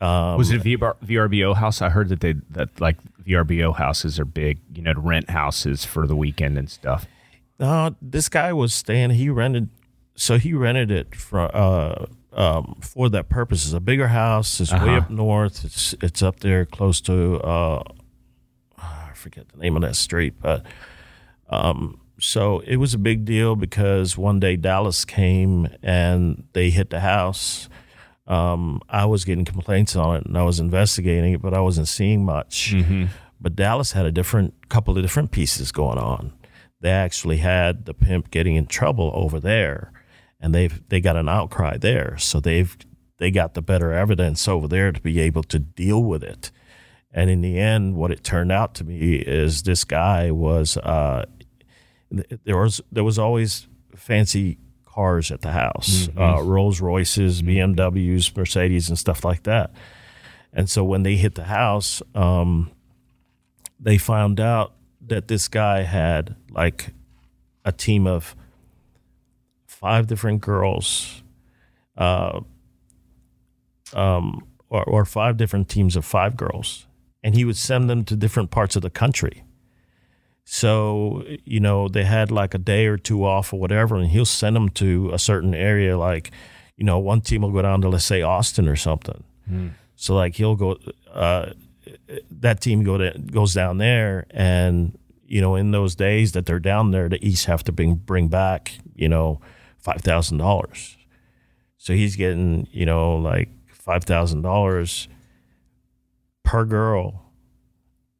Um, 0.00 0.36
Was 0.38 0.50
it 0.50 0.62
VR, 0.62 0.96
VRBO 1.04 1.56
house? 1.56 1.80
I 1.82 1.88
heard 1.88 2.08
that 2.10 2.20
they 2.20 2.34
that 2.50 2.80
like 2.80 2.96
VRBO 3.24 3.76
houses 3.76 4.18
are 4.20 4.24
big, 4.24 4.58
you 4.74 4.82
know, 4.82 4.92
to 4.92 5.00
rent 5.00 5.30
houses 5.30 5.84
for 5.84 6.06
the 6.06 6.16
weekend 6.16 6.58
and 6.58 6.68
stuff. 6.70 7.06
No, 7.58 7.94
this 8.02 8.28
guy 8.28 8.52
was 8.52 8.74
staying. 8.74 9.10
He 9.10 9.30
rented, 9.30 9.68
so 10.16 10.36
he 10.38 10.52
rented 10.52 10.90
it 10.90 11.14
for 11.14 11.40
uh, 11.56 12.06
um, 12.32 12.76
for 12.82 13.08
that 13.10 13.28
purpose. 13.28 13.64
It's 13.64 13.72
a 13.72 13.80
bigger 13.80 14.08
house. 14.08 14.60
It's 14.60 14.72
way 14.72 14.78
Uh-huh. 14.78 14.96
up 14.96 15.10
north. 15.10 15.64
It's 15.64 15.94
it's 16.02 16.22
up 16.22 16.40
there 16.40 16.66
close 16.66 17.00
to 17.02 17.40
uh, 17.40 17.82
I 18.76 19.10
forget 19.14 19.48
the 19.50 19.58
name 19.58 19.76
of 19.76 19.82
that 19.82 19.96
street, 19.96 20.34
but 20.40 20.64
um, 21.48 22.00
so 22.20 22.60
it 22.60 22.76
was 22.76 22.94
a 22.94 22.98
big 22.98 23.24
deal 23.24 23.56
because 23.56 24.16
one 24.16 24.40
day 24.40 24.56
Dallas 24.56 25.04
came 25.04 25.68
and 25.82 26.44
they 26.52 26.70
hit 26.70 26.90
the 26.90 27.00
house. 27.00 27.68
Um, 28.26 28.80
I 28.88 29.04
was 29.04 29.24
getting 29.24 29.44
complaints 29.44 29.96
on 29.96 30.16
it 30.16 30.26
and 30.26 30.38
I 30.38 30.42
was 30.44 30.58
investigating 30.60 31.34
it, 31.34 31.42
but 31.42 31.52
I 31.52 31.60
wasn't 31.60 31.88
seeing 31.88 32.24
much. 32.24 32.72
But 33.40 33.56
Dallas 33.56 33.92
had 33.92 34.06
a 34.06 34.12
different 34.12 34.68
couple 34.70 34.96
of 34.96 35.02
different 35.02 35.30
pieces 35.30 35.72
going 35.72 35.98
on. 35.98 36.32
They 36.80 36.90
actually 36.90 37.38
had 37.38 37.84
the 37.84 37.94
pimp 37.94 38.30
getting 38.30 38.56
in 38.56 38.66
trouble 38.66 39.10
over 39.14 39.40
there, 39.40 39.92
and 40.40 40.54
they've 40.54 40.82
they 40.88 41.00
got 41.00 41.16
an 41.16 41.28
outcry 41.28 41.76
there. 41.76 42.16
So 42.18 42.40
they've 42.40 42.76
they 43.18 43.30
got 43.30 43.54
the 43.54 43.62
better 43.62 43.92
evidence 43.92 44.48
over 44.48 44.68
there 44.68 44.92
to 44.92 45.00
be 45.00 45.20
able 45.20 45.42
to 45.44 45.58
deal 45.58 46.02
with 46.02 46.22
it. 46.22 46.50
And 47.12 47.30
in 47.30 47.42
the 47.42 47.58
end, 47.58 47.94
what 47.94 48.10
it 48.10 48.24
turned 48.24 48.50
out 48.50 48.74
to 48.76 48.84
be 48.84 49.16
is 49.16 49.62
this 49.62 49.84
guy 49.84 50.30
was 50.30 50.76
uh, 50.78 51.26
there 52.44 52.58
was 52.58 52.80
there 52.92 53.04
was 53.04 53.18
always 53.18 53.66
fancy 53.96 54.58
cars 54.86 55.30
at 55.30 55.40
the 55.42 55.52
house, 55.52 56.08
uh, 56.16 56.42
Rolls 56.42 56.80
Royces, 56.80 57.42
BMWs, 57.42 58.36
Mercedes, 58.36 58.88
and 58.88 58.98
stuff 58.98 59.24
like 59.24 59.42
that. 59.44 59.72
And 60.52 60.70
so 60.70 60.84
when 60.84 61.02
they 61.02 61.16
hit 61.16 61.34
the 61.34 61.44
house, 61.44 62.00
um, 62.14 62.70
they 63.80 63.98
found 63.98 64.38
out 64.40 64.74
that 65.06 65.28
this 65.28 65.48
guy 65.48 65.82
had 65.82 66.36
like 66.50 66.90
a 67.64 67.72
team 67.72 68.06
of 68.06 68.36
five 69.66 70.06
different 70.06 70.40
girls, 70.40 71.22
uh, 71.98 72.40
um, 73.92 74.46
or, 74.68 74.84
or 74.84 75.04
five 75.04 75.36
different 75.36 75.68
teams 75.68 75.96
of 75.96 76.04
five 76.04 76.36
girls, 76.36 76.86
and 77.22 77.34
he 77.34 77.44
would 77.44 77.56
send 77.56 77.90
them 77.90 78.04
to 78.04 78.16
different 78.16 78.50
parts 78.50 78.76
of 78.76 78.82
the 78.82 78.90
country. 78.90 79.43
So, 80.44 81.24
you 81.44 81.58
know, 81.58 81.88
they 81.88 82.04
had 82.04 82.30
like 82.30 82.54
a 82.54 82.58
day 82.58 82.86
or 82.86 82.98
two 82.98 83.24
off 83.24 83.52
or 83.52 83.58
whatever, 83.58 83.96
and 83.96 84.08
he'll 84.08 84.26
send 84.26 84.54
them 84.54 84.68
to 84.70 85.10
a 85.12 85.18
certain 85.18 85.54
area. 85.54 85.96
Like, 85.96 86.30
you 86.76 86.84
know, 86.84 86.98
one 86.98 87.22
team 87.22 87.42
will 87.42 87.50
go 87.50 87.62
down 87.62 87.80
to, 87.80 87.88
let's 87.88 88.04
say, 88.04 88.22
Austin 88.22 88.68
or 88.68 88.76
something. 88.76 89.24
So, 89.96 90.14
like, 90.14 90.34
he'll 90.36 90.56
go, 90.56 90.78
uh, 91.12 91.50
that 92.30 92.60
team 92.60 92.82
go 92.82 92.98
to, 92.98 93.18
goes 93.18 93.54
down 93.54 93.78
there, 93.78 94.26
and, 94.30 94.98
you 95.26 95.40
know, 95.40 95.54
in 95.54 95.70
those 95.70 95.94
days 95.94 96.32
that 96.32 96.46
they're 96.46 96.58
down 96.60 96.90
there, 96.90 97.08
the 97.08 97.24
East 97.26 97.46
have 97.46 97.64
to 97.64 97.72
bring, 97.72 97.94
bring 97.94 98.28
back, 98.28 98.72
you 98.94 99.08
know, 99.08 99.40
$5,000. 99.84 100.96
So 101.78 101.92
he's 101.92 102.16
getting, 102.16 102.66
you 102.70 102.86
know, 102.86 103.16
like 103.16 103.48
$5,000 103.86 105.08
per 106.42 106.64
girl 106.64 107.23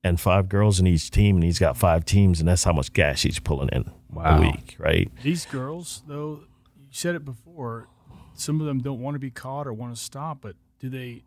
and 0.05 0.21
five 0.21 0.49
girls 0.49 0.79
in 0.79 0.87
each 0.87 1.11
team, 1.11 1.37
and 1.37 1.45
he's 1.45 1.59
got 1.59 1.77
five 1.77 2.05
teams, 2.05 2.39
and 2.39 2.49
that's 2.49 2.63
how 2.63 2.73
much 2.73 2.93
gas 2.93 3.23
he's 3.23 3.41
pulling 3.41 3.71
in 3.71 3.91
Wow. 4.13 4.37
a 4.39 4.41
week, 4.43 4.77
right? 4.79 5.11
These 5.23 5.47
girls, 5.47 6.03
though, 6.07 6.41
you 6.79 6.89
said 6.93 7.15
it 7.17 7.25
before. 7.25 7.89
Some 8.35 8.61
of 8.61 8.67
them 8.67 8.81
don't 8.81 9.01
want 9.01 9.15
to 9.15 9.19
be 9.19 9.31
caught 9.31 9.67
or 9.67 9.73
want 9.73 9.97
to 9.97 10.01
stop, 10.01 10.39
but 10.43 10.55
do 10.79 10.89
they? 10.89 11.25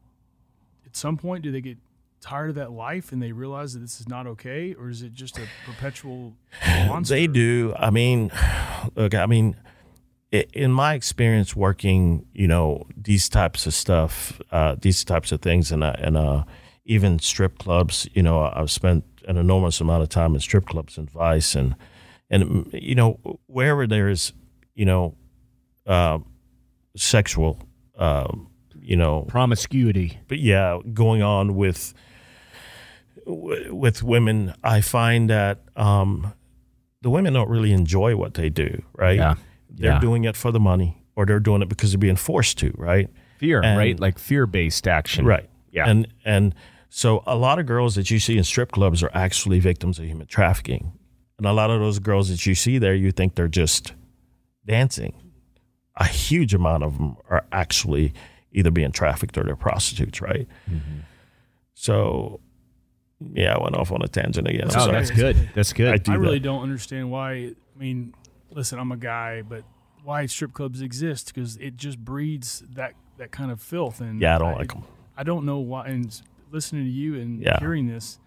At 0.85 0.95
some 0.95 1.17
point, 1.17 1.43
do 1.43 1.51
they 1.51 1.59
get 1.61 1.77
tired 2.21 2.49
of 2.49 2.55
that 2.55 2.71
life 2.71 3.11
and 3.11 3.21
they 3.21 3.31
realize 3.31 3.73
that 3.73 3.79
this 3.79 3.99
is 3.99 4.07
not 4.07 4.27
okay, 4.27 4.73
or 4.75 4.89
is 4.89 5.01
it 5.01 5.13
just 5.13 5.37
a 5.37 5.47
perpetual 5.65 6.33
monster? 6.87 7.15
They 7.15 7.27
do. 7.27 7.73
I 7.77 7.89
mean, 7.89 8.31
look, 8.95 9.15
I 9.15 9.25
mean, 9.25 9.55
in 10.31 10.71
my 10.71 10.93
experience 10.93 11.55
working, 11.55 12.25
you 12.33 12.47
know, 12.47 12.85
these 12.95 13.27
types 13.29 13.65
of 13.65 13.73
stuff, 13.73 14.39
uh, 14.51 14.75
these 14.79 15.03
types 15.03 15.31
of 15.31 15.41
things, 15.41 15.71
and 15.71 15.83
uh, 15.83 15.93
and 15.97 16.15
uh, 16.17 16.43
even 16.87 17.19
strip 17.19 17.59
clubs. 17.59 18.07
You 18.13 18.23
know, 18.23 18.51
I've 18.53 18.71
spent 18.71 19.03
an 19.27 19.37
enormous 19.37 19.79
amount 19.81 20.01
of 20.03 20.09
time 20.09 20.33
in 20.33 20.39
strip 20.41 20.65
clubs 20.65 20.97
and 20.97 21.09
Vice, 21.11 21.53
and 21.53 21.75
and 22.29 22.43
mm, 22.43 22.81
you 22.81 22.95
know, 22.95 23.19
wherever 23.45 23.85
there 23.85 24.09
is, 24.09 24.33
you 24.73 24.85
know, 24.85 25.15
uh, 25.85 26.17
sexual, 26.95 27.59
uh, 27.97 28.27
you 28.81 28.95
know, 28.95 29.21
Promiscuity. 29.27 30.17
but 30.27 30.39
yeah, 30.39 30.79
going 30.93 31.21
on 31.21 31.55
with 31.55 31.93
with 33.25 34.03
women, 34.03 34.53
I 34.63 34.81
find 34.81 35.29
that 35.29 35.59
um, 35.75 36.33
the 37.01 37.09
women 37.09 37.33
don't 37.33 37.49
really 37.49 37.73
enjoy 37.73 38.15
what 38.15 38.35
they 38.35 38.49
do. 38.49 38.81
Right? 38.93 39.17
Yeah. 39.17 39.35
They're 39.69 39.91
Yeah. 39.93 39.99
doing 39.99 40.23
it 40.23 40.37
for 40.37 40.51
the 40.51 40.59
money, 40.59 41.03
or 41.15 41.25
they're 41.25 41.39
doing 41.41 41.61
it 41.61 41.69
because 41.69 41.91
they're 41.91 41.99
being 41.99 42.15
forced 42.15 42.57
to. 42.59 42.71
Right? 42.77 43.09
Fear, 43.39 43.61
And- 43.63 43.77
right? 43.77 43.99
Like 43.99 44.17
fear 44.19 44.45
based 44.47 44.87
action. 44.87 45.25
Right. 45.25 45.49
Yeah. 45.71 45.89
And 45.89 46.07
and 46.25 46.55
so 46.89 47.23
a 47.27 47.35
lot 47.35 47.59
of 47.59 47.65
girls 47.65 47.95
that 47.95 48.09
you 48.11 48.19
see 48.19 48.37
in 48.37 48.43
strip 48.43 48.71
clubs 48.71 49.03
are 49.03 49.11
actually 49.13 49.59
victims 49.59 49.99
of 49.99 50.05
human 50.05 50.27
trafficking, 50.27 50.93
and 51.37 51.45
a 51.47 51.53
lot 51.53 51.69
of 51.69 51.79
those 51.79 51.99
girls 51.99 52.29
that 52.29 52.45
you 52.45 52.55
see 52.55 52.77
there, 52.77 52.95
you 52.95 53.11
think 53.11 53.35
they're 53.35 53.47
just 53.47 53.93
dancing. 54.65 55.13
A 55.97 56.05
huge 56.05 56.53
amount 56.53 56.83
of 56.83 56.97
them 56.97 57.17
are 57.29 57.45
actually 57.51 58.13
either 58.51 58.71
being 58.71 58.91
trafficked 58.91 59.37
or 59.37 59.43
they're 59.43 59.55
prostitutes. 59.55 60.21
Right. 60.21 60.47
Mm-hmm. 60.69 60.99
So, 61.73 62.39
yeah, 63.19 63.55
I 63.55 63.61
went 63.61 63.75
off 63.75 63.91
on 63.91 64.01
a 64.01 64.07
tangent 64.07 64.47
again. 64.47 64.65
Oh, 64.67 64.69
sorry. 64.69 64.91
that's 64.93 65.11
good. 65.11 65.49
That's 65.53 65.73
good. 65.73 65.93
I 65.93 65.97
do 65.97 66.11
I 66.11 66.15
really 66.15 66.39
that. 66.39 66.43
don't 66.43 66.61
understand 66.63 67.11
why. 67.11 67.31
I 67.33 67.53
mean, 67.79 68.13
listen, 68.51 68.79
I'm 68.79 68.91
a 68.91 68.97
guy, 68.97 69.41
but 69.43 69.63
why 70.03 70.25
strip 70.25 70.53
clubs 70.53 70.81
exist 70.81 71.33
because 71.33 71.57
it 71.57 71.75
just 71.77 71.99
breeds 71.99 72.63
that 72.73 72.93
that 73.17 73.31
kind 73.31 73.51
of 73.51 73.59
filth. 73.61 73.99
And 74.01 74.21
Yeah, 74.21 74.35
I 74.35 74.39
don't 74.39 74.55
like 74.57 74.71
them. 74.73 74.83
I 75.17 75.23
don't 75.23 75.45
know 75.45 75.57
why. 75.59 75.87
And 75.87 76.07
s- 76.07 76.21
listening 76.51 76.85
to 76.85 76.89
you 76.91 77.15
and 77.19 77.41
Yeah. 77.41 77.59
hearing 77.59 77.87
this, 77.87 78.19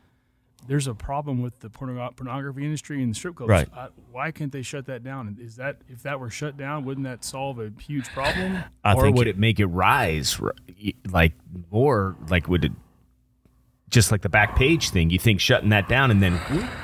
there's 0.66 0.86
a 0.86 0.94
problem 0.94 1.40
with 1.40 1.58
the 1.60 1.70
porno- 1.70 2.10
pornography 2.14 2.64
industry 2.64 3.02
and 3.02 3.10
the 3.12 3.14
strip 3.14 3.34
clubs. 3.36 3.48
Right. 3.50 3.68
I, 3.74 3.88
why 4.12 4.30
can't 4.30 4.52
they 4.52 4.62
shut 4.62 4.86
that 4.86 5.02
down? 5.02 5.36
Is 5.40 5.56
that 5.56 5.78
if 5.88 6.02
that 6.02 6.20
were 6.20 6.28
shut 6.30 6.56
down, 6.56 6.84
wouldn't 6.84 7.06
that 7.06 7.24
solve 7.24 7.58
a 7.58 7.72
huge 7.80 8.08
problem? 8.10 8.58
I 8.84 8.94
or 8.94 9.10
would 9.10 9.26
it 9.26 9.38
make 9.38 9.58
it 9.58 9.66
rise 9.66 10.38
like 11.10 11.32
more 11.70 12.16
like 12.28 12.46
would 12.48 12.64
it 12.66 12.72
just 13.88 14.10
like 14.12 14.20
the 14.22 14.28
back 14.28 14.54
page 14.54 14.90
thing 14.90 15.10
you 15.10 15.18
think 15.18 15.40
shutting 15.40 15.70
that 15.70 15.88
down 15.88 16.10
and 16.12 16.22
then 16.22 16.38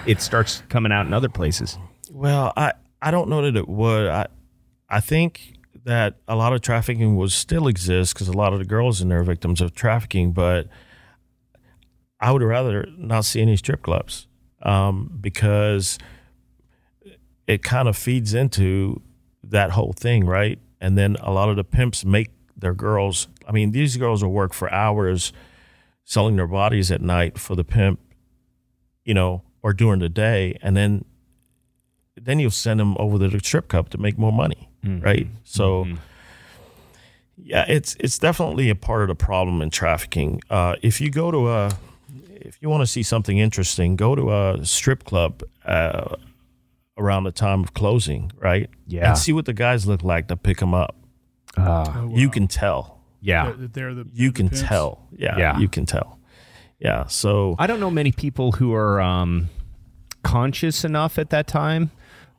it 0.07 0.21
starts 0.21 0.63
coming 0.69 0.91
out 0.91 1.07
in 1.07 1.13
other 1.13 1.29
places 1.29 1.79
Well, 2.11 2.53
I, 2.57 2.73
I 3.01 3.11
don't 3.13 3.29
know 3.29 3.43
that 3.43 3.57
it 3.57 3.69
would. 3.69 4.09
I 4.09 4.27
I 4.89 5.01
think 5.01 5.59
that 5.85 6.17
a 6.27 6.35
lot 6.35 6.53
of 6.53 6.63
trafficking 6.63 7.17
will 7.17 7.29
still 7.29 7.69
exist 7.69 8.15
because 8.15 8.27
a 8.29 8.33
lot 8.33 8.53
of 8.53 8.59
the 8.59 8.65
girls 8.65 9.01
in 9.01 9.09
there 9.09 9.21
are 9.21 9.25
victims 9.25 9.61
of 9.61 9.75
trafficking, 9.75 10.33
but 10.33 10.67
I 12.21 12.33
would 12.33 12.43
rather 12.43 12.87
not 12.97 13.25
see 13.25 13.43
any 13.43 13.57
strip 13.57 13.83
clubs 13.83 14.27
um, 14.63 15.19
because 15.21 15.99
it 17.47 17.63
kind 17.63 17.89
of 17.89 17.97
feeds 17.97 18.35
into 18.35 19.03
that 19.45 19.71
whole 19.71 19.93
thing, 19.93 20.25
right? 20.27 20.59
And 20.81 20.97
then 20.97 21.17
a 21.21 21.31
lot 21.31 21.49
of 21.49 21.57
the 21.57 21.65
pimps 21.65 22.05
make 22.05 22.31
their 22.57 22.75
girls. 22.75 23.29
I 23.47 23.53
mean, 23.53 23.73
these 23.73 23.97
girls 23.97 24.23
will 24.23 24.33
work 24.33 24.53
for 24.53 24.73
hours 24.73 25.33
selling 26.05 26.37
their 26.37 26.47
bodies 26.47 26.91
at 26.91 27.01
night 27.03 27.39
for 27.39 27.55
the 27.55 27.65
pimp, 27.65 28.01
you 29.05 29.15
know, 29.15 29.43
or 29.63 29.73
during 29.73 30.01
the 30.01 30.09
day, 30.09 30.57
and 30.63 30.77
then 30.77 31.05
then 32.21 32.39
you'll 32.39 32.51
send 32.51 32.81
them 32.81 32.97
over 32.99 33.19
to 33.19 33.29
the 33.29 33.39
strip 33.41 33.69
club 33.69 33.91
to 33.91 33.99
make 33.99 34.17
more 34.17 34.33
money, 34.33 34.71
right? 35.01 35.27
So, 35.45 35.85
yeah, 37.37 37.65
it's 37.69 37.97
it's 38.01 38.19
definitely 38.19 38.71
a 38.71 38.75
part 38.75 39.03
of 39.03 39.09
the 39.09 39.15
problem 39.15 39.61
in 39.61 39.71
trafficking. 39.71 40.41
Uh, 40.49 40.77
if 40.83 41.01
you 41.01 41.11
go 41.11 41.31
to 41.31 41.49
a, 41.51 41.71
if 42.41 42.59
you 42.61 42.69
want 42.69 42.83
to 42.83 42.87
see 42.87 43.03
something 43.03 43.39
interesting, 43.39 43.97
go 43.97 44.15
to 44.15 44.33
a 44.33 44.65
strip 44.65 45.05
club 45.05 45.43
uh, 45.65 46.17
around 46.99 47.25
the 47.25 47.33
time 47.33 47.63
of 47.63 47.75
closing, 47.75 48.31
right? 48.39 48.69
Yeah. 48.87 49.09
and 49.09 49.19
see 49.19 49.33
what 49.33 49.45
the 49.47 49.53
guys 49.53 49.87
look 49.87 50.03
like 50.03 50.29
to 50.29 50.37
pick 50.37 50.59
them 50.59 50.75
up. 50.75 50.95
Oh, 51.59 52.11
You 52.15 52.29
can 52.31 52.47
tell. 52.49 53.01
yeah 53.21 53.47
that, 53.47 53.61
that 53.61 53.73
they're 53.75 53.95
the 53.95 54.07
You 54.13 54.31
can 54.33 54.49
pimps? 54.51 54.63
tell. 54.63 55.07
Yeah, 55.17 55.39
Yeah. 55.39 55.59
you 55.59 55.69
can 55.69 55.87
tell. 55.87 56.19
Yeah. 56.79 57.07
So 57.07 57.57
i 57.59 57.67
don't 57.67 57.81
know 57.81 57.91
many 57.91 58.13
people 58.13 58.53
who 58.53 58.75
are 58.75 59.01
um 59.01 59.49
conscious 60.23 60.85
enough 60.85 61.19
at 61.19 61.31
that 61.31 61.47
time 61.47 61.91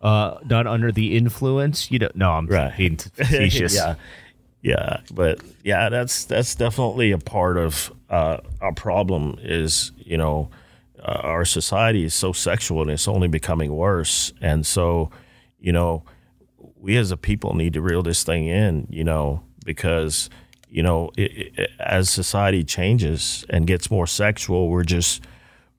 uh 0.02 0.38
not 0.46 0.68
under 0.68 0.92
the 0.92 1.18
influence 1.18 1.90
you 1.90 1.98
don't 1.98 2.16
no 2.16 2.32
i'm 2.34 2.46
Right. 2.46 2.76
being 2.78 2.98
facetious 3.16 3.74
yeah, 3.76 3.96
yeah, 4.68 5.00
but 5.14 5.40
yeah, 5.64 5.90
that's 5.90 6.26
that's 6.26 6.56
definitely 6.56 7.12
a 7.12 7.18
part 7.18 7.58
of 7.58 7.92
uh, 8.10 8.38
our 8.62 8.74
problem. 8.74 9.40
Is 9.42 9.92
you 9.98 10.18
know 10.18 10.50
uh, 11.00 11.22
our 11.24 11.46
society 11.46 12.04
is 12.04 12.14
so 12.14 12.34
sexual 12.34 12.82
and 12.82 12.92
it's 12.92 13.08
only 13.08 13.28
becoming 13.28 13.74
worse, 13.76 14.34
and 14.42 14.66
so 14.66 15.10
you 15.60 15.72
know 15.72 16.04
we 16.80 16.98
as 16.98 17.12
a 17.12 17.18
people 17.18 17.54
need 17.56 17.74
to 17.74 17.82
reel 17.82 18.04
this 18.04 18.24
thing 18.24 18.48
in. 18.48 18.88
You 18.90 19.06
know 19.06 19.44
because 19.64 20.30
you 20.70 20.84
know 20.84 21.12
it, 21.18 21.32
it, 21.58 21.70
as 21.80 22.10
society 22.10 22.64
changes 22.64 23.46
and 23.50 23.68
gets 23.68 23.90
more 23.90 24.08
sexual, 24.08 24.70
we're 24.70 24.84
just 24.84 25.26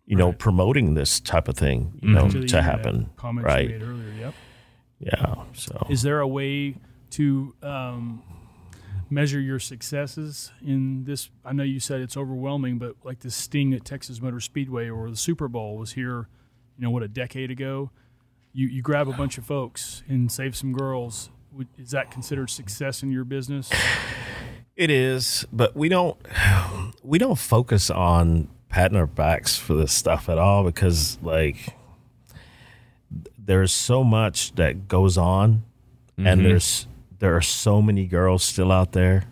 you 0.07 0.16
know 0.16 0.32
promoting 0.32 0.95
this 0.95 1.20
type 1.20 1.49
of 1.49 1.57
thing 1.59 1.93
you 2.01 2.09
know 2.09 2.30
To 2.30 2.47
to 2.47 2.62
happen 2.62 3.11
Comments 3.16 3.45
right 3.47 3.68
you 3.68 3.78
made 3.78 3.82
earlier. 3.82 4.12
Yep. 4.20 4.34
yeah 5.01 5.34
so 5.53 5.86
Is 5.91 6.01
there 6.01 6.20
a 6.20 6.26
way 6.26 6.76
to 7.11 7.55
um, 7.62 8.22
measure 9.11 9.40
your 9.40 9.59
successes 9.59 10.52
in 10.64 11.04
this? 11.04 11.30
I 11.44 11.52
know 11.52 11.62
you 11.62 11.80
said 11.80 12.00
it's 12.00 12.16
overwhelming, 12.16 12.78
but 12.78 12.96
like 13.04 13.20
the 13.20 13.30
sting 13.30 13.72
at 13.74 13.84
Texas 13.84 14.20
Motor 14.20 14.40
Speedway 14.40 14.88
or 14.88 15.11
the 15.11 15.16
Super 15.16 15.48
Bowl 15.48 15.76
was 15.76 15.92
here, 15.92 16.28
you 16.76 16.84
know, 16.84 16.90
what 16.90 17.02
a 17.02 17.09
decade 17.09 17.50
ago. 17.50 17.90
You 18.52 18.66
you 18.66 18.82
grab 18.82 19.09
a 19.09 19.12
bunch 19.12 19.38
of 19.38 19.44
folks 19.44 20.02
and 20.09 20.30
save 20.30 20.56
some 20.56 20.72
girls. 20.72 21.30
Is 21.78 21.90
that 21.90 22.11
considered 22.11 22.50
success 22.50 23.02
in 23.02 23.11
your 23.11 23.24
business? 23.24 23.70
It 24.76 24.90
is, 24.90 25.44
but 25.52 25.76
we 25.76 25.88
don't 25.88 26.16
we 27.02 27.18
don't 27.18 27.38
focus 27.38 27.90
on 27.90 28.48
patting 28.68 28.96
our 28.96 29.06
backs 29.06 29.56
for 29.56 29.74
this 29.74 29.92
stuff 29.92 30.28
at 30.28 30.38
all 30.38 30.62
because 30.62 31.18
like 31.20 31.74
there's 33.36 33.72
so 33.72 34.04
much 34.04 34.54
that 34.54 34.88
goes 34.88 35.18
on 35.18 35.64
and 36.16 36.26
mm-hmm. 36.26 36.48
there's 36.48 36.86
there 37.19 37.37
are 37.37 37.41
so 37.43 37.83
many 37.83 38.07
girls 38.07 38.43
still 38.43 38.73
out 38.73 38.93
there 38.93 39.25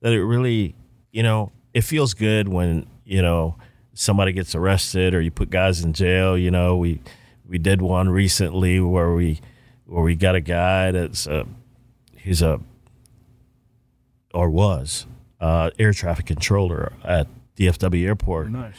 that 0.00 0.12
it 0.12 0.22
really 0.24 0.74
you 1.10 1.22
know 1.22 1.52
it 1.72 1.82
feels 1.82 2.14
good 2.14 2.48
when 2.48 2.86
you 3.04 3.22
know 3.22 3.56
somebody 3.94 4.32
gets 4.32 4.54
arrested 4.54 5.14
or 5.14 5.20
you 5.20 5.30
put 5.30 5.50
guys 5.50 5.82
in 5.82 5.92
jail 5.92 6.36
you 6.36 6.50
know 6.50 6.76
we 6.76 7.00
we 7.46 7.58
did 7.58 7.82
one 7.82 8.08
recently 8.08 8.80
where 8.80 9.12
we 9.12 9.40
where 9.86 10.02
we 10.02 10.14
got 10.14 10.34
a 10.34 10.40
guy 10.40 10.90
that's 10.90 11.26
a 11.26 11.46
he's 12.16 12.42
a 12.42 12.60
or 14.32 14.48
was 14.48 15.06
uh, 15.42 15.70
air 15.78 15.92
traffic 15.92 16.24
controller 16.24 16.92
at 17.04 17.26
DFW 17.56 18.06
Airport, 18.06 18.50
nice. 18.50 18.76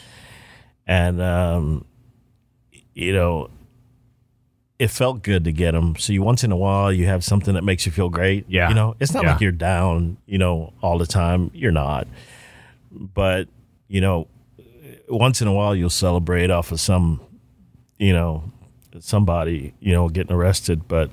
and 0.86 1.20
um, 1.20 1.84
you 2.94 3.12
know, 3.12 3.50
it 4.78 4.88
felt 4.88 5.22
good 5.22 5.44
to 5.44 5.52
get 5.52 5.72
them. 5.72 5.94
So 5.96 6.12
you 6.12 6.22
once 6.22 6.42
in 6.44 6.50
a 6.52 6.56
while 6.56 6.92
you 6.92 7.06
have 7.06 7.22
something 7.24 7.54
that 7.54 7.62
makes 7.62 7.86
you 7.86 7.92
feel 7.92 8.08
great. 8.08 8.44
Yeah. 8.48 8.68
You 8.68 8.74
know, 8.74 8.96
it's 9.00 9.14
not 9.14 9.22
Yeah. 9.24 9.32
like 9.32 9.40
you're 9.40 9.52
down, 9.52 10.16
you 10.26 10.36
know, 10.38 10.72
all 10.82 10.98
the 10.98 11.06
time. 11.06 11.50
You're 11.54 11.70
not. 11.72 12.08
But, 12.90 13.48
you 13.88 14.00
know, 14.00 14.26
once 15.08 15.40
in 15.40 15.46
a 15.48 15.52
while 15.52 15.76
you'll 15.76 15.90
celebrate 15.90 16.50
off 16.50 16.72
of 16.72 16.80
some, 16.80 17.20
you 17.98 18.12
know, 18.12 18.50
somebody, 18.98 19.74
you 19.80 19.92
know, 19.92 20.08
getting 20.08 20.32
arrested. 20.32 20.88
But 20.88 21.10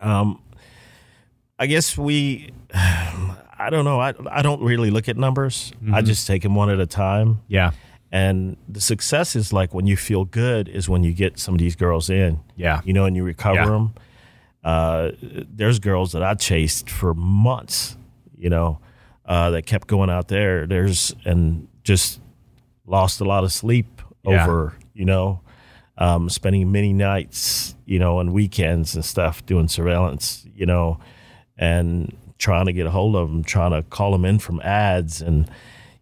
um 0.00 0.40
I 1.58 1.66
guess 1.66 1.96
we 1.96 2.50
I 3.60 3.70
don't 3.70 3.84
know. 3.84 3.98
I 4.00 4.14
I 4.30 4.42
don't 4.42 4.62
really 4.62 4.90
look 4.90 5.08
at 5.08 5.16
numbers. 5.16 5.72
I 5.92 6.02
just 6.02 6.26
take 6.26 6.42
them 6.42 6.54
one 6.54 6.70
at 6.70 6.78
a 6.80 6.86
time. 6.86 7.40
Yeah. 7.48 7.70
And 8.10 8.56
the 8.68 8.80
success 8.80 9.36
is 9.36 9.52
like 9.52 9.74
when 9.74 9.86
you 9.86 9.96
feel 9.96 10.24
good 10.24 10.68
is 10.68 10.88
when 10.88 11.04
you 11.04 11.12
get 11.12 11.38
some 11.38 11.54
of 11.54 11.58
these 11.60 11.76
girls 11.76 12.08
in. 12.08 12.40
Yeah. 12.56 12.80
You 12.84 12.92
know, 12.94 13.04
and 13.04 13.14
you 13.14 13.22
recover 13.22 13.60
Yeah. 13.60 13.66
them. 13.66 13.94
Uh, 14.64 15.10
there's 15.20 15.78
girls 15.78 16.12
that 16.12 16.22
I 16.22 16.34
chased 16.34 16.88
for 16.90 17.14
months, 17.14 17.96
you 18.36 18.48
know, 18.50 18.78
uh, 19.26 19.50
that 19.50 19.66
kept 19.66 19.88
going 19.88 20.08
out 20.10 20.28
there. 20.28 20.66
There's, 20.66 21.14
and 21.24 21.68
just 21.84 22.20
lost 22.86 23.20
a 23.20 23.24
lot 23.24 23.44
of 23.44 23.52
sleep 23.52 24.00
Yeah. 24.26 24.42
over, 24.44 24.74
you 24.94 25.04
know, 25.04 25.40
um, 25.98 26.28
spending 26.30 26.72
many 26.72 26.92
nights, 26.92 27.74
you 27.84 27.98
know, 27.98 28.20
and 28.20 28.32
weekends 28.32 28.94
and 28.94 29.04
stuff 29.04 29.44
doing 29.44 29.68
surveillance, 29.68 30.46
you 30.54 30.64
know, 30.64 30.98
and 31.58 32.16
trying 32.38 32.66
to 32.66 32.72
get 32.72 32.86
a 32.86 32.90
hold 32.90 33.16
of 33.16 33.28
them, 33.30 33.42
trying 33.44 33.72
to 33.72 33.82
call 33.82 34.12
them 34.12 34.24
in 34.24 34.38
from 34.38 34.60
ads. 34.62 35.20
And, 35.20 35.50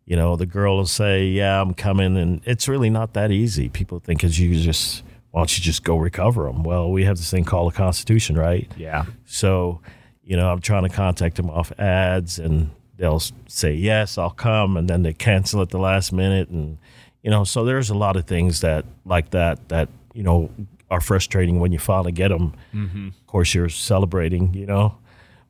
you 0.06 0.16
know, 0.16 0.36
the 0.36 0.46
girl 0.46 0.76
will 0.76 0.86
say, 0.86 1.26
Yeah, 1.26 1.60
I'm 1.60 1.74
coming. 1.74 2.16
And 2.16 2.40
it's 2.44 2.68
really 2.68 2.90
not 2.90 3.12
that 3.14 3.30
easy. 3.30 3.68
People 3.68 3.98
think, 3.98 4.24
as 4.24 4.38
you 4.38 4.54
just, 4.58 5.02
why 5.32 5.40
don't 5.40 5.58
you 5.58 5.62
just 5.62 5.84
go 5.84 5.96
recover 5.96 6.44
them? 6.44 6.62
Well, 6.62 6.90
we 6.90 7.04
have 7.04 7.18
this 7.18 7.30
thing 7.30 7.44
called 7.44 7.72
the 7.72 7.76
Constitution, 7.76 8.36
right? 8.36 8.70
Yeah. 8.76 9.04
So, 9.26 9.80
you 10.22 10.36
know, 10.36 10.50
I'm 10.50 10.60
trying 10.60 10.84
to 10.84 10.88
contact 10.88 11.36
them 11.36 11.50
off 11.50 11.72
ads 11.78 12.38
and 12.38 12.70
they'll 12.96 13.20
say, 13.48 13.74
yes, 13.74 14.16
I'll 14.16 14.30
come. 14.30 14.76
And 14.76 14.88
then 14.88 15.02
they 15.02 15.12
cancel 15.12 15.60
at 15.60 15.70
the 15.70 15.78
last 15.78 16.12
minute. 16.12 16.48
And, 16.48 16.78
you 17.22 17.30
know, 17.30 17.44
so 17.44 17.64
there's 17.64 17.90
a 17.90 17.94
lot 17.94 18.16
of 18.16 18.24
things 18.26 18.60
that, 18.60 18.84
like 19.04 19.30
that, 19.30 19.68
that, 19.68 19.88
you 20.14 20.22
know, 20.22 20.50
are 20.88 21.00
frustrating 21.00 21.58
when 21.58 21.72
you 21.72 21.78
finally 21.80 22.12
get 22.12 22.28
them. 22.28 22.54
Mm-hmm. 22.72 23.08
Of 23.08 23.26
course, 23.26 23.54
you're 23.54 23.68
celebrating, 23.68 24.54
you 24.54 24.66
know, 24.66 24.96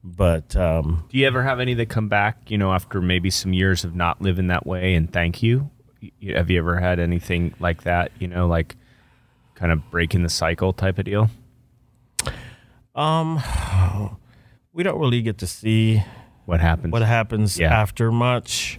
but, 0.09 0.55
um, 0.55 1.05
Do 1.11 1.19
you 1.19 1.27
ever 1.27 1.43
have 1.43 1.59
any 1.59 1.75
that 1.75 1.89
come 1.89 2.09
back, 2.09 2.49
you 2.51 2.57
know, 2.59 2.73
after 2.73 3.01
maybe 3.01 3.29
some 3.31 3.53
years 3.53 3.83
of 3.85 3.95
not 3.97 4.23
living 4.23 4.47
that 4.47 4.65
way 4.67 4.95
and 4.95 5.13
thank 5.13 5.43
you? 5.43 5.71
Have 6.35 6.49
you 6.51 6.59
ever 6.59 6.79
had 6.79 7.01
anything 7.01 7.55
like 7.59 7.83
that, 7.83 8.13
you 8.21 8.29
know, 8.29 8.47
like 8.47 8.77
kind 9.57 9.73
of 9.73 9.91
breaking 9.91 10.23
the 10.23 10.29
cycle 10.29 10.73
type 10.73 10.99
of 10.99 11.05
deal? 11.07 11.29
Um, 12.95 13.43
we 14.73 14.83
don't 14.83 14.99
really 14.99 15.23
get 15.23 15.39
to 15.39 15.47
see 15.47 16.03
What 16.45 16.61
happens? 16.61 16.93
what 16.93 17.03
happens 17.03 17.59
Yeah. 17.59 17.73
after 17.75 18.13
much, 18.13 18.79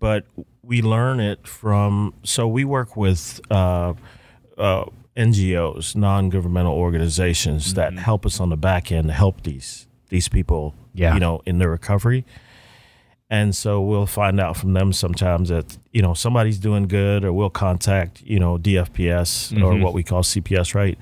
but 0.00 0.24
we 0.62 0.82
learn 0.82 1.20
it 1.20 1.46
from. 1.46 2.14
So 2.24 2.48
we 2.48 2.64
work 2.64 2.96
with 2.96 3.40
uh, 3.50 3.92
uh, 4.58 4.84
NGOs, 5.16 5.94
non-governmental 5.94 6.72
organizations 6.74 7.74
that 7.74 7.92
help 7.98 8.26
us 8.26 8.40
on 8.40 8.48
the 8.48 8.56
back 8.56 8.90
end 8.90 9.08
to 9.08 9.12
help 9.14 9.42
these 9.42 9.85
these 10.08 10.28
people, 10.28 10.74
Yeah. 10.94 11.14
you 11.14 11.20
know, 11.20 11.42
in 11.46 11.58
their 11.58 11.70
recovery. 11.70 12.24
And 13.28 13.56
so 13.56 13.80
we'll 13.80 14.06
find 14.06 14.38
out 14.40 14.56
from 14.56 14.72
them 14.72 14.92
sometimes 14.92 15.48
that 15.48 15.78
you 15.92 16.00
know 16.00 16.14
somebody's 16.14 16.58
doing 16.58 16.86
good, 16.86 17.24
or 17.24 17.32
we'll 17.32 17.50
contact 17.50 18.22
you 18.22 18.38
know 18.38 18.56
DFPS 18.56 19.52
or 19.60 19.76
what 19.82 19.92
we 19.94 20.04
call 20.04 20.22
CPS, 20.22 20.74
right? 20.76 20.96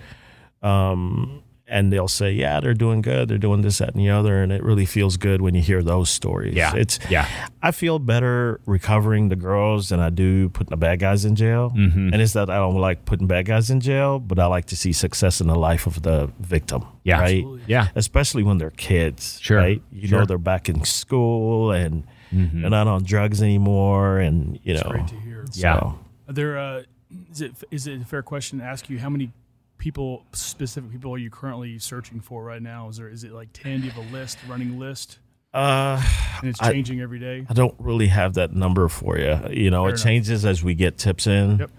Um, 0.63 1.43
and 1.75 1.93
they'll 1.93 2.09
say, 2.21 2.31
yeah, 2.33 2.61
they're 2.61 2.73
doing 2.87 3.03
good, 3.03 3.29
they're 3.29 3.37
doing 3.49 3.63
this, 3.63 3.79
that, 3.79 3.91
and 3.95 4.01
the 4.01 4.09
other, 4.11 4.43
and 4.43 4.53
it 4.53 4.63
really 4.63 4.87
feels 4.87 5.17
good 5.19 5.43
when 5.43 5.55
you 5.55 5.61
hear 5.63 5.83
those 5.83 6.09
stories. 6.09 6.55
Yeah. 6.55 6.75
it's 6.77 6.99
Yeah. 7.11 7.27
I 7.63 7.71
feel 7.73 7.99
better 7.99 8.61
recovering 8.67 9.29
the 9.29 9.37
girls 9.37 9.89
than 9.89 9.99
I 10.01 10.11
do 10.11 10.49
putting 10.51 10.71
the 10.71 10.77
bad 10.77 10.99
guys 11.01 11.25
in 11.25 11.35
jail. 11.35 11.73
Mm-hmm. 11.77 12.13
And 12.13 12.23
it's 12.23 12.33
that 12.35 12.49
I 12.49 12.57
don't 12.57 12.77
like 12.89 13.05
putting 13.05 13.27
bad 13.27 13.47
guys 13.47 13.71
in 13.71 13.81
jail, 13.81 14.19
but 14.21 14.39
I 14.39 14.47
like 14.47 14.67
to 14.67 14.77
see 14.77 14.93
success 14.93 15.41
in 15.41 15.49
the 15.49 15.57
life 15.57 15.87
of 15.87 16.03
the 16.03 16.31
victim. 16.41 16.85
Yeah. 17.03 17.21
right. 17.21 17.39
Absolutely. 17.39 17.63
Yeah. 17.67 17.89
especially 17.97 18.43
when 18.45 18.59
they're 18.59 18.71
kids. 18.93 19.39
Sure. 19.43 19.59
right. 19.59 19.83
You 19.91 20.09
Sure. 20.09 20.21
know 20.21 20.25
they're 20.27 20.39
back 20.39 20.69
in 20.69 20.85
school 20.85 21.73
and 21.73 22.05
Mm-hmm. 22.33 22.63
they're 22.63 22.71
not 22.71 22.89
on 22.89 23.05
drugs 23.05 23.41
anymore, 23.43 24.19
and 24.19 24.59
you 24.65 24.75
know. 24.75 24.83
Great 24.91 25.07
to 25.09 25.15
hear. 25.21 25.45
Yeah. 25.53 25.79
so- 25.79 25.99
Are 26.29 26.33
there 26.35 26.59
uh, 26.59 26.83
is 27.31 27.41
it 27.43 27.53
is 27.71 27.87
it 27.87 28.01
a 28.03 28.05
fair 28.05 28.23
question 28.23 28.59
to 28.59 28.65
ask 28.65 28.91
you 28.91 28.99
how 28.99 29.09
many 29.09 29.31
people 29.79 30.25
specific 30.33 30.91
people 30.91 31.13
are 31.15 31.19
you 31.19 31.31
currently 31.31 31.79
searching 31.79 32.21
for 32.21 32.43
right 32.45 32.63
now? 32.63 32.89
Is 32.89 32.97
there 32.97 33.09
is 33.09 33.25
it 33.25 33.33
like 33.33 33.49
ten? 33.53 33.81
Do 33.81 33.87
you 33.87 33.93
have 33.93 34.07
a 34.09 34.13
list, 34.13 34.39
running 34.49 34.79
list, 34.79 35.19
Uh, 35.53 36.03
and 36.41 36.49
it's 36.51 36.61
I- 36.61 36.73
changing 36.73 37.01
every 37.01 37.19
day? 37.19 37.47
I 37.49 37.53
don't 37.55 37.75
really 37.79 38.09
have 38.09 38.35
that 38.35 38.53
number 38.55 38.89
for 38.89 39.19
you. 39.19 39.39
You 39.51 39.71
know, 39.71 39.83
Fair 39.83 39.89
it 39.91 39.93
enough. 39.93 40.03
changes 40.05 40.45
as 40.45 40.63
we 40.65 40.75
get 40.75 40.99
tips 40.99 41.27
in. 41.27 41.59
Yep. 41.59 41.71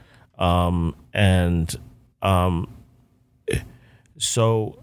Um, 0.41 0.95
and 1.13 1.73
um, 2.21 2.67
so 4.17 4.79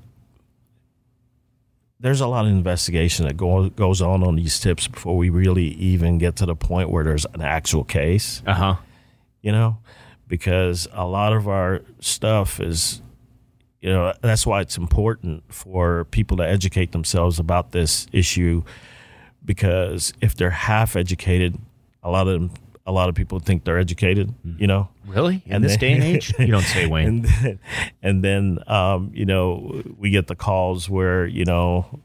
there's 2.00 2.20
a 2.20 2.26
lot 2.26 2.44
of 2.46 2.50
investigation 2.50 3.26
that 3.26 3.36
go, 3.36 3.68
goes 3.70 4.02
on 4.02 4.22
on 4.24 4.36
these 4.36 4.58
tips 4.58 4.88
before 4.88 5.16
we 5.16 5.30
really 5.30 5.66
even 5.74 6.18
get 6.18 6.36
to 6.36 6.46
the 6.46 6.56
point 6.56 6.90
where 6.90 7.04
there's 7.04 7.24
an 7.26 7.42
actual 7.42 7.84
case 7.84 8.42
Uh 8.46 8.54
huh. 8.54 8.76
you 9.40 9.52
know, 9.52 9.78
because 10.32 10.88
a 10.94 11.04
lot 11.06 11.34
of 11.34 11.46
our 11.46 11.82
stuff 12.00 12.58
is, 12.58 13.02
you 13.82 13.90
know, 13.90 14.14
that's 14.22 14.46
why 14.46 14.62
it's 14.62 14.78
important 14.78 15.42
for 15.52 16.06
people 16.06 16.38
to 16.38 16.42
educate 16.42 16.92
themselves 16.92 17.38
about 17.38 17.72
this 17.72 18.06
issue. 18.12 18.62
Because 19.44 20.14
if 20.22 20.34
they're 20.34 20.48
half 20.48 20.96
educated, 20.96 21.58
a 22.02 22.10
lot 22.10 22.26
of 22.28 22.32
them, 22.32 22.50
a 22.86 22.92
lot 22.92 23.10
of 23.10 23.14
people 23.14 23.40
think 23.40 23.64
they're 23.64 23.78
educated, 23.78 24.32
you 24.56 24.66
know, 24.66 24.88
Really? 25.06 25.42
In 25.44 25.56
And 25.56 25.64
this 25.64 25.72
then- 25.72 25.80
day 25.80 25.92
and 25.92 26.02
age? 26.02 26.32
You 26.38 26.46
don't 26.46 26.62
say, 26.62 26.86
Wayne. 26.94 27.06
and 27.08 27.24
then, 27.26 27.58
and 28.02 28.24
then 28.24 28.58
um, 28.68 29.10
you 29.12 29.26
know 29.26 29.82
we 29.98 30.08
get 30.08 30.28
the 30.28 30.34
calls 30.34 30.88
where 30.88 31.26
you 31.26 31.44
know 31.44 32.00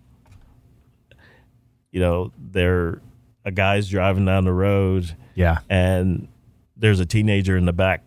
you 1.91 2.01
know 2.01 2.34
they're 2.51 3.01
a 3.45 3.51
guy's 3.51 3.88
driving 3.88 4.25
down 4.25 4.43
the 4.43 4.51
road 4.51 5.15
yeah. 5.36 5.59
and 5.69 6.28
there's 6.75 6.99
a 6.99 7.05
teenager 7.05 7.55
in 7.55 7.63
the 7.63 7.71
back 7.71 8.03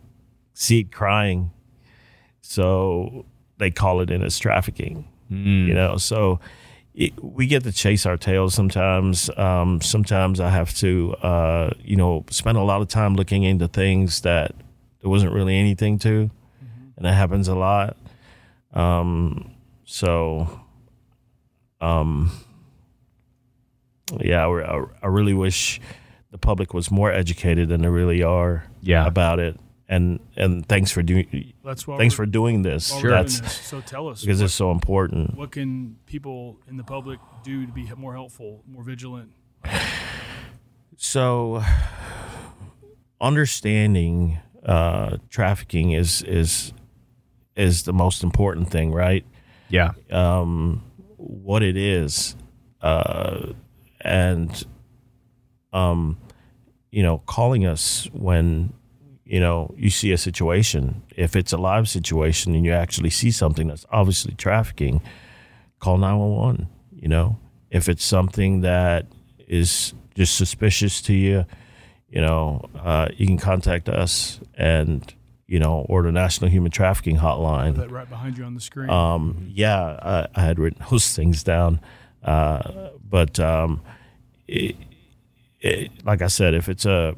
seat 0.60 0.92
crying. 0.92 1.50
So 2.42 3.24
they 3.56 3.70
call 3.70 4.00
it 4.02 4.10
in 4.10 4.22
as 4.22 4.38
trafficking. 4.38 5.08
You 5.32 5.74
know, 5.74 5.96
so 5.96 6.40
it, 6.92 7.12
we 7.22 7.46
get 7.46 7.62
to 7.62 7.70
chase 7.70 8.04
our 8.04 8.16
tails 8.16 8.52
sometimes. 8.52 9.30
Um, 9.38 9.80
sometimes 9.80 10.40
I 10.40 10.50
have 10.50 10.74
to, 10.78 11.14
uh, 11.22 11.70
you 11.84 11.94
know, 11.94 12.24
spend 12.30 12.58
a 12.58 12.62
lot 12.62 12.82
of 12.82 12.88
time 12.88 13.14
looking 13.14 13.44
into 13.44 13.68
things 13.68 14.22
that 14.22 14.56
there 15.00 15.08
wasn't 15.08 15.32
really 15.32 15.56
anything 15.56 16.00
to, 16.00 16.30
and 16.96 17.04
that 17.06 17.14
happens 17.14 17.46
a 17.46 17.54
lot. 17.54 17.96
Um, 18.72 19.52
so, 19.84 20.60
um, 21.80 22.32
yeah, 24.20 24.46
I- 24.48 24.84
I 25.00 25.06
really 25.06 25.34
wish 25.34 25.80
the 26.32 26.38
public 26.38 26.74
was 26.74 26.90
more 26.90 27.12
educated 27.12 27.68
than 27.68 27.82
they 27.82 27.88
really 27.88 28.24
are 28.24 28.64
Yeah. 28.80 29.06
about 29.06 29.38
it. 29.38 29.58
And 29.90 30.20
and 30.36 30.64
thanks 30.68 30.92
for 30.92 31.02
doing 31.02 31.52
That's 31.64 31.84
why 31.84 31.98
thanks 31.98 32.14
for 32.14 32.24
doing 32.24 32.62
this. 32.62 32.92
while 32.92 33.02
we're 33.02 33.08
doing 33.08 33.22
That's 33.22 33.40
this. 33.40 33.60
So 33.62 33.80
tell 33.80 34.06
us 34.08 34.20
because 34.20 34.38
what, 34.38 34.44
it's 34.44 34.54
so 34.54 34.70
important. 34.70 35.36
what 35.36 35.50
can 35.50 35.96
people 36.06 36.60
in 36.68 36.76
the 36.76 36.84
public 36.84 37.18
do 37.42 37.66
to 37.66 37.72
be 37.72 37.90
more 37.96 38.14
helpful, 38.14 38.62
more 38.68 38.84
vigilant? 38.84 39.32
So 40.96 41.64
understanding 43.20 44.38
uh, 44.64 45.16
trafficking 45.28 45.90
is 45.90 46.22
is 46.22 46.72
is 47.56 47.82
the 47.82 47.92
most 47.92 48.22
important 48.22 48.70
thing, 48.70 48.92
right? 48.92 49.24
Yeah. 49.68 49.92
um, 50.10 50.84
what 51.16 51.62
it 51.62 51.76
is, 51.76 52.36
uh, 52.80 53.52
and 54.00 54.64
um, 55.72 56.18
you 56.90 57.02
know, 57.02 57.18
calling 57.26 57.66
us 57.66 58.08
when 58.12 58.72
you 59.30 59.38
know 59.38 59.72
you 59.76 59.90
see 59.90 60.10
a 60.10 60.18
situation. 60.18 61.02
If 61.16 61.36
it's 61.36 61.52
a 61.52 61.56
live 61.56 61.88
situation 61.88 62.54
and 62.54 62.64
you 62.64 62.72
actually 62.72 63.10
see 63.10 63.30
something 63.30 63.68
that's 63.68 63.86
obviously 63.90 64.34
trafficking, 64.34 65.00
call 65.78 65.98
nine 65.98 66.18
one 66.18 66.32
one. 66.32 66.68
You 66.90 67.08
know, 67.08 67.38
if 67.70 67.88
it's 67.88 68.04
something 68.04 68.62
that 68.62 69.06
is 69.46 69.94
just 70.16 70.34
suspicious 70.36 71.00
to 71.02 71.14
you, 71.14 71.46
you 72.08 72.20
know, 72.20 72.68
uh, 72.76 73.08
you 73.16 73.26
can 73.26 73.38
contact 73.38 73.88
us 73.88 74.40
and 74.54 75.14
you 75.46 75.58
know, 75.58 75.86
or 75.88 76.02
the 76.02 76.12
National 76.12 76.50
Human 76.50 76.70
Trafficking 76.70 77.16
Hotline 77.16 77.76
That 77.76 77.90
right 77.90 78.08
behind 78.08 78.36
you 78.38 78.44
on 78.44 78.54
the 78.54 78.60
screen. 78.60 78.90
um, 78.90 79.48
yeah, 79.52 79.98
I, 80.02 80.26
I 80.34 80.44
had 80.44 80.58
written 80.58 80.84
those 80.90 81.12
things 81.16 81.42
down. 81.44 81.80
Uh, 82.22 82.90
but 83.08 83.38
um, 83.40 83.80
it, 84.46 84.76
it, 85.60 85.90
like 86.04 86.22
I 86.22 86.28
said, 86.28 86.54
if 86.54 86.68
it's 86.68 86.84
a 86.84 87.16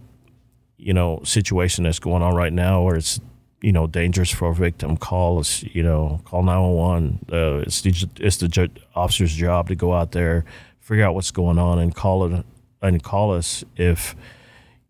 you 0.83 0.93
know 0.93 1.21
situation 1.25 1.85
that's 1.85 1.99
going 2.01 2.23
on 2.23 2.35
right 2.35 2.53
now, 2.53 2.83
where 2.83 2.97
it's 2.97 3.21
you 3.61 3.73
know 3.73 3.87
dangerous 3.87 4.31
for 4.31 4.49
a 4.51 4.55
victim, 4.55 4.97
call 4.97 5.39
us. 5.39 5.63
You 5.63 5.83
know, 5.83 6.21
call 6.25 6.43
nine 6.43 6.61
one 6.61 6.75
one. 6.75 7.19
Uh, 7.33 7.59
It's 7.67 7.81
the 7.83 7.91
it's 8.21 8.37
the 8.39 8.49
ju- 8.49 8.69
officer's 8.95 9.35
job 9.35 9.69
to 9.69 9.75
go 9.77 9.93
out 9.95 10.13
there, 10.13 10.45
figure 10.81 11.05
out 11.05 11.15
what's 11.15 11.31
going 11.31 11.59
on, 11.59 11.79
and 11.79 11.95
call 11.95 12.25
it 12.27 12.45
and 12.83 13.03
call 13.03 13.33
us 13.33 13.65
if 13.77 14.17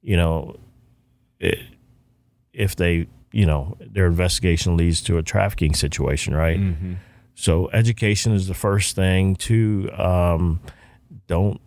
you 0.01 0.17
know 0.17 0.57
i 1.43 1.53
if 2.55 2.75
they 2.77 3.07
you 3.33 3.47
know 3.47 3.77
their 3.81 4.07
investigation 4.07 4.77
leads 4.77 5.01
to 5.03 5.19
a 5.19 5.23
trafficking 5.23 5.75
situation, 5.75 6.35
right? 6.35 6.59
So 7.35 7.69
education 7.73 8.33
is 8.35 8.47
the 8.47 8.55
first 8.55 8.95
thing. 8.97 9.37
To 9.37 9.91
um, 9.97 10.61
don't 11.27 11.61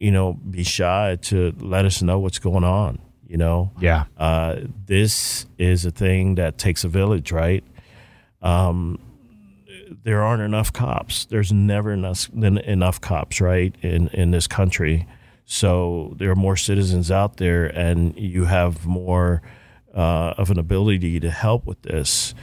you 0.00 0.10
know 0.10 0.34
be 0.34 0.62
shy 0.64 1.16
to 1.22 1.52
let 1.60 1.84
us 1.84 2.02
know 2.02 2.18
what's 2.20 2.38
going 2.40 2.64
on. 2.64 2.98
You 3.32 3.38
know, 3.38 3.70
Yeah. 3.80 4.04
uh, 4.18 4.56
this 4.86 5.46
is 5.56 5.86
a 5.86 5.90
thing 5.90 6.34
that 6.34 6.58
takes 6.58 6.84
a 6.84 6.88
village, 6.88 7.32
right? 7.32 7.64
Um, 8.42 8.98
there 10.04 10.22
aren't 10.22 10.42
enough 10.42 10.70
cops. 10.70 11.24
There's 11.24 11.50
never 11.50 11.92
enough 11.92 12.28
enough 12.34 13.00
cops, 13.00 13.40
right, 13.40 13.74
in 13.80 14.08
in 14.08 14.32
this 14.32 14.46
country. 14.46 15.06
So 15.46 16.14
there 16.18 16.30
are 16.30 16.36
more 16.36 16.56
citizens 16.58 17.10
out 17.10 17.38
there, 17.38 17.66
and 17.66 18.14
you 18.18 18.44
have 18.44 18.84
more 18.86 19.40
uh, 19.94 20.34
of 20.36 20.50
an 20.50 20.58
ability 20.58 21.20
to 21.20 21.30
help 21.30 21.64
with 21.66 21.80
this, 21.82 22.34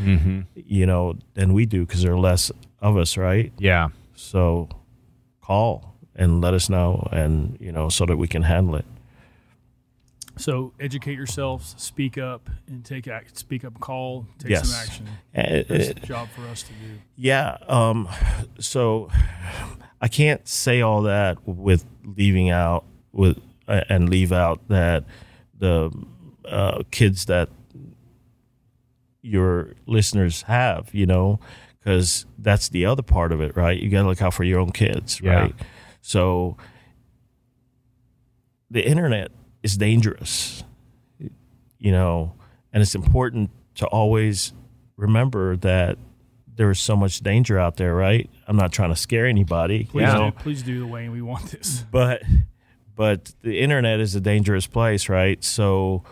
you 0.56 0.86
know, 0.88 1.16
than 1.36 1.54
we 1.54 1.66
do 1.68 1.86
because 1.86 2.02
there 2.02 2.14
are 2.14 2.20
less 2.32 2.52
of 2.82 2.98
us, 2.98 3.16
right? 3.18 3.52
Yeah. 3.60 3.90
So 4.16 4.70
call 5.42 5.96
and 6.16 6.42
let 6.42 6.54
us 6.56 6.68
know, 6.70 7.08
and 7.12 7.58
you 7.60 7.72
know, 7.72 7.90
so 7.90 8.06
that 8.08 8.18
we 8.18 8.28
can 8.28 8.42
handle 8.44 8.76
it. 8.76 8.86
So 10.40 10.74
educate 10.80 11.16
yourselves, 11.18 11.76
speak 11.78 12.18
up, 12.18 12.50
and 12.68 12.84
take 12.86 13.08
act. 13.10 13.38
Speak 13.38 13.66
up, 13.66 13.78
call, 13.82 14.26
take 14.38 14.52
Yes. 14.52 14.70
some 14.70 14.82
action. 14.82 15.06
Uh, 15.36 15.64
That's 15.68 15.90
uh, 15.90 16.06
job 16.06 16.30
for 16.30 16.48
us 16.48 16.64
to 16.64 16.70
do. 16.74 17.00
Yeah. 17.18 17.58
Um, 17.68 18.08
so 18.58 19.10
I 20.02 20.08
can't 20.08 20.48
say 20.48 20.80
all 20.82 21.02
that 21.04 21.46
with 21.46 21.86
leaving 22.06 22.50
out 22.50 22.86
with 23.12 23.38
uh, 23.68 23.82
and 23.90 24.08
leave 24.10 24.32
out 24.32 24.66
that 24.70 25.04
the 25.58 25.92
uh, 26.46 26.84
kids 26.90 27.26
that 27.26 27.50
your 29.22 29.74
listeners 29.86 30.44
have, 30.44 30.90
you 30.94 31.06
know, 31.06 31.40
because 31.80 32.26
that's 32.38 32.70
the 32.70 32.86
other 32.86 33.04
part 33.04 33.34
of 33.34 33.42
it, 33.42 33.58
right? 33.58 33.78
You 33.78 33.90
got 33.90 34.04
to 34.04 34.08
look 34.08 34.22
out 34.22 34.34
for 34.34 34.46
your 34.46 34.60
own 34.62 34.72
kids, 34.72 35.20
Yeah. 35.22 35.34
right? 35.34 35.56
So 36.02 36.56
the 38.72 38.86
internet 38.88 39.32
is 39.64 39.78
dangerous, 39.78 40.64
you 41.78 41.92
know, 41.92 42.34
and 42.74 42.82
it's 42.82 42.96
important 42.96 43.50
to 43.76 43.88
always 43.88 44.54
remember 44.96 45.56
that 45.58 45.98
there 46.56 46.70
is 46.70 46.80
so 46.80 46.96
much 46.96 47.22
danger 47.22 47.58
out 47.58 47.78
there, 47.78 47.96
right? 47.96 48.30
I'm 48.48 48.58
not 48.58 48.72
trying 48.72 48.90
to 48.90 48.96
scare 48.96 49.26
anybody, 49.26 49.86
Please 49.86 50.02
you 50.02 50.08
know, 50.14 50.32
do. 50.32 50.38
Please 50.38 50.62
do 50.62 50.80
the 50.80 50.88
way 50.88 51.08
we 51.10 51.22
want 51.22 51.52
this. 51.52 51.86
but 51.92 52.22
but 52.96 53.32
the 53.44 53.60
internet 53.60 54.02
is 54.02 54.14
a 54.16 54.20
dangerous 54.20 54.68
place, 54.68 55.08
right? 55.08 55.42
So 55.42 56.04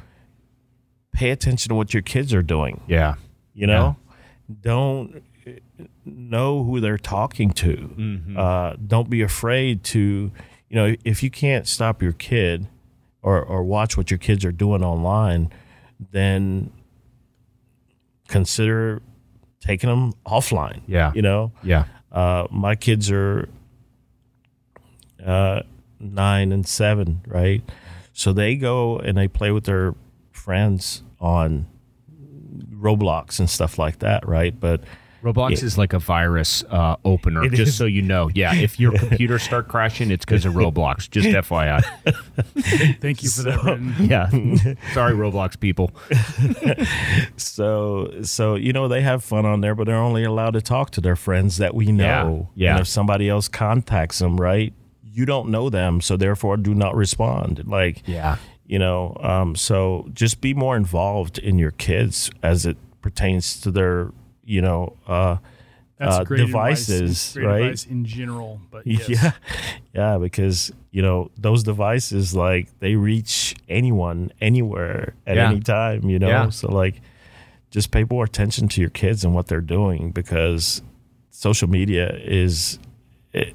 pay 1.11 1.31
attention 1.31 1.69
to 1.69 1.75
what 1.75 1.93
your 1.93 2.01
kids 2.01 2.33
are 2.33 2.41
doing. 2.41 2.79
Yeah. 2.87 3.15
You 3.53 3.67
know, 3.67 3.97
don't 4.61 5.21
know 6.05 6.63
who 6.63 6.79
they're 6.79 6.97
talking 6.97 7.51
to. 7.51 8.35
Uh, 8.37 8.75
don't 8.85 9.09
be 9.09 9.21
afraid 9.21 9.83
to, 9.85 10.31
you 10.69 10.75
know, 10.75 10.95
if 11.03 11.23
you 11.23 11.29
can't 11.29 11.67
stop 11.67 12.01
your 12.01 12.13
kid 12.13 12.67
or 13.27 13.43
or 13.43 13.61
watch 13.61 13.97
what 13.97 14.09
your 14.09 14.17
kids 14.17 14.45
are 14.45 14.53
doing 14.53 14.81
online, 14.81 15.51
then 16.11 16.71
consider 18.29 19.01
taking 19.59 19.89
them 19.89 20.13
offline. 20.25 20.81
Yeah. 20.87 21.11
you 21.13 21.21
know. 21.21 21.51
Yeah. 21.61 21.85
Uh, 22.09 22.47
my 22.49 22.75
kids 22.75 23.11
are 23.11 23.49
uh, 25.25 25.61
nine 25.99 26.53
and 26.53 26.65
seven, 26.65 27.21
right? 27.27 27.61
So 28.13 28.31
they 28.31 28.55
go 28.55 28.97
and 28.97 29.17
they 29.17 29.27
play 29.27 29.51
with 29.51 29.65
their 29.65 29.93
friends 30.31 31.03
on 31.19 31.67
Roblox 32.73 33.39
and 33.39 33.49
stuff 33.49 33.77
like 33.77 33.99
that, 33.99 34.25
right? 34.25 34.57
But 34.57 34.81
Roblox 35.23 35.63
is 35.63 35.77
like 35.77 35.93
a 35.93 35.99
virus 35.99 36.63
uh, 36.69 36.95
opener, 37.03 37.47
just 37.49 37.69
is. 37.69 37.75
so 37.75 37.85
you 37.85 38.01
know. 38.01 38.29
Yeah, 38.33 38.53
if 38.55 38.79
your 38.79 38.91
computer 38.97 39.39
start 39.39 39.67
crashing, 39.67 40.11
it's 40.11 40.23
because 40.25 40.45
of 40.45 40.53
Roblox. 40.53 41.09
Just 41.09 41.27
FYI. 41.49 41.81
Thank 43.01 43.23
you 43.23 43.29
for 43.29 43.41
that, 43.43 43.61
Brendan. 43.61 43.95
Yeah. 44.07 44.29
Sorry, 44.93 45.13
Roblox 45.13 45.59
people. 45.59 45.91
so 47.37 48.11
so 48.21 48.55
you 48.55 48.73
know 48.73 48.87
they 48.87 49.01
have 49.01 49.23
fun 49.23 49.45
on 49.45 49.61
there, 49.61 49.75
but 49.75 49.85
they're 49.85 49.95
only 49.95 50.23
allowed 50.23 50.51
to 50.51 50.61
talk 50.61 50.91
to 50.91 51.01
their 51.01 51.15
friends 51.15 51.57
that 51.57 51.73
we 51.73 51.91
know. 51.91 52.49
Yeah, 52.55 52.65
yeah. 52.65 52.71
And 52.73 52.81
if 52.81 52.87
somebody 52.87 53.29
else 53.29 53.47
contacts 53.47 54.19
them, 54.19 54.37
right? 54.39 54.73
You 55.03 55.25
don't 55.25 55.49
know 55.49 55.69
them, 55.69 55.99
so 56.01 56.15
therefore 56.17 56.57
do 56.57 56.73
not 56.75 56.95
respond. 56.95 57.63
Like 57.65 58.03
Yeah. 58.07 58.37
you 58.65 58.77
know 58.79 59.17
um, 59.21 59.55
so 59.55 60.07
just 60.13 60.41
be 60.41 60.53
more 60.53 60.75
involved 60.75 61.37
in 61.39 61.57
your 61.57 61.71
kids 61.71 62.29
as 62.43 62.65
it 62.65 62.77
pertains 63.01 63.59
to 63.61 63.71
their 63.71 64.11
you 64.47 64.61
know 64.61 64.95
uh, 65.07 65.37
That's 65.99 66.15
uh, 66.17 66.23
great 66.23 66.45
devices 66.45 66.99
advice. 66.99 67.33
Great 67.33 67.45
right 67.45 67.61
advice 67.63 67.85
in 67.85 68.05
general, 68.05 68.59
but 68.71 68.87
yes. 68.87 69.09
yeah 69.09 69.31
yeah 69.93 70.17
because 70.17 70.71
you 70.91 71.01
know 71.01 71.29
those 71.37 71.63
devices 71.63 72.33
like 72.33 72.67
they 72.79 72.95
reach 72.95 73.55
anyone 73.69 74.31
anywhere 74.41 75.13
at 75.27 75.35
Yeah. 75.35 75.49
any 75.51 75.59
time 75.59 76.09
you 76.09 76.17
know 76.19 76.29
Yeah. 76.29 76.49
so 76.49 76.71
like 76.71 77.01
just 77.69 77.91
pay 77.91 78.05
more 78.09 78.23
attention 78.23 78.67
to 78.69 78.81
your 78.81 78.89
kids 78.89 79.23
and 79.25 79.33
what 79.35 79.47
they're 79.47 79.59
doing 79.79 80.11
because 80.11 80.81
social 81.29 81.67
media 81.69 82.09
is 82.23 82.79
it, 83.33 83.53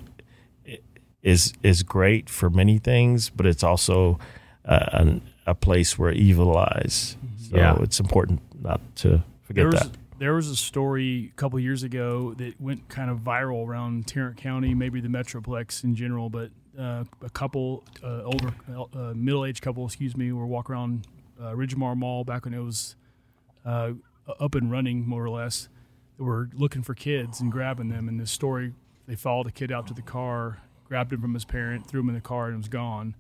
it 0.65 0.83
is 1.23 1.53
is 1.63 1.83
great 1.83 2.29
for 2.29 2.51
many 2.51 2.79
things 2.79 3.31
but 3.31 3.47
it's 3.47 3.65
also 3.65 4.19
uh, 4.67 4.87
an, 4.93 5.23
a 5.47 5.55
place 5.55 5.99
where 5.99 6.13
evil 6.13 6.47
lies 6.47 7.17
so 7.51 7.57
Yeah. 7.57 7.77
it's 7.83 7.99
important 8.01 8.41
not 8.63 8.81
to 9.03 9.23
forget 9.43 9.63
There 9.63 9.67
was, 9.71 9.81
that 9.81 9.91
there 10.23 10.35
was 10.35 10.49
a 10.49 10.55
story 10.55 11.33
a 11.33 11.37
couple 11.37 11.59
years 11.59 11.83
ago 11.83 12.33
that 12.35 12.61
went 12.61 12.89
kind 12.89 13.11
of 13.11 13.19
viral 13.19 13.67
around 13.67 14.07
Tarrant 14.07 14.37
County, 14.37 14.73
maybe 14.73 15.01
the 15.01 15.09
Metroplex 15.09 15.83
in 15.83 15.97
general, 15.97 16.31
but 16.31 16.51
uh, 16.79 17.03
a 17.23 17.31
couple, 17.31 17.83
uh, 18.05 18.23
older, 18.23 18.55
uh, 18.95 19.15
middle 19.17 19.45
aged 19.45 19.63
couple, 19.63 19.85
excuse 19.85 20.17
me, 20.17 20.31
were 20.31 20.47
walking 20.47 20.77
around 20.77 21.09
uh, 21.41 21.47
Ridgemar 21.47 21.97
Mall 21.97 22.23
back 22.23 22.45
when 22.45 22.55
it 22.55 22.61
was 22.61 22.95
uh, 23.67 23.95
up 24.39 24.55
and 24.55 24.71
running, 24.71 25.09
more 25.09 25.25
or 25.25 25.31
less. 25.31 25.69
They 26.19 26.25
were 26.25 26.51
looking 26.55 26.85
for 26.85 26.95
kids 26.95 27.41
and 27.41 27.51
grabbing 27.51 27.89
them. 27.89 28.07
And 28.07 28.21
this 28.21 28.31
story, 28.31 28.75
they 29.09 29.17
followed 29.17 29.49
a 29.49 29.51
kid 29.51 29.73
out 29.73 29.89
to 29.89 29.95
the 29.95 30.03
car, 30.03 30.63
grabbed 30.85 31.13
him 31.13 31.21
from 31.21 31.35
his 31.35 31.45
parent, 31.45 31.89
threw 31.89 31.99
him 31.99 32.11
in 32.11 32.15
the 32.15 32.21
car, 32.21 32.47
and 32.47 32.59
was 32.59 32.69
gone. 32.69 33.17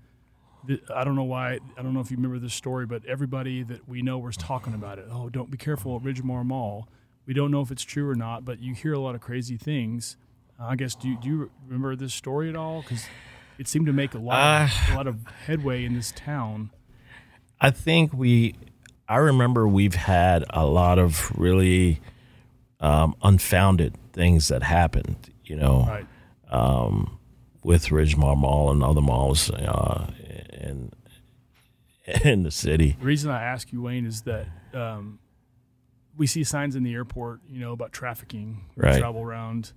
I 0.94 1.04
don't 1.04 1.16
know 1.16 1.24
why. 1.24 1.58
I 1.76 1.82
don't 1.82 1.92
know 1.92 2.00
if 2.00 2.10
you 2.10 2.16
remember 2.16 2.38
this 2.38 2.54
story, 2.54 2.86
but 2.86 3.04
everybody 3.06 3.62
that 3.64 3.88
we 3.88 4.02
know 4.02 4.18
was 4.18 4.36
talking 4.36 4.74
about 4.74 4.98
it. 4.98 5.06
Oh, 5.10 5.28
don't 5.28 5.50
be 5.50 5.56
careful 5.58 5.96
at 5.96 6.02
Ridgemar 6.02 6.44
Mall. 6.44 6.88
We 7.26 7.34
don't 7.34 7.50
know 7.50 7.60
if 7.60 7.70
it's 7.70 7.82
true 7.82 8.08
or 8.08 8.14
not, 8.14 8.44
but 8.44 8.60
you 8.60 8.74
hear 8.74 8.92
a 8.92 8.98
lot 8.98 9.14
of 9.14 9.20
crazy 9.20 9.56
things. 9.56 10.16
Uh, 10.60 10.66
I 10.66 10.76
guess 10.76 10.94
do 10.94 11.08
you, 11.08 11.18
do 11.20 11.28
you 11.28 11.50
remember 11.66 11.96
this 11.96 12.14
story 12.14 12.48
at 12.48 12.56
all? 12.56 12.82
Because 12.82 13.04
it 13.58 13.66
seemed 13.68 13.86
to 13.86 13.92
make 13.92 14.14
a 14.14 14.18
lot 14.18 14.70
a 14.90 14.94
lot 14.96 15.06
of 15.06 15.26
headway 15.46 15.84
in 15.84 15.94
this 15.94 16.12
town. 16.12 16.70
I 17.60 17.70
think 17.70 18.12
we, 18.12 18.54
I 19.08 19.16
remember 19.16 19.68
we've 19.68 19.94
had 19.94 20.44
a 20.50 20.64
lot 20.66 20.98
of 20.98 21.30
really 21.38 22.00
um, 22.80 23.14
unfounded 23.22 23.96
things 24.12 24.48
that 24.48 24.62
happened, 24.64 25.30
you 25.44 25.54
know, 25.56 25.84
Right. 25.88 26.06
um, 26.50 27.18
with 27.62 27.86
Ridgemar 27.86 28.36
Mall 28.36 28.70
and 28.70 28.82
other 28.82 29.00
malls 29.00 29.50
uh, 29.50 30.10
in, 30.52 30.92
in 32.24 32.42
the 32.42 32.50
city. 32.50 32.96
The 32.98 33.06
reason 33.06 33.30
I 33.30 33.42
ask 33.42 33.72
you, 33.72 33.82
Wayne, 33.82 34.04
is 34.06 34.22
that 34.22 34.46
um, 34.74 35.18
we 36.16 36.26
see 36.26 36.42
signs 36.44 36.74
in 36.76 36.82
the 36.82 36.92
airport, 36.94 37.40
you 37.48 37.60
know, 37.60 37.72
about 37.72 37.92
trafficking, 37.92 38.64
Right. 38.76 38.98
travel 38.98 39.22
around. 39.22 39.72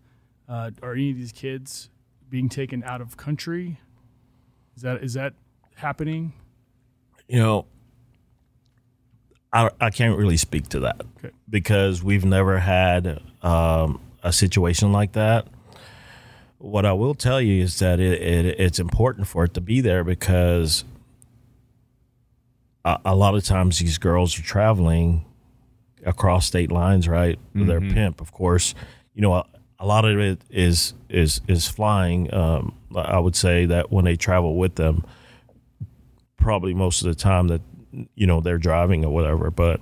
Uh, 0.49 0.71
are 0.83 0.93
any 0.93 1.11
of 1.11 1.17
these 1.17 1.31
kids 1.31 1.89
being 2.29 2.49
taken 2.49 2.83
out 2.83 3.01
of 3.01 3.17
country? 3.17 3.79
Is 4.75 4.81
that 4.83 5.03
is 5.03 5.13
that 5.13 5.33
happening? 5.75 6.33
You 7.27 7.39
know, 7.39 7.65
I, 9.53 9.69
I 9.79 9.89
can't 9.89 10.17
really 10.17 10.38
speak 10.38 10.69
to 10.69 10.81
that 10.81 11.01
Okay. 11.17 11.33
because 11.49 12.03
we've 12.03 12.25
never 12.25 12.59
had 12.59 13.21
um, 13.41 14.01
a 14.21 14.33
situation 14.33 14.91
like 14.91 15.13
that. 15.13 15.47
What 16.66 16.84
I 16.84 16.93
will 16.93 17.13
tell 17.13 17.39
you 17.39 17.61
is 17.63 17.78
that 17.78 17.99
it, 17.99 18.20
it, 18.22 18.59
it's 18.59 18.80
important 18.80 19.28
for 19.28 19.43
it 19.43 19.53
to 19.53 19.61
be 19.61 19.82
there 19.82 20.03
because 20.03 20.84
a, 22.84 22.97
a 23.05 23.16
lot 23.16 23.36
of 23.36 23.43
times 23.43 23.78
these 23.78 23.99
girls 23.99 24.38
are 24.39 24.41
traveling 24.41 25.26
across 26.03 26.47
state 26.47 26.72
lines, 26.72 27.07
right? 27.07 27.38
With 27.53 27.68
their 27.68 27.82
pimp, 27.82 28.20
of 28.20 28.32
course. 28.32 28.74
You 29.13 29.22
know, 29.22 29.34
a, 29.36 29.45
a 29.80 29.86
lot 29.86 30.05
of 30.05 30.20
it 30.20 30.41
is 30.49 30.95
is 31.07 31.39
is 31.47 31.68
flying. 31.68 32.34
Um, 32.34 32.74
I 32.95 33.20
would 33.20 33.36
say 33.36 33.68
that 33.68 33.91
when 33.91 34.05
they 34.05 34.16
travel 34.16 34.55
with 34.55 34.74
them, 34.74 35.05
probably 36.38 36.74
most 36.74 37.01
of 37.03 37.07
the 37.07 37.16
time 37.16 37.47
that 37.49 37.61
you 38.16 38.26
know 38.26 38.41
they're 38.41 38.57
driving 38.57 39.05
or 39.05 39.13
whatever. 39.13 39.51
But 39.51 39.82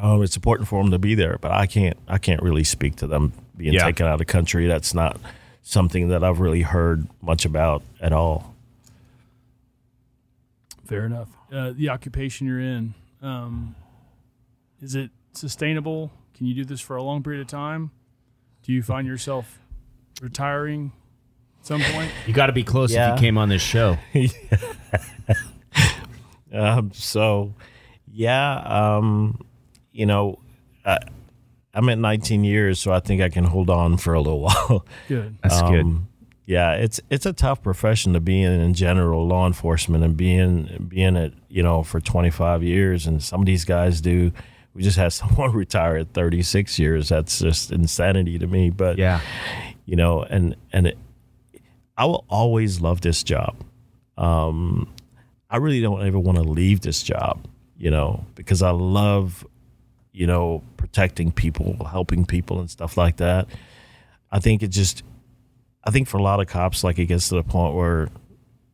um, 0.00 0.22
it's 0.22 0.36
important 0.36 0.68
for 0.68 0.80
them 0.80 0.92
to 0.92 0.98
be 1.00 1.16
there, 1.16 1.38
but 1.40 1.50
I 1.50 1.66
can't 1.66 1.96
I 2.06 2.18
can't 2.18 2.40
really 2.40 2.64
speak 2.64 2.94
to 2.96 3.08
them 3.08 3.32
being 3.56 3.74
Yeah. 3.74 3.84
taken 3.86 4.06
out 4.06 4.12
of 4.12 4.18
the 4.20 4.24
country. 4.24 4.66
That's 4.68 4.94
not 4.94 5.20
something 5.62 6.08
that 6.08 6.22
I've 6.24 6.40
really 6.40 6.62
heard 6.62 7.06
much 7.20 7.44
about 7.44 7.82
at 8.00 8.12
all. 8.12 8.54
Fair 10.84 11.06
enough. 11.06 11.28
Uh, 11.52 11.72
the 11.74 11.88
occupation 11.88 12.46
you're 12.46 12.60
in, 12.60 12.94
um, 13.22 13.74
is 14.80 14.94
it 14.94 15.10
sustainable? 15.32 16.10
Can 16.34 16.46
you 16.46 16.54
do 16.54 16.64
this 16.64 16.80
for 16.80 16.96
a 16.96 17.02
long 17.02 17.22
period 17.22 17.40
of 17.40 17.46
time? 17.46 17.90
Do 18.64 18.72
you 18.72 18.82
find 18.82 19.06
yourself 19.06 19.58
retiring 20.20 20.92
at 21.60 21.66
some 21.66 21.80
point? 21.82 22.10
You 22.26 22.34
got 22.34 22.46
to 22.46 22.52
be 22.52 22.64
close 22.64 22.92
Yeah. 22.92 23.14
if 23.14 23.20
you 23.20 23.26
came 23.26 23.38
on 23.38 23.48
this 23.48 23.62
show. 23.62 23.98
Um, 26.54 26.90
so, 26.92 27.54
yeah, 28.12 28.56
um, 28.58 29.40
you 29.90 30.04
know, 30.04 30.38
I, 30.84 30.98
I'm 31.74 31.88
at 31.88 31.98
19 31.98 32.44
years, 32.44 32.80
so 32.80 32.92
I 32.92 33.00
think 33.00 33.22
I 33.22 33.28
can 33.28 33.44
hold 33.44 33.70
on 33.70 33.96
for 33.96 34.14
a 34.14 34.20
little 34.20 34.40
while. 34.48 34.84
Good. 35.08 35.36
That's 35.42 35.62
good. 35.62 35.80
Um, 35.82 36.08
Yeah, 36.44 36.72
it's 36.74 37.00
it's 37.08 37.24
a 37.24 37.32
tough 37.32 37.62
profession 37.62 38.12
to 38.14 38.20
be 38.20 38.42
in 38.42 38.52
in 38.60 38.74
general, 38.74 39.26
law 39.26 39.46
enforcement, 39.46 40.04
and 40.04 40.16
being 40.16 40.86
being 40.88 41.16
it 41.16 41.32
you 41.48 41.62
know 41.62 41.82
for 41.82 42.00
25 42.00 42.62
years, 42.62 43.06
and 43.06 43.22
some 43.22 43.40
of 43.40 43.46
these 43.46 43.64
guys 43.64 44.00
do. 44.00 44.32
We 44.74 44.82
just 44.82 44.96
had 44.96 45.12
someone 45.20 45.52
retire 45.52 45.96
at 45.98 46.12
36 46.14 46.78
years. 46.78 47.08
That's 47.10 47.38
just 47.40 47.70
insanity 47.72 48.38
to 48.38 48.46
me. 48.46 48.70
But 48.70 48.98
Yeah. 48.98 49.20
you 49.86 49.96
know, 49.96 50.22
and 50.22 50.56
and 50.72 50.86
it, 50.88 50.98
I 51.96 52.04
will 52.06 52.24
always 52.28 52.80
love 52.80 53.00
this 53.02 53.22
job. 53.22 53.54
Um, 54.18 54.88
I 55.50 55.56
really 55.58 55.80
don't 55.80 56.04
ever 56.06 56.18
want 56.18 56.38
to 56.38 56.44
leave 56.44 56.80
this 56.80 57.02
job, 57.02 57.46
you 57.78 57.90
know, 57.90 58.24
because 58.34 58.62
I 58.62 58.70
love, 58.70 59.46
you 60.12 60.26
know, 60.26 60.62
protecting 60.76 61.32
people, 61.32 61.84
helping 61.90 62.24
people, 62.26 62.60
and 62.60 62.70
stuff 62.70 62.96
like 62.96 63.16
that. 63.16 63.48
I 64.30 64.38
think 64.40 64.62
it 64.62 64.68
just, 64.68 65.02
I 65.84 65.90
think 65.90 66.08
for 66.08 66.18
a 66.18 66.22
lot 66.22 66.40
of 66.40 66.46
cops, 66.46 66.84
like 66.84 66.98
it 66.98 67.06
gets 67.06 67.28
to 67.30 67.36
the 67.36 67.42
point 67.42 67.74
where, 67.74 68.08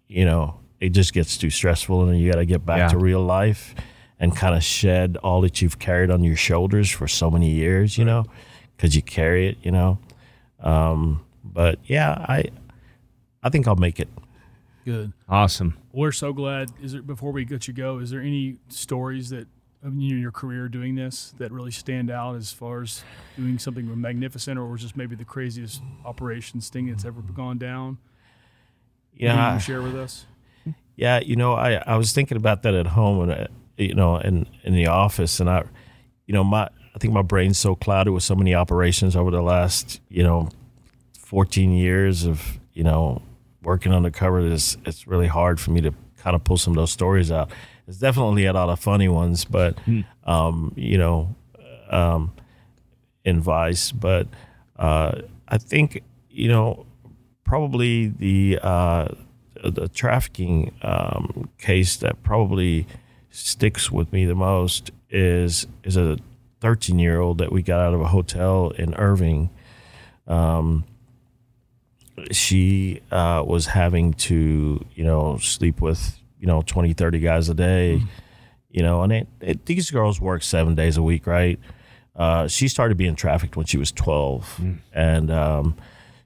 you 0.09 0.24
know, 0.24 0.59
it 0.80 0.91
just 0.91 1.12
gets 1.12 1.36
too 1.36 1.51
stressful, 1.51 2.03
and 2.03 2.12
then 2.12 2.18
you 2.18 2.30
got 2.30 2.39
to 2.39 2.47
get 2.47 2.64
back 2.64 2.78
Yeah. 2.78 2.89
to 2.89 2.99
real 2.99 3.22
life 3.22 3.74
and 4.20 4.34
kind 4.34 4.55
of 4.55 4.62
shed 4.64 5.16
all 5.22 5.41
that 5.43 5.62
you've 5.62 5.78
carried 5.78 6.11
on 6.11 6.24
your 6.24 6.36
shoulders 6.36 6.91
for 6.91 7.07
so 7.09 7.30
many 7.30 7.51
years, 7.51 7.97
you 7.99 8.05
know, 8.05 8.24
because 8.76 8.97
you 8.97 9.03
carry 9.03 9.49
it, 9.49 9.59
you 9.62 9.70
know. 9.70 9.99
Um, 10.61 11.24
but 11.45 11.78
yeah, 11.84 12.11
I, 12.28 12.45
I 13.43 13.49
think 13.49 13.68
I'll 13.68 13.76
make 13.76 14.01
it. 14.01 14.09
Good. 14.84 15.12
Awesome. 15.28 15.76
We're 15.93 16.12
so 16.12 16.32
glad. 16.32 16.70
Is 16.82 16.93
there 16.93 17.03
before 17.03 17.30
we 17.30 17.45
let 17.47 17.68
you 17.68 17.74
go? 17.74 17.99
Is 17.99 18.11
there 18.11 18.20
any 18.20 18.57
stories 18.68 19.30
that 19.30 19.41
of 19.41 19.47
you 19.47 19.58
in 19.83 20.01
your 20.01 20.33
career 20.33 20.68
doing 20.68 20.95
this 20.97 21.35
that 21.39 21.53
really 21.53 21.70
stand 21.70 22.11
out 22.11 22.35
as 22.35 22.53
far 22.53 22.83
as 22.83 23.03
doing 23.37 23.59
something 23.59 24.01
magnificent, 24.01 24.59
or 24.59 24.66
was 24.66 24.83
just 24.83 24.97
maybe 24.97 25.14
the 25.14 25.24
craziest 25.24 25.83
operation 26.05 26.61
sting 26.61 26.89
that's 26.89 27.05
ever 27.05 27.20
gone 27.20 27.59
down? 27.59 27.99
Yeah, 29.14 29.35
Can 29.35 29.55
you 29.55 29.61
share 29.61 29.83
with 29.83 29.97
us? 29.97 30.26
Yeah, 30.97 31.20
you 31.20 31.37
know, 31.37 31.55
I, 31.55 31.74
I 31.74 31.97
was 31.97 32.12
thinking 32.12 32.37
about 32.37 32.62
that 32.64 32.74
at 32.74 32.89
home 32.89 33.29
and 33.29 33.33
uh, 33.33 33.47
you 33.76 33.95
know, 33.95 34.16
in 34.18 34.47
in 34.64 34.74
the 34.74 34.89
office, 34.89 35.39
and 35.39 35.49
I, 35.49 35.64
you 36.26 36.35
know, 36.35 36.43
my 36.43 36.68
I 36.95 36.99
think 36.99 37.14
my 37.14 37.22
brain's 37.22 37.59
so 37.59 37.76
clouded 37.76 38.12
with 38.12 38.24
so 38.24 38.35
many 38.35 38.55
operations 38.55 39.14
over 39.14 39.31
the 39.31 39.43
last 39.43 40.01
you 40.09 40.24
know, 40.24 40.49
fourteen 41.16 41.72
years 41.72 42.26
of 42.26 42.59
you 42.72 42.83
know 42.83 43.22
working 43.62 43.93
undercover. 43.93 44.41
It's 44.41 44.76
it's 44.85 45.07
really 45.07 45.29
hard 45.29 45.61
for 45.61 45.70
me 45.70 45.81
to 45.83 45.93
kind 46.16 46.35
of 46.35 46.43
pull 46.43 46.57
some 46.57 46.72
of 46.72 46.76
those 46.76 46.91
stories 46.91 47.31
out. 47.31 47.51
There's 47.89 48.01
definitely 48.01 48.45
a 48.45 48.53
lot 48.53 48.68
of 48.68 48.78
funny 48.78 49.09
ones, 49.09 49.47
but 49.47 49.78
um, 50.24 50.74
you 50.76 50.99
know, 50.99 51.34
um, 51.89 52.34
in 53.24 53.41
Vice, 53.41 53.93
but 53.93 54.26
uh, 54.78 55.22
I 55.49 55.57
think 55.57 56.03
you 56.28 56.49
know 56.49 56.84
probably 57.45 58.09
the 58.09 58.59
uh, 58.62 59.09
the 59.64 59.89
trafficking 59.89 60.74
um, 60.82 61.49
case 61.57 61.97
that 61.97 62.22
probably 62.22 62.86
sticks 63.30 63.91
with 63.91 64.12
me 64.12 64.26
the 64.26 64.34
most 64.34 64.91
is 65.09 65.66
is 65.82 65.97
a 65.97 66.18
13 66.61 66.99
year 66.99 67.20
old 67.20 67.39
that 67.39 67.51
we 67.51 67.62
got 67.62 67.80
out 67.80 67.95
of 67.95 68.03
a 68.03 68.09
hotel 68.09 68.68
in 68.76 68.93
Irving. 68.97 69.49
Um, 70.26 70.84
she 72.32 73.01
uh, 73.11 73.43
was 73.47 73.68
having 73.68 74.12
to 74.12 74.84
you 74.95 75.05
know 75.05 75.39
sleep 75.39 75.80
with 75.80 76.18
you 76.41 76.47
know 76.47 76.62
20 76.62 76.93
30 76.93 77.18
guys 77.20 77.49
a 77.49 77.55
day 77.55 78.03
you 78.70 78.82
know 78.82 79.03
and 79.03 79.12
it, 79.12 79.28
it, 79.41 79.66
these 79.66 79.91
girls 79.91 80.20
work 80.20 80.43
seven 80.43 80.74
days 80.74 80.97
a 80.97 81.03
week 81.03 81.26
right? 81.26 81.59
Uh, 82.16 82.49
she 82.49 82.66
started 82.66 82.97
being 82.97 83.14
trafficked 83.14 83.57
when 83.57 83.64
she 83.64 83.78
was 83.78 83.93
12 83.93 84.61
and 84.93 85.30
um, 85.30 85.76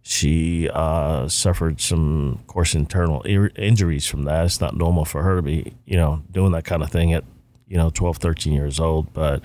she 0.00 0.68
uh, 0.72 1.28
suffered 1.28 1.80
some 1.82 2.38
of 2.40 2.46
course 2.46 2.74
internal 2.74 3.22
ir- 3.22 3.52
injuries 3.56 4.06
from 4.06 4.24
that. 4.24 4.46
It's 4.46 4.58
not 4.58 4.74
normal 4.74 5.04
for 5.04 5.22
her 5.22 5.36
to 5.36 5.42
be 5.42 5.74
you 5.84 5.96
know 5.96 6.22
doing 6.30 6.52
that 6.52 6.64
kind 6.64 6.82
of 6.82 6.90
thing 6.90 7.12
at 7.12 7.24
you 7.68 7.76
know 7.76 7.90
12 7.90 8.16
13 8.18 8.52
years 8.52 8.80
old 8.80 9.12
but 9.12 9.42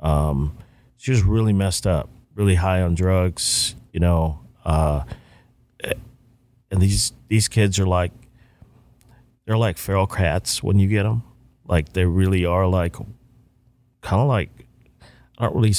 um, 0.00 0.56
she 0.96 1.10
was 1.10 1.22
really 1.22 1.52
messed 1.52 1.86
up 1.86 2.08
really 2.34 2.56
high 2.56 2.82
on 2.82 2.94
drugs 2.94 3.74
you 3.92 4.00
know 4.00 4.40
uh, 4.64 5.04
and 6.70 6.80
these 6.82 7.12
these 7.28 7.48
kids 7.48 7.78
are 7.78 7.86
like 7.86 8.12
they're 9.46 9.56
like 9.58 9.78
feral 9.78 10.06
cats 10.06 10.62
when 10.62 10.78
you 10.78 10.88
get 10.88 11.04
them 11.04 11.22
like 11.66 11.92
they 11.92 12.04
really 12.04 12.44
are 12.44 12.66
like 12.66 12.96
kind 14.02 14.20
of 14.22 14.28
like 14.28 14.50
I 15.38 15.44
don't 15.44 15.54
really 15.56 15.74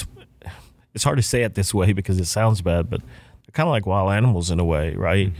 it's 0.94 1.04
hard 1.04 1.18
to 1.18 1.24
say 1.24 1.44
it 1.44 1.54
this 1.56 1.74
way 1.74 1.94
because 1.94 2.20
it 2.20 2.26
sounds 2.26 2.62
bad 2.62 2.90
but 2.90 3.02
they're 3.02 3.54
kind 3.54 3.68
of 3.68 3.72
like 3.72 3.86
wild 3.86 4.12
animals 4.12 4.52
in 4.52 4.60
a 4.60 4.66
way 4.66 4.94
right? 4.96 5.32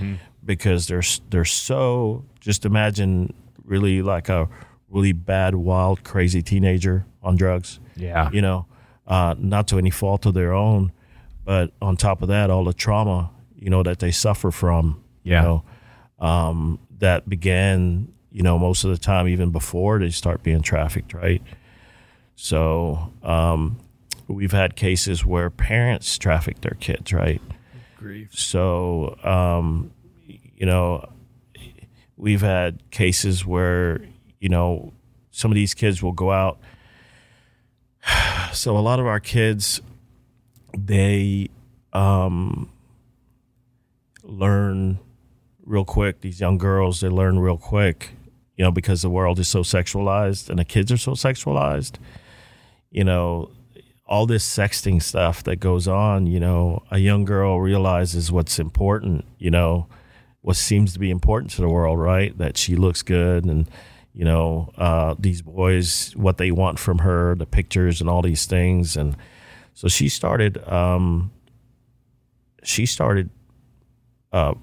Because 0.46 0.88
they're 0.88 1.04
they're 1.30 1.46
so 1.46 2.24
just 2.40 2.66
imagine 2.66 3.34
really 3.66 4.02
like 4.02 4.30
a 4.30 4.48
really 4.90 5.12
bad 5.14 5.56
wild 5.56 6.04
crazy 6.04 6.42
teenager 6.42 7.06
on 7.22 7.36
drugs 7.36 7.80
Yeah. 7.98 8.30
you 8.32 8.42
know, 8.42 8.66
uh, 9.06 9.36
not 9.38 9.68
to 9.70 9.78
any 9.78 9.90
fault 9.90 10.26
of 10.26 10.34
their 10.34 10.54
own, 10.54 10.92
but 11.44 11.72
on 11.82 11.98
top 11.98 12.22
of 12.22 12.30
that, 12.30 12.50
all 12.50 12.64
the 12.64 12.74
trauma, 12.74 13.32
you 13.56 13.70
know, 13.70 13.84
that 13.84 14.00
they 14.00 14.12
suffer 14.12 14.52
from, 14.52 15.02
Yeah. 15.24 15.42
you 15.42 15.48
know, 15.48 16.26
um, 16.26 16.80
that 17.00 17.28
began, 17.28 18.08
you 18.38 18.44
know, 18.44 18.60
most 18.60 18.84
of 18.84 18.92
the 18.92 19.00
time, 19.00 19.28
even 19.28 19.50
before 19.50 19.98
they 19.98 20.12
start 20.12 20.44
being 20.44 20.62
trafficked, 20.62 21.12
right? 21.12 21.42
So 22.36 23.12
um, 23.24 23.80
we've 24.28 24.52
had 24.52 24.76
cases 24.76 25.26
where 25.26 25.50
parents 25.50 26.20
traffic 26.20 26.62
their 26.62 26.78
kids, 26.80 27.12
right? 27.12 27.42
Grief. 27.98 28.36
So, 28.38 29.18
um, 29.24 29.90
you 30.28 30.68
know, 30.68 31.10
we've 32.16 32.42
had 32.42 32.92
cases 32.92 33.44
where, 33.44 34.02
you 34.40 34.50
know, 34.50 34.94
some 35.32 35.50
of 35.50 35.56
these 35.56 35.74
kids 35.74 36.04
will 36.04 36.12
go 36.12 36.32
out. 36.32 36.60
So 38.54 38.78
a 38.78 38.80
lot 38.80 39.00
of 39.00 39.06
our 39.06 39.20
kids, 39.20 39.82
they 40.76 41.50
um, 41.92 42.72
learn 44.24 45.00
real 45.66 45.86
quick. 45.86 46.22
These 46.22 46.40
young 46.40 46.58
girls, 46.58 47.02
they 47.02 47.10
learn 47.10 47.40
real 47.40 47.58
quick, 47.58 48.17
you 48.58 48.66
know, 48.66 48.72
because 48.72 49.02
the 49.04 49.10
world 49.10 49.40
is 49.40 49.48
so 49.48 49.62
sexualized 49.62 50.50
and 50.50 50.60
the 50.60 50.66
kids 50.66 50.92
are 50.92 50.98
so 50.98 51.12
sexualized. 51.12 51.94
You 52.90 53.04
know, 53.04 53.52
all 54.06 54.26
this 54.26 54.46
sexting 54.46 55.02
stuff 55.02 55.44
that 55.44 55.58
goes 55.58 55.88
on, 55.88 56.26
you 56.28 56.40
know, 56.40 56.84
a 56.90 56.98
young 56.98 57.24
girl 57.24 57.62
realizes 57.62 58.32
what's 58.32 58.58
important, 58.58 59.26
you 59.38 59.52
know, 59.52 59.88
what 60.42 60.56
seems 60.56 60.94
to 60.94 61.00
be 61.00 61.12
important 61.12 61.52
to 61.52 61.62
the 61.62 61.70
world, 61.70 62.00
right? 62.00 62.36
That 62.38 62.58
she 62.58 62.76
looks 62.76 63.04
good 63.04 63.46
and, 63.46 63.70
you 64.14 64.26
know, 64.26 64.72
uh, 64.78 65.16
these 65.20 65.42
boys, 65.42 66.14
what 66.16 66.38
they 66.38 66.52
want 66.52 66.80
from 66.80 67.00
her, 67.00 67.36
the 67.36 67.46
pictures 67.46 68.02
and 68.02 68.10
all 68.10 68.22
these 68.22 68.46
things. 68.46 68.98
And 68.98 69.16
so 69.74 69.88
she 69.88 70.10
started, 70.10 70.58
um, 70.68 71.32
she 72.64 72.86
started, 72.86 73.30
uh, 74.32 74.54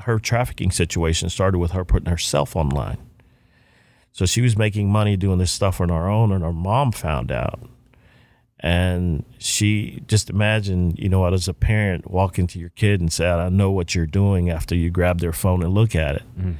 her 0.00 0.18
trafficking 0.18 0.70
situation 0.70 1.28
started 1.28 1.58
with 1.58 1.72
her 1.72 1.84
putting 1.84 2.10
herself 2.10 2.56
online. 2.56 2.98
So 4.12 4.26
she 4.26 4.40
was 4.40 4.56
making 4.56 4.90
money 4.90 5.16
doing 5.16 5.38
this 5.38 5.52
stuff 5.52 5.80
on 5.80 5.90
her 5.90 6.08
own, 6.08 6.32
and 6.32 6.42
her 6.42 6.52
mom 6.52 6.92
found 6.92 7.30
out. 7.30 7.60
And 8.60 9.24
she 9.38 10.02
just 10.08 10.30
imagine, 10.30 10.96
you 10.96 11.08
know, 11.08 11.24
as 11.26 11.46
a 11.46 11.54
parent, 11.54 12.10
walking 12.10 12.48
to 12.48 12.58
your 12.58 12.70
kid 12.70 13.00
and 13.00 13.12
say, 13.12 13.28
I 13.28 13.48
know 13.48 13.70
what 13.70 13.94
you're 13.94 14.06
doing 14.06 14.50
after 14.50 14.74
you 14.74 14.90
grab 14.90 15.20
their 15.20 15.32
phone 15.32 15.62
and 15.62 15.72
look 15.72 15.94
at 15.94 16.16
it. 16.16 16.22
Mm-hmm. 16.36 16.52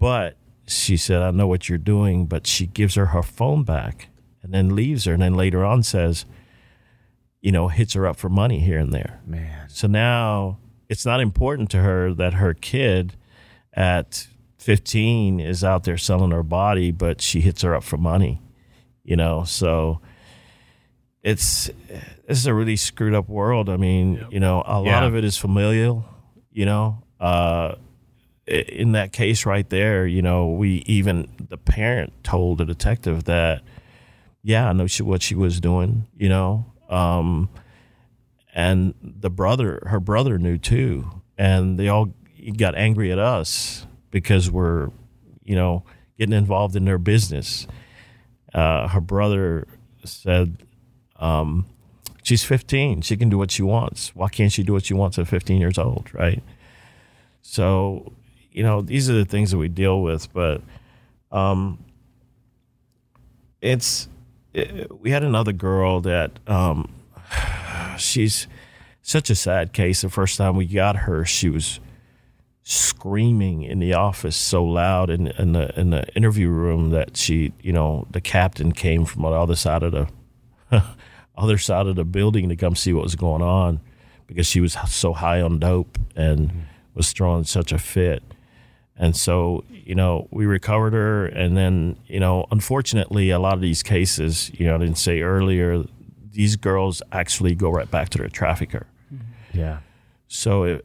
But 0.00 0.36
she 0.66 0.96
said, 0.96 1.22
I 1.22 1.30
know 1.30 1.46
what 1.46 1.68
you're 1.68 1.78
doing. 1.78 2.26
But 2.26 2.48
she 2.48 2.66
gives 2.66 2.96
her 2.96 3.06
her 3.06 3.22
phone 3.22 3.62
back 3.62 4.08
and 4.42 4.52
then 4.52 4.74
leaves 4.74 5.04
her. 5.04 5.12
And 5.12 5.22
then 5.22 5.34
later 5.34 5.64
on 5.64 5.84
says, 5.84 6.24
you 7.40 7.52
know, 7.52 7.68
hits 7.68 7.92
her 7.92 8.08
up 8.08 8.16
for 8.16 8.28
money 8.28 8.58
here 8.58 8.78
and 8.78 8.92
there. 8.92 9.20
Man. 9.24 9.68
So 9.68 9.86
now 9.86 10.58
it's 10.94 11.04
not 11.04 11.20
important 11.20 11.70
to 11.70 11.78
her 11.78 12.14
that 12.14 12.34
her 12.34 12.54
kid 12.54 13.14
at 13.72 14.28
15 14.58 15.40
is 15.40 15.64
out 15.64 15.82
there 15.82 15.98
selling 15.98 16.30
her 16.30 16.44
body, 16.44 16.92
but 16.92 17.20
she 17.20 17.40
hits 17.40 17.62
her 17.62 17.74
up 17.74 17.82
for 17.82 17.96
money. 17.98 18.40
you 19.02 19.16
know. 19.16 19.44
So 19.44 20.00
it's 21.22 21.68
this 22.26 22.38
is 22.38 22.46
a 22.46 22.54
really 22.54 22.76
screwed 22.76 23.12
up 23.14 23.28
world. 23.28 23.68
I 23.68 23.76
mean, 23.76 24.24
you 24.30 24.40
know, 24.40 24.62
a 24.66 24.78
lot 24.80 24.84
Yeah. 24.86 25.04
of 25.04 25.14
it 25.16 25.24
is 25.24 25.36
familial, 25.36 26.04
you 26.52 26.64
know. 26.64 27.02
Uh, 27.20 27.74
in 28.46 28.92
that 28.92 29.12
case 29.12 29.44
right 29.46 29.68
there, 29.70 30.06
you 30.06 30.22
know, 30.22 30.48
we 30.50 30.82
even 30.86 31.28
the 31.48 31.56
parent 31.58 32.12
told 32.22 32.58
the 32.58 32.64
detective 32.64 33.24
that, 33.24 33.62
yeah, 34.42 34.68
I 34.68 34.72
know 34.74 34.86
she, 34.86 35.02
what 35.02 35.22
she 35.22 35.34
was 35.34 35.60
doing, 35.60 36.06
you 36.16 36.28
know, 36.28 36.66
um, 36.90 37.48
and 38.54 38.94
the 39.02 39.30
brother, 39.30 39.82
her 39.86 39.98
brother 39.98 40.38
knew 40.38 40.56
too, 40.56 41.10
and 41.36 41.76
they 41.76 41.88
all 41.88 42.14
got 42.56 42.76
angry 42.76 43.10
at 43.10 43.18
us 43.18 43.84
because 44.12 44.48
we're, 44.48 44.90
you 45.42 45.56
know, 45.56 45.82
getting 46.16 46.34
involved 46.34 46.76
in 46.76 46.84
their 46.84 46.98
business. 46.98 47.66
Uh, 48.54 48.86
her 48.86 49.00
brother 49.00 49.66
said, 50.04 50.62
um, 51.16 51.66
she's 52.22 52.44
15. 52.44 53.00
She 53.00 53.16
can 53.16 53.28
do 53.28 53.36
what 53.36 53.50
she 53.50 53.62
wants. 53.62 54.14
Why 54.14 54.28
can't 54.28 54.52
she 54.52 54.62
do 54.62 54.72
what 54.72 54.84
she 54.84 54.94
wants 54.94 55.18
at 55.18 55.26
15 55.26 55.60
years 55.60 55.76
old, 55.76 56.14
right? 56.14 56.40
So, 57.42 58.12
you 58.52 58.62
know, 58.62 58.82
these 58.82 59.10
are 59.10 59.14
the 59.14 59.24
things 59.24 59.50
that 59.50 59.58
we 59.58 59.68
deal 59.68 60.00
with, 60.00 60.32
but 60.32 60.62
um, 61.32 61.84
it's 63.60 64.08
it, 64.52 64.96
we 65.00 65.10
had 65.10 65.24
another 65.24 65.52
girl 65.52 66.00
that 66.02 66.38
um, 66.46 66.94
she's 67.96 68.46
such 69.02 69.30
a 69.30 69.34
sad 69.34 69.72
case. 69.72 70.02
The 70.02 70.08
first 70.08 70.38
time 70.38 70.56
we 70.56 70.66
got 70.66 70.96
her, 70.96 71.24
she 71.24 71.48
was 71.48 71.80
screaming 72.62 73.62
in 73.62 73.78
the 73.78 73.92
office 73.92 74.36
so 74.36 74.64
loud 74.64 75.10
in, 75.10 75.26
in 75.26 75.52
the 75.52 75.78
in 75.78 75.90
the 75.90 76.08
interview 76.16 76.48
room 76.48 76.90
that 76.90 77.16
she, 77.16 77.52
you 77.60 77.72
know, 77.72 78.06
the 78.10 78.20
captain 78.20 78.72
came 78.72 79.04
from 79.04 79.22
the 79.22 79.28
other 79.28 79.54
side 79.54 79.82
of 79.82 79.92
the 79.92 80.08
other 81.36 81.58
side 81.58 81.86
of 81.86 81.96
the 81.96 82.04
building 82.04 82.48
to 82.48 82.56
come 82.56 82.74
see 82.74 82.92
what 82.92 83.04
was 83.04 83.16
going 83.16 83.42
on 83.42 83.80
because 84.26 84.46
she 84.46 84.60
was 84.60 84.76
so 84.88 85.12
high 85.12 85.40
on 85.40 85.58
dope 85.58 85.98
and 86.16 86.48
mm-hmm. 86.48 86.60
was 86.94 87.12
throwing 87.12 87.44
such 87.44 87.72
a 87.72 87.78
fit. 87.78 88.22
And 88.96 89.16
so, 89.16 89.64
you 89.70 89.94
know, 89.94 90.28
we 90.30 90.46
recovered 90.46 90.92
her. 90.92 91.26
And 91.26 91.56
then, 91.56 91.96
you 92.06 92.20
know, 92.20 92.46
unfortunately, 92.50 93.30
a 93.30 93.38
lot 93.38 93.54
of 93.54 93.60
these 93.60 93.82
cases, 93.82 94.50
you 94.54 94.66
know, 94.66 94.76
I 94.76 94.78
didn't 94.78 94.98
say 94.98 95.20
earlier, 95.20 95.84
these 96.34 96.56
girls 96.56 97.02
actually 97.12 97.54
go 97.54 97.70
right 97.70 97.90
back 97.90 98.08
to 98.10 98.18
their 98.18 98.28
trafficker. 98.28 98.86
Yeah. 99.52 99.78
So, 100.28 100.64
it, 100.64 100.84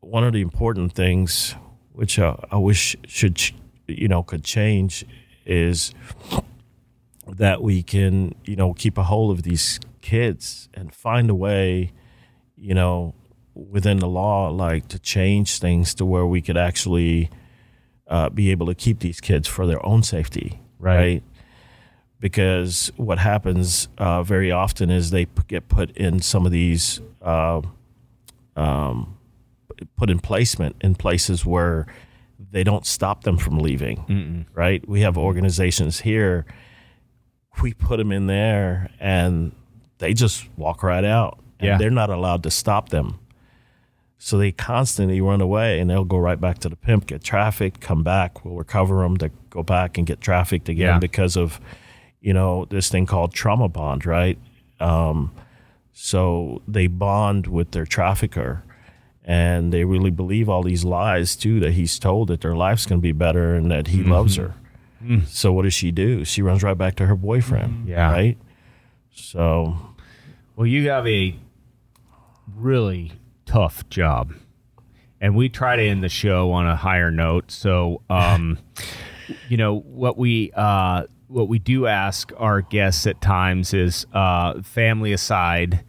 one 0.00 0.24
of 0.24 0.32
the 0.32 0.40
important 0.40 0.92
things, 0.94 1.54
which 1.92 2.18
I, 2.18 2.36
I 2.50 2.56
wish 2.56 2.96
should, 3.06 3.40
you 3.86 4.08
know, 4.08 4.22
could 4.22 4.44
change, 4.44 5.04
is 5.44 5.92
that 7.28 7.62
we 7.62 7.82
can, 7.82 8.34
you 8.44 8.56
know, 8.56 8.72
keep 8.72 8.98
a 8.98 9.04
hold 9.04 9.30
of 9.36 9.42
these 9.42 9.78
kids 10.00 10.68
and 10.74 10.94
find 10.94 11.30
a 11.30 11.34
way, 11.34 11.92
you 12.56 12.74
know, 12.74 13.14
within 13.54 13.98
the 13.98 14.08
law, 14.08 14.48
like 14.48 14.88
to 14.88 14.98
change 14.98 15.58
things 15.58 15.94
to 15.94 16.04
where 16.04 16.26
we 16.26 16.40
could 16.40 16.56
actually 16.56 17.30
uh, 18.08 18.28
be 18.30 18.50
able 18.50 18.66
to 18.66 18.74
keep 18.74 19.00
these 19.00 19.20
kids 19.20 19.46
for 19.48 19.66
their 19.66 19.84
own 19.86 20.02
safety, 20.02 20.60
Right. 20.78 20.96
right? 20.96 21.22
Because 22.22 22.92
what 22.96 23.18
happens 23.18 23.88
uh, 23.98 24.22
very 24.22 24.52
often 24.52 24.90
is 24.90 25.10
they 25.10 25.26
p- 25.26 25.42
get 25.48 25.68
put 25.68 25.90
in 25.96 26.20
some 26.20 26.46
of 26.46 26.52
these, 26.52 27.00
uh, 27.20 27.60
um, 28.54 29.18
put 29.96 30.08
in 30.08 30.20
placement 30.20 30.76
in 30.82 30.94
places 30.94 31.44
where 31.44 31.88
they 32.52 32.62
don't 32.62 32.86
stop 32.86 33.24
them 33.24 33.36
from 33.38 33.58
leaving, 33.58 34.46
right? 34.54 34.86
We 34.88 35.00
have 35.00 35.18
organizations 35.18 36.00
here 36.00 36.46
we 37.60 37.74
put 37.74 37.98
them 37.98 38.10
in 38.12 38.28
there 38.28 38.88
and 38.98 39.52
they 39.98 40.14
just 40.14 40.48
walk 40.56 40.82
right 40.82 41.04
out 41.04 41.38
and 41.60 41.66
Yeah. 41.68 41.76
they're 41.76 41.90
not 41.90 42.08
allowed 42.08 42.42
to 42.44 42.50
stop 42.50 42.88
them 42.88 43.18
so 44.16 44.38
they 44.38 44.52
constantly 44.52 45.20
run 45.20 45.42
away 45.42 45.78
and 45.78 45.90
they'll 45.90 46.06
go 46.06 46.16
right 46.16 46.40
back 46.40 46.60
to 46.60 46.70
the 46.70 46.76
pimp 46.76 47.06
get 47.08 47.22
trafficked 47.22 47.78
come 47.82 48.02
back 48.02 48.42
we'll 48.42 48.54
recover 48.56 49.02
them 49.02 49.18
to 49.18 49.30
go 49.50 49.62
back 49.62 49.98
and 49.98 50.06
get 50.06 50.22
trafficked 50.22 50.70
again 50.70 50.94
Yeah. 50.94 50.98
because 50.98 51.36
of 51.36 51.60
you 52.22 52.32
know 52.32 52.64
this 52.70 52.88
thing 52.88 53.04
called 53.04 53.34
trauma 53.34 53.68
bond 53.68 54.06
right 54.06 54.38
um, 54.80 55.30
so 55.92 56.62
they 56.66 56.86
bond 56.86 57.46
with 57.46 57.72
their 57.72 57.84
trafficker 57.84 58.64
and 59.24 59.72
they 59.72 59.84
really 59.84 60.10
believe 60.10 60.48
all 60.48 60.62
these 60.62 60.84
lies 60.84 61.36
too 61.36 61.60
that 61.60 61.72
he's 61.72 61.98
told 61.98 62.28
that 62.28 62.40
their 62.40 62.56
life's 62.56 62.86
going 62.86 62.98
to 63.00 63.02
be 63.02 63.12
better 63.12 63.54
and 63.54 63.70
that 63.70 63.88
he 63.88 64.02
loves 64.02 64.36
her 64.36 64.54
so 65.26 65.52
what 65.52 65.62
does 65.62 65.74
she 65.74 65.90
do? 65.90 66.24
She 66.24 66.42
runs 66.42 66.62
right 66.62 66.76
back 66.78 66.96
to 66.96 67.06
her 67.06 67.16
boyfriend. 67.16 67.88
Yeah. 67.88 68.10
Right. 68.10 68.38
So 69.10 69.76
Well, 70.56 70.66
you 70.66 70.88
have 70.90 71.06
a 71.06 71.36
really 72.54 73.12
tough 73.46 73.88
job. 73.88 74.32
And 75.20 75.36
we 75.36 75.48
try 75.48 75.76
to 75.76 75.82
end 75.82 76.02
the 76.02 76.08
show 76.08 76.50
on 76.52 76.66
a 76.66 76.74
higher 76.74 77.10
note. 77.10 77.50
So, 77.50 78.02
um, 78.10 78.58
you 79.48 79.56
know, 79.56 79.78
what 79.80 80.18
we 80.18 80.50
uh, 80.54 81.04
what 81.32 81.48
we 81.48 81.58
do 81.58 81.86
ask 81.86 82.32
our 82.36 82.60
guests 82.60 83.06
at 83.06 83.20
times 83.20 83.72
is 83.74 84.06
uh, 84.12 84.60
family 84.62 85.12
aside, 85.12 85.82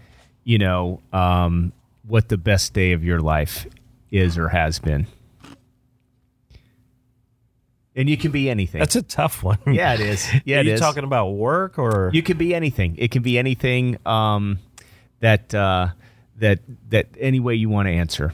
you 0.43 0.57
know, 0.57 1.01
um, 1.11 1.73
what 2.07 2.29
the 2.29 2.37
best 2.37 2.73
day 2.73 2.93
of 2.93 3.03
your 3.03 3.19
life 3.19 3.67
is 4.11 4.37
or 4.37 4.49
has 4.49 4.79
been. 4.79 5.07
And 7.95 8.09
you 8.09 8.17
can 8.17 8.31
be 8.31 8.49
anything. 8.49 8.79
that's 8.79 8.95
a 8.95 9.03
tough 9.03 9.43
one. 9.43 9.59
yeah, 9.67 9.93
it 9.93 9.99
is. 9.99 10.27
Yeah, 10.45 10.57
Are 10.57 10.59
it 10.61 10.65
you 10.65 10.73
is. 10.73 10.79
talking 10.79 11.03
about 11.03 11.31
work 11.33 11.77
or 11.77 12.09
You 12.13 12.23
can 12.23 12.37
be 12.37 12.55
anything. 12.55 12.95
It 12.97 13.11
can 13.11 13.21
be 13.21 13.37
anything 13.37 13.97
um, 14.05 14.57
that 15.19 15.53
uh, 15.53 15.89
that 16.37 16.59
that 16.89 17.07
any 17.19 17.39
way 17.39 17.53
you 17.55 17.69
want 17.69 17.87
to 17.87 17.91
answer. 17.91 18.33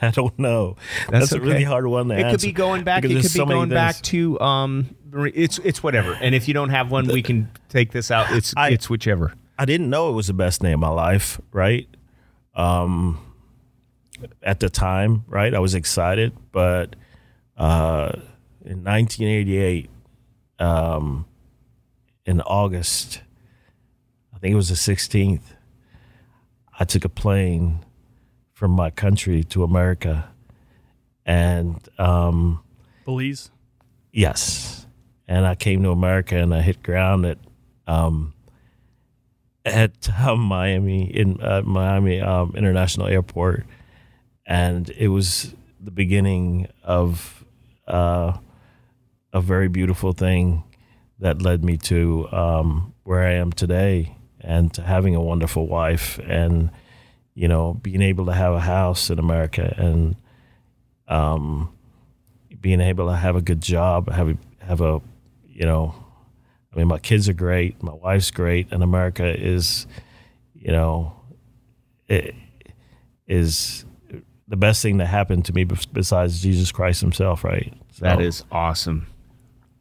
I 0.02 0.10
don't 0.10 0.38
know. 0.38 0.76
That's, 1.08 1.32
a 1.32 1.36
okay. 1.36 1.44
really 1.44 1.64
hard 1.64 1.86
one 1.86 2.08
to 2.08 2.14
It 2.14 2.22
answer. 2.22 2.30
could 2.38 2.42
be 2.46 2.52
going 2.52 2.84
back. 2.84 3.04
It 3.04 3.08
could 3.08 3.16
be 3.16 3.22
so 3.22 3.46
going 3.46 3.68
back 3.68 4.00
to 4.02 4.40
um. 4.40 4.94
It's 5.12 5.58
it's 5.58 5.82
whatever. 5.82 6.12
And 6.14 6.34
if 6.34 6.46
you 6.46 6.54
don't 6.54 6.70
have 6.70 6.90
one, 6.90 7.06
we 7.08 7.22
can 7.22 7.50
take 7.68 7.90
this 7.92 8.10
out. 8.10 8.30
It's 8.30 8.54
I- 8.56 8.70
it's 8.70 8.88
whichever. 8.88 9.34
I 9.58 9.64
didn't 9.66 9.90
know 9.90 10.08
it 10.08 10.12
was 10.12 10.28
the 10.28 10.32
best 10.32 10.62
day 10.62 10.72
of 10.72 10.80
my 10.80 10.88
life, 10.88 11.38
right? 11.52 11.86
Um, 12.54 13.18
at 14.42 14.58
the 14.60 14.70
time, 14.70 15.24
right? 15.28 15.52
I 15.52 15.58
was 15.58 15.74
excited, 15.74 16.32
but 16.50 16.96
uh, 17.58 18.12
in 18.64 18.82
1988, 18.84 19.90
um, 20.60 21.26
in 22.24 22.40
August, 22.40 23.20
I 24.34 24.38
think 24.38 24.52
it 24.52 24.56
was 24.56 24.68
the 24.70 24.74
16th, 24.94 25.42
I 26.78 26.84
took 26.84 27.04
a 27.04 27.10
plane 27.10 27.84
from 28.60 28.72
my 28.72 28.90
country 28.90 29.42
to 29.42 29.64
America, 29.64 30.28
and 31.24 31.88
um, 31.98 32.62
Belize. 33.06 33.50
Yes, 34.12 34.86
and 35.26 35.46
I 35.46 35.54
came 35.54 35.82
to 35.84 35.90
America 35.90 36.36
and 36.36 36.54
I 36.54 36.60
hit 36.60 36.82
ground 36.82 37.24
at 37.24 37.38
um, 37.86 38.34
at 39.64 40.10
um, 40.20 40.40
Miami 40.40 41.04
in 41.04 41.40
uh, 41.40 41.62
Miami 41.64 42.20
um, 42.20 42.52
International 42.54 43.06
Airport, 43.06 43.64
and 44.44 44.90
it 44.90 45.08
was 45.08 45.54
the 45.80 45.90
beginning 45.90 46.68
of 46.84 47.42
uh, 47.88 48.36
a 49.32 49.40
very 49.40 49.68
beautiful 49.68 50.12
thing 50.12 50.64
that 51.18 51.40
led 51.40 51.64
me 51.64 51.78
to 51.78 52.28
um, 52.30 52.92
where 53.04 53.22
I 53.22 53.32
am 53.36 53.52
today 53.52 54.16
and 54.38 54.70
to 54.74 54.82
having 54.82 55.14
a 55.14 55.22
wonderful 55.22 55.66
wife 55.66 56.18
and 56.26 56.70
you 57.34 57.48
know 57.48 57.74
being 57.74 58.02
able 58.02 58.26
to 58.26 58.32
have 58.32 58.54
a 58.54 58.60
house 58.60 59.10
in 59.10 59.18
America 59.18 59.74
and 59.76 60.16
um, 61.10 61.72
being 62.60 62.80
able 62.80 63.08
to 63.08 63.16
have 63.16 63.36
a 63.36 63.42
good 63.42 63.60
job, 63.60 64.10
have 64.10 64.28
a, 64.28 64.38
have 64.60 64.80
a, 64.80 65.00
you 65.48 65.66
know, 65.66 65.94
I 66.72 66.78
mean, 66.78 66.88
my 66.88 66.98
kids 66.98 67.28
are 67.28 67.34
great, 67.34 67.82
my 67.82 67.92
wife's 67.92 68.30
great, 68.30 68.70
and 68.70 68.82
America 68.82 69.26
is, 69.26 69.86
you 70.54 70.70
know, 70.70 71.16
it 72.06 72.34
is 73.26 73.84
the 74.46 74.56
best 74.56 74.82
thing 74.82 74.98
that 74.98 75.06
happened 75.06 75.44
to 75.46 75.52
me 75.52 75.64
besides 75.64 76.40
Jesus 76.40 76.70
Christ 76.70 77.00
Himself, 77.00 77.42
right? 77.44 77.72
So, 77.92 78.04
That 78.04 78.20
is 78.20 78.44
awesome. 78.52 79.06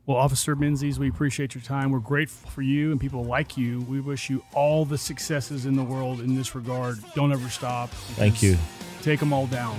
Well, 0.10 0.18
Officer 0.18 0.56
Menzies, 0.56 0.98
we 0.98 1.08
appreciate 1.08 1.54
your 1.54 1.62
time. 1.62 1.92
We're 1.92 2.00
grateful 2.00 2.50
for 2.50 2.64
you 2.64 2.90
and 2.90 3.00
people 3.00 3.26
like 3.26 3.58
you. 3.58 3.82
We 3.82 4.00
wish 4.00 4.28
you 4.28 4.44
all 4.56 4.84
the 4.84 4.98
successes 4.98 5.68
in 5.68 5.76
the 5.76 5.84
world 5.84 6.22
in 6.22 6.34
this 6.34 6.56
regard. 6.56 6.98
Don't 7.14 7.32
ever 7.32 7.48
stop. 7.48 7.92
Thank 7.92 8.42
you. 8.42 8.58
Take 9.04 9.20
them 9.20 9.34
all 9.34 9.46
down. 9.46 9.78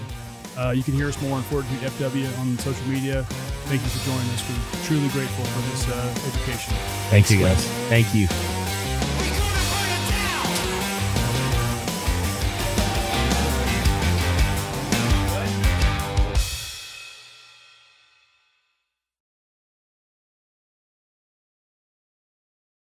Uh, 0.56 0.70
you 0.70 0.84
can 0.84 0.94
hear 0.94 1.08
us 1.08 1.20
more 1.20 1.36
on 1.36 1.42
Fortitude 1.42 1.80
FW 1.80 2.38
on 2.38 2.56
social 2.58 2.86
media. 2.86 3.24
Thank 3.64 3.82
you 3.82 3.88
for 3.88 4.06
joining 4.06 4.30
us. 4.30 4.48
We're 4.48 4.84
truly 4.84 5.08
grateful 5.08 5.44
for 5.46 5.68
this 5.68 5.88
uh, 5.88 6.28
education. 6.28 6.74
Thank 7.10 7.28
you, 7.28 7.40
guys. 7.40 7.66
Thank 7.88 8.14
you. 8.14 8.69